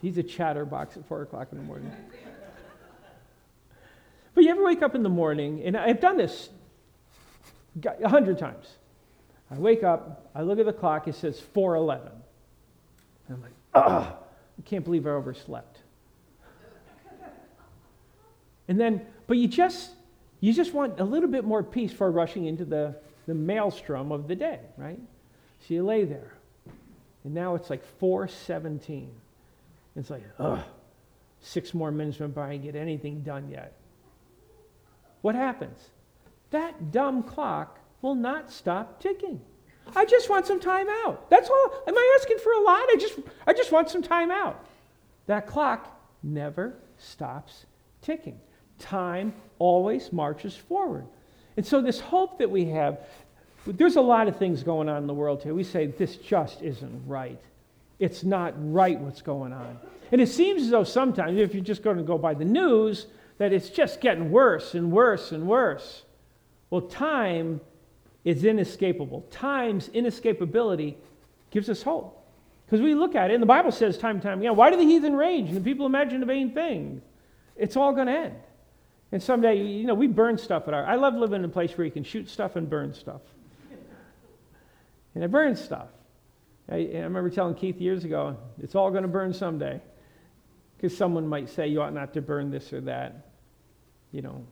he's 0.00 0.18
a 0.18 0.22
chatterbox 0.22 0.96
at 0.96 1.06
4 1.06 1.22
o'clock 1.22 1.48
in 1.52 1.58
the 1.58 1.64
morning. 1.64 1.92
But 4.34 4.44
you 4.44 4.50
ever 4.50 4.62
wake 4.62 4.82
up 4.82 4.94
in 4.94 5.02
the 5.02 5.08
morning, 5.08 5.62
and 5.64 5.78
I've 5.78 6.00
done 6.00 6.18
this 6.18 6.50
a 7.84 8.08
hundred 8.08 8.38
times. 8.38 8.66
I 9.50 9.54
wake 9.54 9.82
up, 9.82 10.30
I 10.34 10.42
look 10.42 10.58
at 10.58 10.66
the 10.66 10.72
clock, 10.72 11.08
it 11.08 11.14
says 11.14 11.40
411. 11.40 12.12
And 13.28 13.36
I'm 13.36 13.42
like, 13.42 13.52
ah, 13.74 14.14
I 14.58 14.62
can't 14.62 14.84
believe 14.84 15.06
I 15.06 15.10
overslept. 15.10 15.75
And 18.68 18.80
then, 18.80 19.02
but 19.26 19.36
you 19.36 19.48
just, 19.48 19.90
you 20.40 20.52
just 20.52 20.74
want 20.74 21.00
a 21.00 21.04
little 21.04 21.28
bit 21.28 21.44
more 21.44 21.62
peace 21.62 21.92
for 21.92 22.10
rushing 22.10 22.46
into 22.46 22.64
the 22.64 22.96
the 23.26 23.34
maelstrom 23.34 24.12
of 24.12 24.28
the 24.28 24.34
day, 24.34 24.60
right? 24.76 25.00
So 25.60 25.74
you 25.74 25.84
lay 25.84 26.04
there. 26.04 26.32
And 27.24 27.34
now 27.34 27.56
it's 27.56 27.70
like 27.70 27.84
417. 27.98 29.10
It's 29.96 30.10
like, 30.10 30.22
ugh, 30.38 30.62
six 31.40 31.74
more 31.74 31.90
minutes 31.90 32.20
went 32.20 32.34
by 32.34 32.52
and 32.52 32.62
get 32.62 32.76
anything 32.76 33.22
done 33.22 33.48
yet. 33.48 33.72
What 35.22 35.34
happens? 35.34 35.90
That 36.50 36.92
dumb 36.92 37.24
clock 37.24 37.80
will 38.00 38.14
not 38.14 38.52
stop 38.52 39.00
ticking. 39.00 39.40
I 39.94 40.04
just 40.04 40.28
want 40.28 40.46
some 40.46 40.60
time 40.60 40.86
out. 40.88 41.28
That's 41.30 41.48
all. 41.50 41.82
Am 41.86 41.96
I 41.96 42.18
asking 42.20 42.38
for 42.38 42.52
a 42.52 42.60
lot? 42.60 42.82
I 42.82 42.96
just, 42.98 43.18
I 43.46 43.52
just 43.52 43.72
want 43.72 43.88
some 43.88 44.02
time 44.02 44.30
out. 44.30 44.64
That 45.26 45.46
clock 45.46 46.00
never 46.22 46.74
stops 46.98 47.66
ticking. 48.02 48.38
Time 48.78 49.34
always 49.58 50.12
marches 50.12 50.56
forward. 50.56 51.06
And 51.56 51.66
so, 51.66 51.80
this 51.80 52.00
hope 52.00 52.38
that 52.38 52.50
we 52.50 52.66
have, 52.66 53.00
there's 53.66 53.96
a 53.96 54.00
lot 54.00 54.28
of 54.28 54.36
things 54.36 54.62
going 54.62 54.88
on 54.88 54.98
in 54.98 55.06
the 55.06 55.14
world 55.14 55.42
here. 55.42 55.54
We 55.54 55.64
say, 55.64 55.86
this 55.86 56.16
just 56.16 56.62
isn't 56.62 57.02
right. 57.06 57.40
It's 57.98 58.24
not 58.24 58.54
right 58.56 59.00
what's 59.00 59.22
going 59.22 59.52
on. 59.52 59.78
And 60.12 60.20
it 60.20 60.28
seems 60.28 60.62
as 60.62 60.70
though 60.70 60.84
sometimes, 60.84 61.38
if 61.38 61.54
you're 61.54 61.64
just 61.64 61.82
going 61.82 61.96
to 61.96 62.02
go 62.02 62.18
by 62.18 62.34
the 62.34 62.44
news, 62.44 63.06
that 63.38 63.52
it's 63.52 63.70
just 63.70 64.00
getting 64.00 64.30
worse 64.30 64.74
and 64.74 64.92
worse 64.92 65.32
and 65.32 65.46
worse. 65.46 66.04
Well, 66.70 66.82
time 66.82 67.60
is 68.24 68.44
inescapable. 68.44 69.22
Time's 69.30 69.88
inescapability 69.90 70.96
gives 71.50 71.68
us 71.68 71.82
hope. 71.82 72.24
Because 72.66 72.80
we 72.80 72.94
look 72.94 73.14
at 73.14 73.30
it, 73.30 73.34
and 73.34 73.42
the 73.42 73.46
Bible 73.46 73.70
says 73.70 73.96
time 73.96 74.16
and 74.16 74.22
time 74.22 74.40
again, 74.40 74.56
why 74.56 74.70
do 74.70 74.76
the 74.76 74.84
heathen 74.84 75.14
rage 75.14 75.46
and 75.46 75.56
the 75.56 75.60
people 75.60 75.86
imagine 75.86 76.20
the 76.20 76.26
vain 76.26 76.52
things? 76.52 77.02
It's 77.56 77.76
all 77.76 77.92
going 77.92 78.08
to 78.08 78.12
end. 78.12 78.34
And 79.12 79.22
someday, 79.22 79.62
you 79.62 79.84
know, 79.84 79.94
we 79.94 80.08
burn 80.08 80.36
stuff 80.36 80.66
at 80.68 80.74
our. 80.74 80.84
I 80.84 80.96
love 80.96 81.14
living 81.14 81.40
in 81.40 81.44
a 81.44 81.52
place 81.52 81.76
where 81.76 81.84
you 81.84 81.90
can 81.90 82.04
shoot 82.04 82.28
stuff 82.28 82.56
and 82.56 82.68
burn 82.68 82.92
stuff. 82.92 83.20
and 85.14 85.22
I 85.22 85.26
burn 85.28 85.56
stuff. 85.56 85.88
I, 86.68 86.74
I 86.74 87.00
remember 87.00 87.30
telling 87.30 87.54
Keith 87.54 87.80
years 87.80 88.04
ago, 88.04 88.36
it's 88.60 88.74
all 88.74 88.90
going 88.90 89.02
to 89.02 89.08
burn 89.08 89.32
someday. 89.32 89.80
Because 90.76 90.96
someone 90.96 91.26
might 91.26 91.48
say 91.48 91.68
you 91.68 91.80
ought 91.80 91.94
not 91.94 92.12
to 92.14 92.20
burn 92.20 92.50
this 92.50 92.72
or 92.72 92.80
that. 92.82 93.28
You 94.12 94.22
know, 94.22 94.44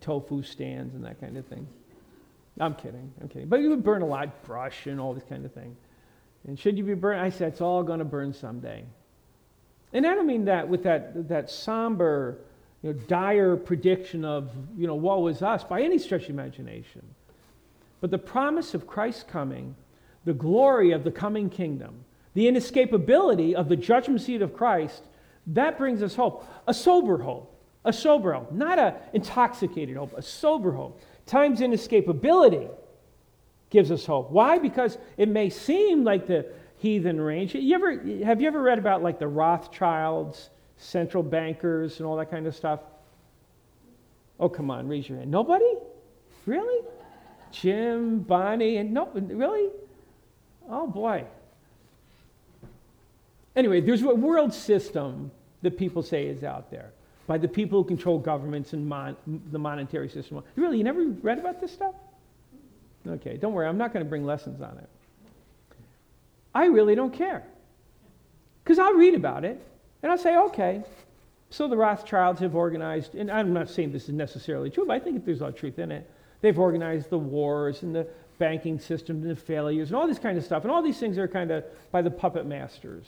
tofu 0.00 0.42
stands 0.42 0.94
and 0.94 1.04
that 1.04 1.20
kind 1.20 1.36
of 1.36 1.46
thing. 1.46 1.66
I'm 2.58 2.74
kidding. 2.74 3.12
I'm 3.20 3.28
kidding. 3.28 3.48
But 3.48 3.60
you 3.60 3.70
would 3.70 3.82
burn 3.82 4.02
a 4.02 4.06
lot, 4.06 4.44
brush 4.44 4.86
and 4.86 5.00
all 5.00 5.14
this 5.14 5.24
kind 5.24 5.44
of 5.44 5.52
thing. 5.52 5.76
And 6.46 6.58
should 6.58 6.76
you 6.76 6.84
be 6.84 6.94
burned? 6.94 7.20
I 7.20 7.30
said, 7.30 7.52
it's 7.52 7.60
all 7.60 7.82
going 7.82 7.98
to 8.00 8.04
burn 8.04 8.32
someday. 8.32 8.84
And 9.92 10.06
I 10.06 10.14
don't 10.14 10.26
mean 10.26 10.44
that 10.46 10.68
with 10.68 10.82
that, 10.84 11.28
that 11.28 11.50
somber, 11.50 12.38
you 12.84 12.92
know, 12.92 12.98
dire 13.08 13.56
prediction 13.56 14.26
of, 14.26 14.50
you 14.76 14.86
know, 14.86 14.94
woe 14.94 15.26
is 15.28 15.40
us 15.40 15.64
by 15.64 15.80
any 15.80 15.98
stretch 15.98 16.24
of 16.24 16.30
imagination. 16.30 17.00
But 18.02 18.10
the 18.10 18.18
promise 18.18 18.74
of 18.74 18.86
Christ's 18.86 19.22
coming, 19.22 19.74
the 20.26 20.34
glory 20.34 20.92
of 20.92 21.02
the 21.02 21.10
coming 21.10 21.48
kingdom, 21.48 22.04
the 22.34 22.44
inescapability 22.44 23.54
of 23.54 23.70
the 23.70 23.76
judgment 23.76 24.20
seat 24.20 24.42
of 24.42 24.54
Christ, 24.54 25.02
that 25.46 25.78
brings 25.78 26.02
us 26.02 26.14
hope. 26.14 26.46
A 26.66 26.74
sober 26.74 27.16
hope. 27.16 27.58
A 27.86 27.92
sober 27.92 28.34
hope. 28.34 28.52
Not 28.52 28.78
an 28.78 28.94
intoxicated 29.14 29.96
hope, 29.96 30.12
a 30.14 30.20
sober 30.20 30.72
hope. 30.72 31.00
Time's 31.24 31.60
inescapability 31.60 32.68
gives 33.70 33.90
us 33.90 34.04
hope. 34.04 34.30
Why? 34.30 34.58
Because 34.58 34.98
it 35.16 35.30
may 35.30 35.48
seem 35.48 36.04
like 36.04 36.26
the 36.26 36.52
heathen 36.76 37.18
range. 37.18 37.54
You 37.54 37.74
ever, 37.76 37.92
have 38.26 38.42
you 38.42 38.46
ever 38.46 38.60
read 38.60 38.78
about 38.78 39.02
like 39.02 39.18
the 39.18 39.28
Rothschilds 39.28 40.50
central 40.84 41.22
bankers 41.22 41.98
and 41.98 42.06
all 42.06 42.16
that 42.16 42.30
kind 42.30 42.46
of 42.46 42.54
stuff? 42.54 42.80
Oh, 44.38 44.48
come 44.48 44.70
on, 44.70 44.88
raise 44.88 45.08
your 45.08 45.18
hand. 45.18 45.30
Nobody? 45.30 45.72
Really? 46.46 46.84
Jim, 47.50 48.18
Bonnie, 48.18 48.76
and 48.78 48.92
no, 48.92 49.08
really? 49.14 49.70
Oh 50.68 50.86
boy. 50.86 51.24
Anyway, 53.56 53.80
there's 53.80 54.02
a 54.02 54.14
world 54.14 54.52
system 54.52 55.30
that 55.62 55.78
people 55.78 56.02
say 56.02 56.26
is 56.26 56.42
out 56.42 56.70
there 56.70 56.90
by 57.26 57.38
the 57.38 57.48
people 57.48 57.82
who 57.82 57.88
control 57.88 58.18
governments 58.18 58.72
and 58.72 58.86
mon- 58.86 59.16
the 59.52 59.58
monetary 59.58 60.08
system. 60.08 60.42
Really, 60.56 60.78
you 60.78 60.84
never 60.84 61.04
read 61.04 61.38
about 61.38 61.60
this 61.60 61.72
stuff? 61.72 61.94
Okay, 63.06 63.36
don't 63.36 63.52
worry, 63.52 63.66
I'm 63.66 63.78
not 63.78 63.92
going 63.92 64.04
to 64.04 64.08
bring 64.08 64.26
lessons 64.26 64.60
on 64.60 64.76
it. 64.78 64.88
I 66.54 66.66
really 66.66 66.94
don't 66.94 67.12
care. 67.12 67.44
Because 68.62 68.78
I'll 68.78 68.94
read 68.94 69.14
about 69.14 69.44
it 69.44 69.64
and 70.04 70.12
I'll 70.12 70.18
say, 70.18 70.36
okay, 70.36 70.82
so 71.48 71.66
the 71.66 71.78
Rothschilds 71.78 72.38
have 72.40 72.54
organized, 72.54 73.14
and 73.14 73.30
I'm 73.30 73.54
not 73.54 73.70
saying 73.70 73.92
this 73.92 74.04
is 74.04 74.10
necessarily 74.10 74.68
true, 74.68 74.84
but 74.86 74.92
I 74.92 74.98
think 74.98 75.24
there's 75.24 75.40
a 75.40 75.44
lot 75.44 75.54
of 75.54 75.56
truth 75.56 75.78
in 75.78 75.90
it. 75.90 76.10
They've 76.42 76.58
organized 76.58 77.08
the 77.08 77.16
wars 77.16 77.82
and 77.82 77.94
the 77.94 78.06
banking 78.38 78.78
system 78.78 79.22
and 79.22 79.30
the 79.30 79.34
failures 79.34 79.88
and 79.88 79.96
all 79.96 80.06
this 80.06 80.18
kind 80.18 80.36
of 80.36 80.44
stuff. 80.44 80.62
And 80.62 80.70
all 80.70 80.82
these 80.82 80.98
things 80.98 81.16
are 81.16 81.26
kind 81.26 81.50
of 81.50 81.64
by 81.90 82.02
the 82.02 82.10
puppet 82.10 82.44
masters, 82.44 83.06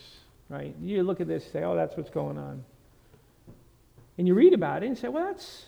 right? 0.49 0.75
You 0.81 1.03
look 1.03 1.21
at 1.21 1.29
this 1.29 1.45
and 1.45 1.53
say, 1.53 1.63
oh, 1.65 1.77
that's 1.77 1.99
what's 1.99 2.09
going 2.09 2.39
on. 2.39 2.65
And 4.17 4.27
you 4.27 4.33
read 4.33 4.55
about 4.55 4.83
it 4.83 4.87
and 4.87 4.97
say, 4.97 5.09
well, 5.09 5.27
that's, 5.27 5.67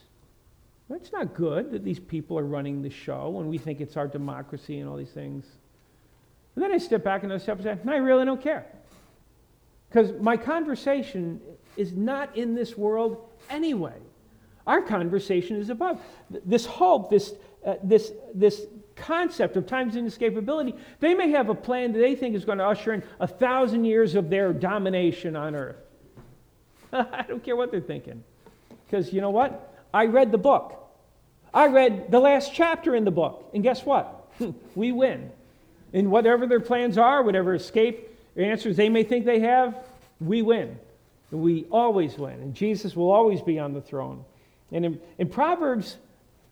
that's 0.89 1.13
not 1.13 1.35
good 1.35 1.73
that 1.73 1.85
these 1.85 2.01
people 2.01 2.39
are 2.39 2.47
running 2.47 2.81
the 2.81 2.89
show 2.89 3.39
and 3.39 3.51
we 3.51 3.59
think 3.59 3.83
it's 3.83 3.99
our 3.99 4.09
democracy 4.09 4.81
and 4.81 4.89
all 4.89 4.97
these 4.97 5.11
things. 5.11 5.45
And 6.55 6.65
then 6.65 6.73
I 6.73 6.79
step 6.79 7.05
back 7.05 7.23
and 7.23 7.31
I 7.31 7.37
step 7.37 7.57
and 7.59 7.65
say, 7.65 7.91
I 7.93 7.97
really 7.97 8.25
don't 8.25 8.41
care. 8.41 8.65
Because 9.89 10.13
my 10.21 10.37
conversation 10.37 11.41
is 11.77 11.93
not 11.93 12.37
in 12.37 12.55
this 12.55 12.77
world 12.77 13.29
anyway. 13.49 13.95
Our 14.67 14.83
conversation 14.83 15.57
is 15.57 15.71
above. 15.71 16.01
This 16.45 16.67
hope, 16.67 17.09
this, 17.09 17.33
uh, 17.65 17.77
this, 17.83 18.13
this 18.35 18.67
concept 18.97 19.57
of 19.57 19.67
time's 19.67 19.95
inescapability, 19.95 20.77
they 21.01 21.15
may 21.15 21.31
have 21.31 21.49
a 21.49 21.55
plan 21.55 21.93
that 21.93 22.01
they 22.01 22.15
think 22.15 22.35
is 22.35 22.45
going 22.45 22.59
to 22.59 22.67
usher 22.67 22.93
in 22.93 23.03
a 23.21 23.27
thousand 23.27 23.85
years 23.85 24.15
of 24.15 24.29
their 24.29 24.53
domination 24.53 25.37
on 25.37 25.55
earth. 25.55 25.77
I 26.93 27.25
don't 27.27 27.43
care 27.43 27.57
what 27.57 27.71
they're 27.71 27.81
thinking. 27.81 28.23
Because 28.85 29.13
you 29.13 29.21
know 29.21 29.31
what? 29.31 29.75
I 29.95 30.07
read 30.07 30.33
the 30.33 30.39
book. 30.39 30.75
I 31.55 31.69
read 31.69 32.11
the 32.11 32.21
last 32.21 32.53
chapter 32.53 32.95
in 32.95 33.05
the 33.05 33.11
book. 33.11 33.49
And 33.55 33.63
guess 33.63 33.87
what? 33.87 34.31
we 34.75 34.93
win. 34.93 35.31
And 35.95 36.11
whatever 36.11 36.47
their 36.47 36.61
plans 36.61 36.99
are, 36.99 37.23
whatever 37.23 37.55
escape 37.55 38.18
answers 38.45 38.77
they 38.77 38.89
may 38.89 39.03
think 39.03 39.25
they 39.25 39.41
have, 39.41 39.79
we 40.21 40.43
win. 40.43 40.79
We 41.31 41.67
always 41.71 42.17
win. 42.17 42.41
And 42.41 42.55
Jesus 42.55 42.97
will 42.97 43.11
always 43.11 43.43
be 43.43 43.59
on 43.59 43.75
the 43.75 43.81
throne. 43.81 44.25
And 44.73 44.85
in, 44.85 45.01
in 45.19 45.29
Proverbs 45.29 45.97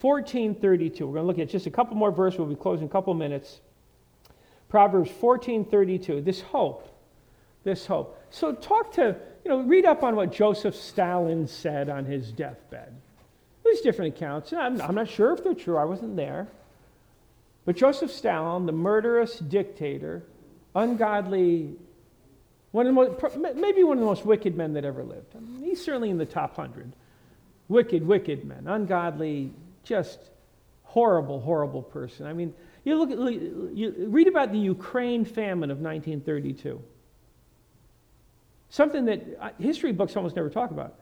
14:32, 0.03 1.01
we're 1.01 1.07
going 1.07 1.15
to 1.15 1.23
look 1.23 1.39
at 1.39 1.49
just 1.49 1.67
a 1.67 1.71
couple 1.71 1.97
more 1.97 2.11
verses. 2.11 2.39
We'll 2.39 2.49
be 2.49 2.55
closing 2.55 2.85
in 2.85 2.91
a 2.91 2.93
couple 2.93 3.15
minutes. 3.15 3.61
Proverbs 4.69 5.11
14:32. 5.11 6.25
This 6.25 6.41
hope, 6.41 6.89
this 7.65 7.87
hope. 7.87 8.23
So 8.31 8.53
talk 8.53 8.93
to, 8.93 9.17
you 9.45 9.51
know, 9.51 9.61
read 9.61 9.87
up 9.87 10.03
on 10.03 10.17
what 10.17 10.33
Joseph 10.33 10.75
Stalin 10.75 11.47
said 11.47 11.89
on 11.89 12.05
his 12.05 12.33
deathbed. 12.33 12.95
There's 13.65 13.81
different 13.81 14.17
accounts. 14.17 14.53
I'm, 14.53 14.81
I'm 14.81 14.95
not 14.95 15.09
sure 15.09 15.33
if 15.33 15.43
they're 15.43 15.55
true. 15.55 15.77
I 15.77 15.85
wasn't 15.85 16.17
there. 16.17 16.49
But 17.65 17.77
Joseph 17.77 18.13
Stalin, 18.13 18.67
the 18.67 18.73
murderous 18.73 19.39
dictator, 19.41 20.23
ungodly, 20.77 21.75
one 22.71 22.87
of 22.87 22.95
the 22.95 23.29
most, 23.33 23.57
maybe 23.57 23.83
one 23.83 23.97
of 23.97 24.01
the 24.01 24.07
most 24.07 24.25
wicked 24.25 24.57
men 24.57 24.75
that 24.75 24.85
ever 24.85 25.03
lived. 25.03 25.35
I 25.35 25.41
mean, 25.41 25.63
he's 25.63 25.83
certainly 25.83 26.11
in 26.11 26.19
the 26.19 26.27
top 26.27 26.55
hundred. 26.55 26.93
Wicked, 27.69 28.07
wicked 28.07 28.45
men, 28.45 28.69
ungodly, 28.69 29.53
just 29.83 30.19
horrible, 30.85 31.41
horrible 31.41 31.83
person. 31.83 32.27
I 32.27 32.33
mean, 32.33 32.55
you 32.85 32.97
look 32.97 33.11
at, 33.11 33.19
you 33.75 34.07
read 34.09 34.29
about 34.29 34.53
the 34.53 34.59
Ukraine 34.59 35.25
famine 35.25 35.71
of 35.71 35.79
1932. 35.79 36.81
Something 38.69 39.07
that 39.07 39.23
uh, 39.41 39.49
history 39.59 39.93
books 39.93 40.17
almost 40.17 40.37
never 40.37 40.51
talk 40.51 40.71
about. 40.71 40.95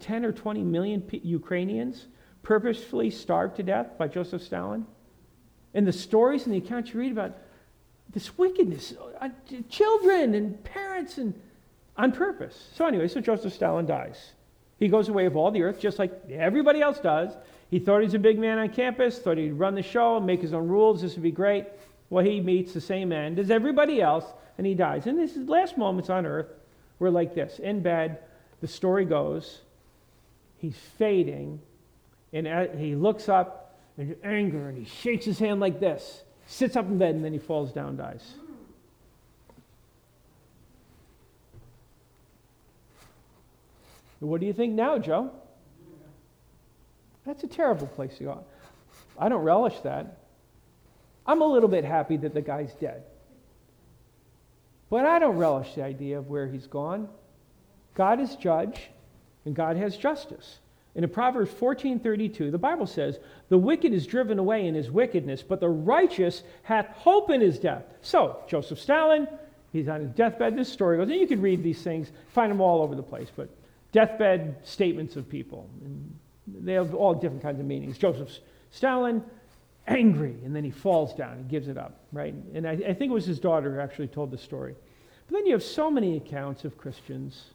10 0.00 0.24
or 0.24 0.32
20 0.32 0.62
million 0.62 1.02
Ukrainians 1.10 2.06
purposefully 2.42 3.10
starved 3.10 3.56
to 3.56 3.62
death 3.62 3.98
by 3.98 4.08
Joseph 4.08 4.42
Stalin. 4.42 4.86
And 5.74 5.86
the 5.86 5.92
stories 5.92 6.46
and 6.46 6.54
the 6.54 6.58
accounts 6.58 6.94
you 6.94 7.00
read 7.00 7.12
about 7.12 7.36
this 8.14 8.38
wickedness, 8.38 8.94
uh, 9.20 9.28
children 9.68 10.34
and 10.34 10.62
parents, 10.64 11.18
and 11.18 11.34
on 11.96 12.12
purpose. 12.12 12.70
So, 12.74 12.86
anyway, 12.86 13.08
so 13.08 13.20
Joseph 13.20 13.52
Stalin 13.52 13.86
dies. 13.86 14.32
He 14.78 14.88
goes 14.88 15.08
away 15.08 15.26
of 15.26 15.36
all 15.36 15.50
the 15.50 15.62
earth, 15.62 15.78
just 15.78 15.98
like 15.98 16.12
everybody 16.30 16.80
else 16.80 16.98
does. 16.98 17.32
He 17.70 17.78
thought 17.78 17.98
he 17.98 18.04
was 18.04 18.14
a 18.14 18.18
big 18.18 18.38
man 18.38 18.58
on 18.58 18.68
campus, 18.70 19.18
thought 19.18 19.38
he'd 19.38 19.52
run 19.52 19.74
the 19.74 19.82
show, 19.82 20.20
make 20.20 20.40
his 20.40 20.52
own 20.52 20.68
rules, 20.68 21.02
this 21.02 21.14
would 21.14 21.22
be 21.22 21.30
great. 21.30 21.66
Well, 22.10 22.24
he 22.24 22.40
meets 22.40 22.72
the 22.72 22.80
same 22.80 23.12
end 23.12 23.38
as 23.38 23.50
everybody 23.50 24.00
else, 24.00 24.24
and 24.58 24.66
he 24.66 24.74
dies. 24.74 25.06
And 25.06 25.18
his 25.18 25.36
last 25.36 25.78
moments 25.78 26.10
on 26.10 26.26
earth 26.26 26.48
were 26.98 27.10
like 27.10 27.34
this. 27.34 27.58
In 27.58 27.80
bed, 27.80 28.18
the 28.60 28.68
story 28.68 29.04
goes, 29.04 29.60
he's 30.58 30.76
fading, 30.98 31.60
and 32.32 32.78
he 32.78 32.94
looks 32.94 33.28
up 33.28 33.78
in 33.96 34.16
anger, 34.22 34.68
and 34.68 34.76
he 34.76 34.84
shakes 34.84 35.24
his 35.24 35.38
hand 35.38 35.60
like 35.60 35.80
this, 35.80 36.23
sits 36.46 36.76
up 36.76 36.86
in 36.86 36.98
bed, 36.98 37.14
and 37.14 37.24
then 37.24 37.32
he 37.32 37.38
falls 37.38 37.72
down, 37.72 37.96
dies. 37.96 38.34
What 44.20 44.40
do 44.40 44.46
you 44.46 44.52
think 44.52 44.72
now, 44.72 44.98
Joe? 44.98 45.30
That's 47.26 47.44
a 47.44 47.46
terrible 47.46 47.86
place 47.86 48.16
to 48.18 48.24
go. 48.24 48.44
I 49.18 49.28
don't 49.28 49.42
relish 49.42 49.78
that. 49.80 50.18
I'm 51.26 51.42
a 51.42 51.46
little 51.46 51.68
bit 51.68 51.84
happy 51.84 52.16
that 52.18 52.34
the 52.34 52.42
guy's 52.42 52.74
dead. 52.74 53.04
But 54.90 55.06
I 55.06 55.18
don't 55.18 55.36
relish 55.36 55.74
the 55.74 55.82
idea 55.82 56.18
of 56.18 56.28
where 56.28 56.46
he's 56.46 56.66
gone. 56.66 57.08
God 57.94 58.20
is 58.20 58.36
judge, 58.36 58.90
and 59.44 59.54
God 59.54 59.76
has 59.76 59.96
justice. 59.96 60.58
And 60.94 61.04
in 61.04 61.10
Proverbs 61.10 61.52
14:32, 61.52 62.50
the 62.50 62.58
Bible 62.58 62.86
says, 62.86 63.18
"The 63.48 63.58
wicked 63.58 63.92
is 63.92 64.06
driven 64.06 64.38
away 64.38 64.66
in 64.66 64.74
his 64.74 64.90
wickedness, 64.90 65.42
but 65.42 65.60
the 65.60 65.68
righteous 65.68 66.44
hath 66.62 66.86
hope 66.88 67.30
in 67.30 67.40
his 67.40 67.58
death." 67.58 67.84
So, 68.00 68.38
Joseph 68.46 68.78
Stalin, 68.78 69.26
he's 69.72 69.88
on 69.88 70.00
his 70.00 70.10
deathbed. 70.10 70.56
This 70.56 70.68
story 70.68 70.96
goes, 70.96 71.10
and 71.10 71.20
you 71.20 71.26
can 71.26 71.40
read 71.40 71.62
these 71.62 71.82
things, 71.82 72.12
find 72.28 72.50
them 72.50 72.60
all 72.60 72.80
over 72.80 72.94
the 72.94 73.02
place, 73.02 73.30
but 73.34 73.48
deathbed 73.92 74.56
statements 74.62 75.16
of 75.16 75.28
people. 75.28 75.68
And 75.84 76.16
they 76.46 76.74
have 76.74 76.94
all 76.94 77.14
different 77.14 77.42
kinds 77.42 77.58
of 77.60 77.66
meanings. 77.66 77.98
Joseph 77.98 78.38
Stalin, 78.70 79.22
angry, 79.86 80.36
and 80.44 80.54
then 80.54 80.64
he 80.64 80.70
falls 80.70 81.14
down 81.14 81.38
he 81.38 81.44
gives 81.44 81.68
it 81.68 81.78
up, 81.78 82.00
right? 82.12 82.34
And 82.54 82.66
I, 82.66 82.72
I 82.72 82.94
think 82.94 83.10
it 83.10 83.14
was 83.14 83.26
his 83.26 83.40
daughter 83.40 83.74
who 83.74 83.80
actually 83.80 84.08
told 84.08 84.30
the 84.30 84.38
story. 84.38 84.74
But 85.26 85.38
then 85.38 85.46
you 85.46 85.52
have 85.52 85.62
so 85.62 85.90
many 85.90 86.16
accounts 86.16 86.64
of 86.64 86.76
Christians. 86.76 87.50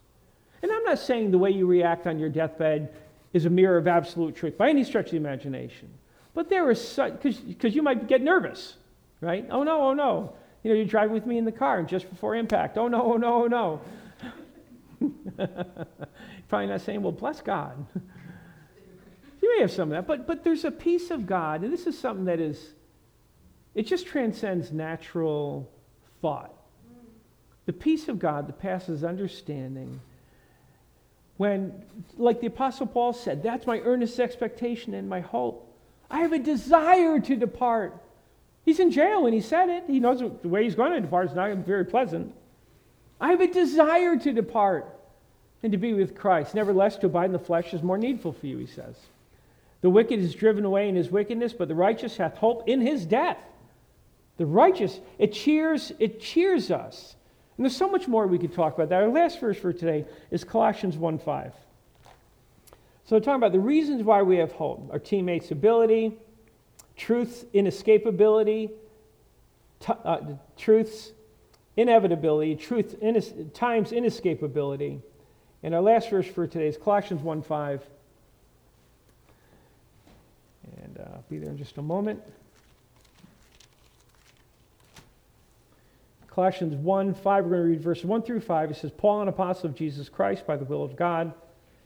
And 0.61 0.71
I'm 0.71 0.83
not 0.83 0.99
saying 0.99 1.31
the 1.31 1.37
way 1.37 1.51
you 1.51 1.65
react 1.65 2.07
on 2.07 2.19
your 2.19 2.29
deathbed 2.29 2.93
is 3.33 3.45
a 3.45 3.49
mirror 3.49 3.77
of 3.77 3.87
absolute 3.87 4.35
truth 4.35 4.57
by 4.57 4.69
any 4.69 4.83
stretch 4.83 5.07
of 5.07 5.11
the 5.11 5.17
imagination. 5.17 5.89
But 6.33 6.49
there 6.49 6.69
is 6.71 6.85
such, 6.85 7.21
because 7.21 7.75
you 7.75 7.81
might 7.81 8.07
get 8.07 8.21
nervous, 8.21 8.75
right? 9.21 9.45
Oh 9.49 9.63
no, 9.63 9.81
oh 9.81 9.93
no. 9.93 10.33
You 10.63 10.71
know, 10.71 10.75
you're 10.75 10.85
driving 10.85 11.13
with 11.13 11.25
me 11.25 11.37
in 11.37 11.45
the 11.45 11.51
car 11.51 11.79
and 11.79 11.87
just 11.87 12.09
before 12.09 12.35
impact. 12.35 12.77
Oh 12.77 12.87
no, 12.87 13.01
oh 13.01 13.17
no, 13.17 13.43
oh 13.43 13.47
no. 13.47 13.81
Probably 16.49 16.67
not 16.67 16.81
saying, 16.81 17.01
well, 17.01 17.11
bless 17.11 17.41
God. 17.41 17.85
you 19.41 19.55
may 19.55 19.61
have 19.61 19.71
some 19.71 19.91
of 19.91 19.95
that, 19.95 20.07
but, 20.07 20.27
but 20.27 20.43
there's 20.43 20.65
a 20.65 20.71
peace 20.71 21.11
of 21.11 21.25
God, 21.25 21.63
and 21.63 21.71
this 21.71 21.87
is 21.87 21.97
something 21.97 22.25
that 22.25 22.39
is, 22.39 22.73
it 23.75 23.83
just 23.83 24.07
transcends 24.07 24.71
natural 24.71 25.71
thought. 26.21 26.53
The 27.65 27.73
peace 27.73 28.07
of 28.07 28.19
God 28.19 28.47
that 28.47 28.59
passes 28.59 29.03
understanding. 29.03 30.01
When, 31.39 31.71
like 32.17 32.41
the 32.41 32.47
Apostle 32.47 32.85
Paul 32.85 33.13
said, 33.13 33.41
that's 33.41 33.65
my 33.65 33.79
earnest 33.79 34.19
expectation 34.19 34.93
and 34.93 35.07
my 35.07 35.21
hope. 35.21 35.73
I 36.11 36.19
have 36.19 36.33
a 36.33 36.37
desire 36.37 37.17
to 37.17 37.35
depart. 37.37 37.95
He's 38.65 38.81
in 38.81 38.91
jail 38.91 39.25
and 39.25 39.33
he 39.33 39.39
said 39.39 39.69
it. 39.69 39.85
He 39.87 40.01
knows 40.01 40.19
the 40.19 40.49
way 40.49 40.65
he's 40.65 40.75
going 40.75 40.91
to 40.91 40.99
depart 40.99 41.29
is 41.29 41.35
not 41.35 41.55
very 41.59 41.85
pleasant. 41.85 42.35
I 43.21 43.29
have 43.29 43.39
a 43.39 43.47
desire 43.47 44.17
to 44.17 44.33
depart 44.33 44.93
and 45.63 45.71
to 45.71 45.77
be 45.77 45.93
with 45.93 46.13
Christ. 46.13 46.55
Nevertheless, 46.55 46.97
to 46.97 47.05
abide 47.05 47.27
in 47.27 47.31
the 47.31 47.39
flesh 47.39 47.73
is 47.73 47.81
more 47.83 47.97
needful 47.97 48.33
for 48.33 48.45
you, 48.45 48.57
he 48.57 48.67
says. 48.67 48.97
The 49.79 49.89
wicked 49.89 50.19
is 50.19 50.35
driven 50.35 50.65
away 50.65 50.89
in 50.89 50.95
his 50.97 51.09
wickedness, 51.09 51.53
but 51.53 51.69
the 51.69 51.73
righteous 51.73 52.17
hath 52.17 52.35
hope 52.35 52.67
in 52.67 52.81
his 52.81 53.05
death. 53.05 53.37
The 54.35 54.45
righteous, 54.45 54.99
it 55.17 55.31
cheers, 55.31 55.93
it 55.99 56.19
cheers 56.19 56.69
us. 56.69 57.15
And 57.59 57.65
there's 57.65 57.75
so 57.75 57.89
much 57.89 58.07
more 58.07 58.25
we 58.25 58.37
could 58.37 58.53
talk 58.53 58.75
about 58.75 58.87
that. 58.87 59.03
Our 59.03 59.09
last 59.09 59.41
verse 59.41 59.57
for 59.57 59.73
today 59.73 60.05
is 60.31 60.45
Colossians 60.45 60.95
1.5. 60.95 61.51
So 63.03 63.19
talking 63.19 63.33
about 63.33 63.51
the 63.51 63.59
reasons 63.59 64.01
why 64.01 64.21
we 64.21 64.37
have 64.37 64.53
hope. 64.53 64.87
Our 64.93 64.97
teammates' 64.97 65.51
ability, 65.51 66.17
truth's 66.95 67.43
inescapability, 67.53 68.69
t- 69.81 69.93
uh, 70.05 70.19
truth's 70.55 71.11
inevitability, 71.75 72.55
truth, 72.55 72.95
time's 73.53 73.91
inescapability. 73.91 75.01
And 75.61 75.75
our 75.75 75.81
last 75.81 76.11
verse 76.11 76.27
for 76.27 76.47
today 76.47 76.67
is 76.69 76.77
Colossians 76.77 77.21
1.5. 77.21 77.81
And 80.81 80.97
uh, 80.97 81.15
I'll 81.15 81.25
be 81.29 81.39
there 81.39 81.49
in 81.49 81.57
just 81.57 81.77
a 81.77 81.81
moment. 81.81 82.21
Colossians 86.29 86.75
1 86.75 87.13
5, 87.13 87.43
we're 87.43 87.49
going 87.49 87.63
to 87.63 87.69
read 87.69 87.81
verses 87.81 88.05
1 88.05 88.21
through 88.21 88.41
5. 88.41 88.71
It 88.71 88.77
says, 88.77 88.91
Paul, 88.91 89.21
an 89.21 89.27
apostle 89.27 89.69
of 89.69 89.75
Jesus 89.75 90.09
Christ 90.09 90.45
by 90.45 90.57
the 90.57 90.65
will 90.65 90.83
of 90.83 90.95
God, 90.95 91.33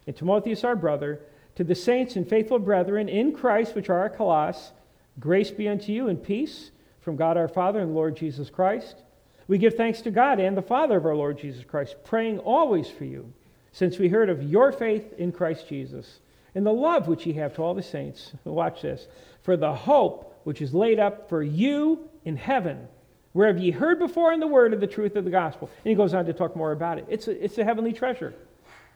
and 0.06 0.16
Timotheus, 0.16 0.64
our 0.64 0.76
brother, 0.76 1.22
to 1.56 1.64
the 1.64 1.76
saints 1.76 2.16
and 2.16 2.28
faithful 2.28 2.60
brethren 2.60 3.08
in 3.08 3.34
Christ 3.34 3.76
which 3.76 3.90
are 3.90 4.06
at 4.06 4.18
Colossus, 4.18 4.72
grace 5.20 5.52
be 5.52 5.68
unto 5.68 5.92
you 5.92 6.08
and 6.08 6.22
peace 6.22 6.72
from 7.02 7.16
God 7.16 7.38
our 7.38 7.48
Father 7.48 7.80
and 7.80 7.94
Lord 7.94 8.16
Jesus 8.16 8.50
Christ. 8.50 9.04
We 9.48 9.58
give 9.58 9.76
thanks 9.76 10.02
to 10.02 10.12
God 10.12 10.40
and 10.40 10.58
the 10.58 10.62
Father 10.62 10.98
of 10.98 11.06
our 11.06 11.16
Lord 11.16 11.38
Jesus 11.38 11.64
Christ, 11.64 11.96
praying 12.04 12.40
always 12.40 12.90
for 12.90 13.06
you, 13.06 13.32
since 13.72 13.98
we 13.98 14.10
heard 14.10 14.30
of 14.30 14.44
your 14.44 14.72
faith 14.72 15.14
in 15.18 15.32
Christ 15.32 15.68
Jesus 15.68 16.20
and 16.56 16.66
the 16.66 16.74
love 16.74 17.08
which 17.08 17.26
ye 17.26 17.34
have 17.34 17.56
to 17.56 17.62
all 17.62 17.74
the 17.74 17.82
saints. 17.82 18.32
Watch 18.44 18.82
this. 18.82 19.08
For 19.42 19.58
the 19.58 19.74
hope 19.74 20.40
which 20.44 20.62
is 20.62 20.74
laid 20.74 21.00
up 21.00 21.30
for 21.30 21.42
you 21.42 22.10
in 22.26 22.38
heaven, 22.38 22.88
wherever 23.34 23.58
ye 23.58 23.72
heard 23.72 24.00
before 24.00 24.32
in 24.32 24.40
the 24.40 24.48
word 24.48 24.74
of 24.74 24.80
the 24.80 24.88
truth 24.88 25.16
of 25.16 25.26
the 25.26 25.32
gospel. 25.32 25.70
And 25.84 25.90
he 25.90 25.96
goes 25.96 26.14
on 26.14 26.26
to 26.26 26.34
talk 26.34 26.56
more 26.56 26.72
about 26.72 27.00
it. 27.00 27.06
It's 27.10 27.28
a, 27.28 27.44
it's 27.44 27.58
a 27.58 27.64
heavenly 27.64 27.94
treasure. 27.94 28.34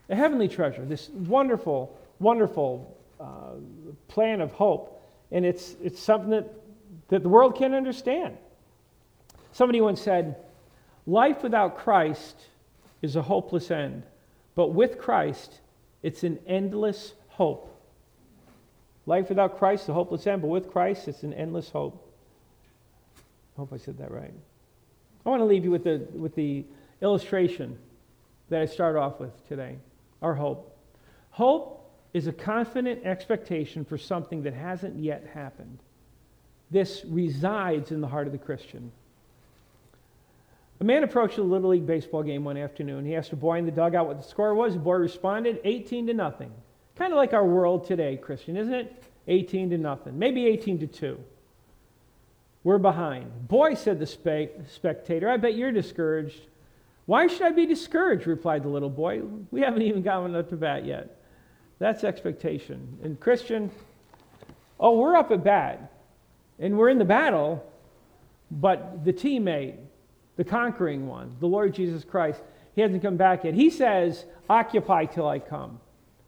A 0.10 0.16
heavenly 0.16 0.48
treasure. 0.48 0.86
This 0.86 1.10
wonderful, 1.10 2.00
wonderful 2.20 2.98
uh, 3.20 3.56
plan 4.08 4.42
of 4.42 4.52
hope. 4.54 5.02
And 5.32 5.46
it's, 5.46 5.76
it's 5.84 6.00
something 6.00 6.30
that, 6.30 6.54
that 7.10 7.24
the 7.24 7.30
world 7.30 7.58
can't 7.58 7.74
understand. 7.74 8.38
Somebody 9.52 9.82
once 9.82 10.02
said, 10.02 10.38
Life 11.06 11.42
without 11.44 11.78
Christ 11.78 12.38
is 13.02 13.16
a 13.16 13.22
hopeless 13.22 13.72
end, 13.72 14.04
but 14.56 14.68
with 14.68 14.98
Christ, 14.98 15.62
it's 16.04 16.24
an 16.24 16.40
endless 16.46 17.14
hope. 17.30 17.74
Life 19.06 19.30
without 19.30 19.58
Christ 19.58 19.84
is 19.84 19.90
a 19.90 19.94
hopeless 19.94 20.28
end, 20.28 20.42
but 20.42 20.50
with 20.50 20.70
Christ, 20.70 21.08
it's 21.08 21.24
an 21.24 21.34
endless 21.34 21.70
hope. 21.70 22.07
I 23.58 23.62
hope 23.62 23.74
I 23.74 23.78
said 23.78 23.98
that 23.98 24.12
right. 24.12 24.34
I 25.26 25.30
want 25.30 25.42
to 25.42 25.46
leave 25.46 25.64
you 25.64 25.72
with 25.72 25.84
the, 25.84 26.08
with 26.14 26.36
the 26.36 26.64
illustration 27.02 27.78
that 28.50 28.62
I 28.62 28.66
start 28.66 28.96
off 28.96 29.20
with 29.20 29.48
today 29.48 29.78
our 30.22 30.36
hope. 30.36 30.76
Hope 31.32 31.92
is 32.14 32.28
a 32.28 32.34
confident 32.34 33.06
expectation 33.06 33.86
for 33.86 33.98
something 33.98 34.44
that 34.44 34.54
hasn't 34.54 34.98
yet 34.98 35.28
happened. 35.34 35.80
This 36.72 37.04
resides 37.08 37.92
in 37.92 38.02
the 38.02 38.08
heart 38.08 38.28
of 38.28 38.34
the 38.34 38.40
Christian. 38.40 38.92
A 40.80 40.84
man 40.84 41.04
approached 41.04 41.38
a 41.38 41.44
Little 41.44 41.70
League 41.72 41.86
baseball 41.86 42.24
game 42.24 42.44
one 42.44 42.58
afternoon. 42.58 43.06
He 43.06 43.16
asked 43.16 43.32
a 43.32 43.36
boy 43.36 43.58
in 43.58 43.66
the 43.66 43.72
dugout 43.72 44.08
what 44.08 44.18
the 44.18 44.28
score 44.28 44.54
was. 44.54 44.74
The 44.74 44.80
boy 44.80 44.96
responded 44.96 45.60
18 45.64 46.08
to 46.08 46.14
nothing. 46.14 46.52
Kind 46.96 47.14
of 47.14 47.18
like 47.18 47.34
our 47.34 47.46
world 47.46 47.86
today, 47.86 48.18
Christian, 48.18 48.58
isn't 48.58 48.74
it? 48.74 49.04
18 49.28 49.72
to 49.72 49.78
nothing. 49.78 50.18
Maybe 50.18 50.46
18 50.46 50.80
to 50.80 50.88
2. 50.88 51.20
We're 52.68 52.80
behind. 52.80 53.48
Boy, 53.48 53.76
said 53.76 53.98
the 53.98 54.06
spe- 54.06 54.68
spectator, 54.70 55.30
I 55.30 55.38
bet 55.38 55.56
you're 55.56 55.72
discouraged. 55.72 56.48
Why 57.06 57.28
should 57.28 57.44
I 57.44 57.52
be 57.52 57.66
discouraged? 57.66 58.28
replied 58.28 58.64
the 58.64 58.68
little 58.68 58.90
boy. 58.90 59.22
We 59.52 59.62
haven't 59.62 59.84
even 59.84 60.02
gotten 60.02 60.36
up 60.36 60.50
to 60.50 60.58
bat 60.58 60.84
yet. 60.84 61.18
That's 61.80 62.04
expectation. 62.04 63.00
And 63.02 63.18
Christian, 63.22 63.72
oh, 64.82 64.98
we're 64.98 65.16
up 65.16 65.32
at 65.32 65.46
bat 65.46 65.94
and 66.60 66.78
we're 66.78 66.90
in 66.90 66.98
the 66.98 67.06
battle, 67.06 67.66
but 68.52 69.06
the 69.06 69.14
teammate, 69.14 69.78
the 70.36 70.44
conquering 70.44 71.08
one, 71.08 71.38
the 71.40 71.48
Lord 71.48 71.74
Jesus 71.74 72.04
Christ, 72.04 72.42
he 72.76 72.82
hasn't 72.82 73.02
come 73.02 73.16
back 73.16 73.46
yet. 73.46 73.54
He 73.54 73.70
says, 73.70 74.26
Occupy 74.50 75.06
till 75.06 75.30
I 75.30 75.40
come. 75.40 75.80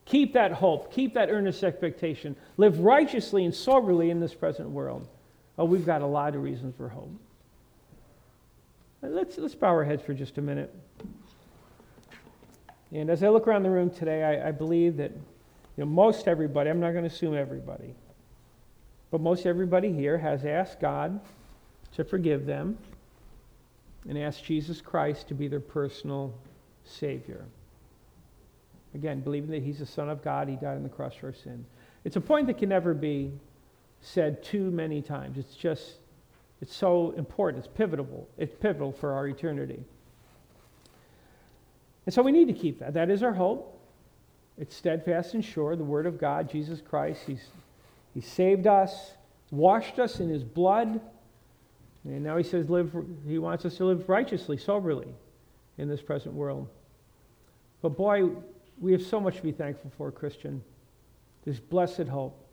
Keep 0.05 0.31
that 0.35 0.53
hope, 0.53 0.93
keep 0.93 1.15
that 1.15 1.29
earnest 1.29 1.65
expectation. 1.65 2.37
Live 2.55 2.79
righteously 2.79 3.43
and 3.43 3.53
soberly 3.53 4.09
in 4.09 4.21
this 4.21 4.33
present 4.33 4.69
world. 4.69 5.05
Oh, 5.59 5.65
we've 5.65 5.85
got 5.85 6.01
a 6.01 6.07
lot 6.07 6.35
of 6.35 6.41
reasons 6.41 6.73
for 6.77 6.87
hope. 6.87 7.11
Let's, 9.01 9.37
let's 9.37 9.55
bow 9.55 9.67
our 9.67 9.83
heads 9.83 10.01
for 10.01 10.13
just 10.13 10.37
a 10.37 10.41
minute. 10.41 10.73
And 12.93 13.09
as 13.09 13.23
I 13.23 13.27
look 13.27 13.45
around 13.45 13.63
the 13.63 13.69
room 13.69 13.89
today, 13.89 14.23
I, 14.23 14.47
I 14.47 14.51
believe 14.51 14.95
that 14.97 15.11
you 15.11 15.83
know, 15.83 15.85
most 15.85 16.29
everybody, 16.29 16.69
I'm 16.69 16.79
not 16.79 16.91
going 16.91 17.03
to 17.03 17.13
assume 17.13 17.35
everybody, 17.35 17.93
but 19.11 19.19
most 19.19 19.45
everybody 19.45 19.91
here 19.91 20.17
has 20.17 20.45
asked 20.45 20.79
God 20.79 21.19
to 21.95 22.05
forgive 22.05 22.45
them 22.45 22.77
and 24.07 24.17
asked 24.17 24.45
Jesus 24.45 24.79
Christ 24.79 25.27
to 25.27 25.33
be 25.33 25.49
their 25.49 25.59
personal 25.59 26.33
Savior. 26.85 27.43
Again, 28.95 29.19
believing 29.19 29.51
that 29.51 29.61
He's 29.61 29.79
the 29.79 29.85
Son 29.85 30.09
of 30.09 30.23
God, 30.23 30.47
He 30.47 30.55
died 30.55 30.77
on 30.77 30.83
the 30.83 30.89
cross 30.89 31.15
for 31.15 31.27
our 31.27 31.33
sins. 31.33 31.67
It's 32.05 32.15
a 32.15 32.21
point 32.21 32.47
that 32.47 32.57
can 32.57 32.69
never 32.69 32.93
be 32.93 33.33
said 34.01 34.43
too 34.43 34.71
many 34.71 35.01
times. 35.01 35.37
It's 35.37 35.55
just, 35.55 35.93
it's 36.61 36.75
so 36.75 37.11
important. 37.11 37.65
It's 37.65 37.73
pivotal. 37.73 38.27
It's 38.37 38.55
pivotal 38.55 38.91
for 38.91 39.13
our 39.13 39.27
eternity. 39.27 39.83
And 42.05 42.13
so 42.13 42.21
we 42.21 42.31
need 42.31 42.47
to 42.47 42.53
keep 42.53 42.79
that. 42.79 42.93
That 42.93 43.09
is 43.09 43.23
our 43.23 43.33
hope. 43.33 43.79
It's 44.57 44.75
steadfast 44.75 45.33
and 45.33 45.43
sure. 45.43 45.75
The 45.75 45.83
Word 45.83 46.05
of 46.05 46.19
God, 46.19 46.49
Jesus 46.49 46.81
Christ, 46.81 47.21
He's, 47.25 47.45
He 48.13 48.21
saved 48.21 48.67
us, 48.67 49.11
washed 49.51 49.99
us 49.99 50.19
in 50.19 50.29
His 50.29 50.43
blood. 50.43 50.99
And 52.03 52.23
now 52.23 52.37
He 52.37 52.43
says 52.43 52.69
live, 52.69 52.93
He 53.27 53.37
wants 53.37 53.65
us 53.65 53.77
to 53.77 53.85
live 53.85 54.09
righteously, 54.09 54.57
soberly 54.57 55.07
in 55.77 55.87
this 55.87 56.01
present 56.01 56.33
world. 56.35 56.67
But 57.81 57.89
boy, 57.89 58.29
we 58.79 58.91
have 58.91 59.01
so 59.01 59.19
much 59.19 59.37
to 59.37 59.43
be 59.43 59.51
thankful 59.51 59.91
for, 59.97 60.11
Christian. 60.11 60.61
This 61.45 61.59
blessed 61.59 62.07
hope, 62.07 62.45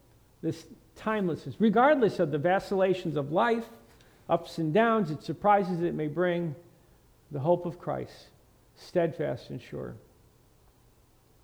this 0.42 0.64
timelessness, 0.96 1.56
regardless 1.58 2.18
of 2.18 2.30
the 2.30 2.38
vacillations 2.38 3.16
of 3.16 3.32
life, 3.32 3.64
ups 4.28 4.58
and 4.58 4.74
downs, 4.74 5.10
its 5.10 5.24
surprises 5.24 5.82
it 5.82 5.94
may 5.94 6.08
bring, 6.08 6.54
the 7.30 7.38
hope 7.38 7.66
of 7.66 7.78
Christ, 7.78 8.28
steadfast 8.76 9.50
and 9.50 9.60
sure. 9.60 9.94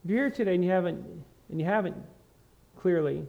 If 0.04 0.10
you're 0.10 0.24
here 0.24 0.30
today 0.30 0.54
and 0.54 0.64
you 0.64 0.70
haven't, 0.70 1.04
and 1.50 1.60
you 1.60 1.66
haven't 1.66 1.96
clearly 2.80 3.26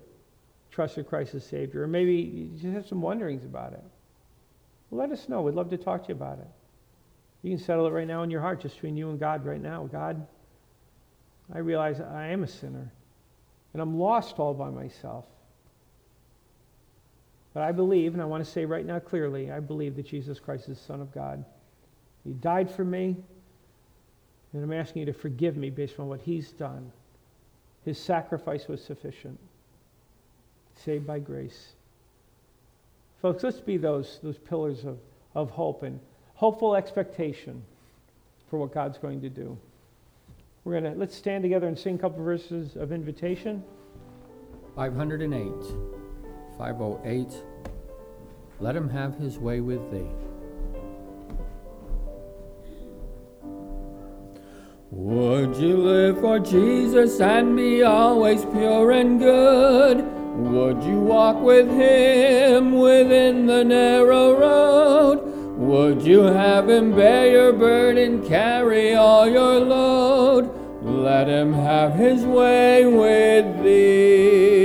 trusted 0.71 1.07
Christ 1.07 1.35
as 1.35 1.45
Savior, 1.45 1.83
or 1.83 1.87
maybe 1.87 2.13
you 2.13 2.49
just 2.59 2.73
have 2.73 2.87
some 2.87 3.01
wonderings 3.01 3.43
about 3.43 3.73
it, 3.73 3.83
well, 4.89 5.01
let 5.01 5.11
us 5.11 5.29
know. 5.29 5.41
We'd 5.41 5.55
love 5.55 5.69
to 5.69 5.77
talk 5.77 6.03
to 6.03 6.09
you 6.09 6.15
about 6.15 6.39
it. 6.39 6.47
You 7.43 7.55
can 7.55 7.63
settle 7.63 7.85
it 7.87 7.91
right 7.91 8.07
now 8.07 8.23
in 8.23 8.31
your 8.31 8.41
heart, 8.41 8.61
just 8.61 8.75
between 8.75 8.95
you 8.95 9.09
and 9.09 9.19
God 9.19 9.45
right 9.45 9.61
now. 9.61 9.87
God, 9.91 10.25
I 11.53 11.59
realize 11.59 11.99
I 11.99 12.27
am 12.27 12.43
a 12.43 12.47
sinner, 12.47 12.91
and 13.73 13.81
I'm 13.81 13.99
lost 13.99 14.39
all 14.39 14.53
by 14.53 14.69
myself. 14.69 15.25
But 17.53 17.63
I 17.63 17.71
believe, 17.71 18.13
and 18.13 18.21
I 18.21 18.25
want 18.25 18.43
to 18.43 18.49
say 18.49 18.65
right 18.65 18.85
now 18.85 18.99
clearly, 18.99 19.51
I 19.51 19.59
believe 19.59 19.95
that 19.95 20.07
Jesus 20.07 20.39
Christ 20.39 20.69
is 20.69 20.77
the 20.79 20.83
Son 20.85 21.01
of 21.01 21.13
God. 21.13 21.45
He 22.23 22.31
died 22.31 22.71
for 22.71 22.83
me, 22.83 23.15
and 24.53 24.63
I'm 24.63 24.73
asking 24.73 25.01
you 25.01 25.05
to 25.07 25.13
forgive 25.13 25.55
me 25.55 25.69
based 25.69 25.99
on 25.99 26.07
what 26.07 26.21
He's 26.21 26.51
done. 26.51 26.91
His 27.85 27.99
sacrifice 27.99 28.67
was 28.67 28.83
sufficient. 28.83 29.39
Saved 30.83 31.05
by 31.05 31.19
grace. 31.19 31.73
Folks, 33.21 33.43
let's 33.43 33.59
be 33.59 33.77
those, 33.77 34.19
those 34.23 34.37
pillars 34.37 34.83
of, 34.85 34.97
of 35.35 35.51
hope 35.51 35.83
and 35.83 35.99
hopeful 36.35 36.75
expectation 36.75 37.63
for 38.49 38.57
what 38.57 38.73
God's 38.73 38.97
going 38.97 39.21
to 39.21 39.29
do. 39.29 39.57
We're 40.63 40.79
going 40.79 40.93
to 40.93 40.99
let's 40.99 41.15
stand 41.15 41.43
together 41.43 41.67
and 41.67 41.77
sing 41.77 41.95
a 41.95 41.97
couple 41.97 42.23
verses 42.23 42.75
of 42.75 42.91
invitation. 42.91 43.63
508. 44.75 46.02
508. 46.57 47.43
Let 48.59 48.75
him 48.75 48.89
have 48.89 49.15
his 49.17 49.39
way 49.39 49.59
with 49.61 49.91
thee. 49.91 50.09
Would 54.91 55.55
you 55.55 55.77
live 55.77 56.19
for 56.19 56.37
Jesus 56.37 57.19
and 57.19 57.57
be 57.57 57.81
always 57.81 58.45
pure 58.45 58.91
and 58.91 59.19
good? 59.19 60.05
Would 60.37 60.83
you 60.83 60.99
walk 60.99 61.41
with 61.41 61.67
him 61.67 62.73
within 62.73 63.47
the 63.47 63.63
narrow 63.63 64.39
road? 64.39 65.33
Would 65.57 66.03
you 66.03 66.21
have 66.21 66.69
him 66.69 66.95
bear 66.95 67.29
your 67.29 67.53
burden, 67.53 68.27
carry 68.27 68.93
all 68.93 69.27
your 69.27 69.59
load? 69.59 70.49
Let 70.83 71.27
him 71.27 71.53
have 71.53 71.95
his 71.95 72.23
way 72.25 72.85
with 72.85 73.63
thee. 73.63 74.62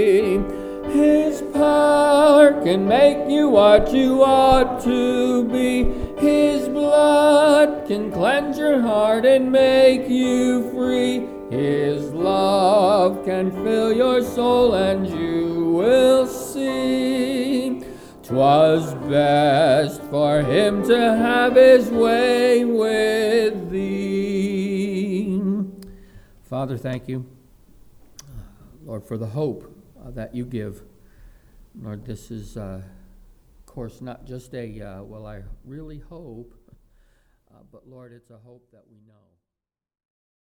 Power 1.78 2.60
can 2.64 2.88
make 2.88 3.30
you 3.30 3.48
what 3.48 3.92
you 3.92 4.24
ought 4.24 4.82
to 4.82 5.44
be. 5.44 5.84
His 6.18 6.68
blood 6.68 7.86
can 7.86 8.10
cleanse 8.10 8.58
your 8.58 8.80
heart 8.80 9.24
and 9.24 9.52
make 9.52 10.08
you 10.08 10.68
free. 10.72 11.28
His 11.56 12.12
love 12.12 13.24
can 13.24 13.52
fill 13.62 13.92
your 13.92 14.22
soul 14.22 14.74
and 14.74 15.06
you 15.06 15.72
will 15.78 16.26
see. 16.26 17.80
'Twas 18.24 18.94
best 19.08 20.02
for 20.10 20.42
him 20.42 20.82
to 20.82 20.98
have 20.98 21.54
his 21.54 21.90
way 21.90 22.64
with 22.64 23.70
thee. 23.70 25.40
Father, 26.42 26.76
thank 26.76 27.08
you, 27.08 27.24
Lord, 28.84 29.04
for 29.04 29.16
the 29.16 29.26
hope 29.26 29.62
uh, 30.04 30.10
that 30.10 30.34
you 30.34 30.44
give. 30.44 30.82
Lord, 31.74 32.04
this 32.04 32.30
is, 32.30 32.56
uh, 32.56 32.82
of 33.58 33.66
course, 33.66 34.00
not 34.00 34.26
just 34.26 34.54
a, 34.54 34.80
uh, 34.80 35.02
well, 35.02 35.26
I 35.26 35.42
really 35.64 35.98
hope, 35.98 36.54
Uh, 37.50 37.62
but 37.72 37.88
Lord, 37.88 38.12
it's 38.12 38.30
a 38.30 38.36
hope 38.36 38.70
that 38.72 38.84
we 38.90 38.98
know. 39.08 39.17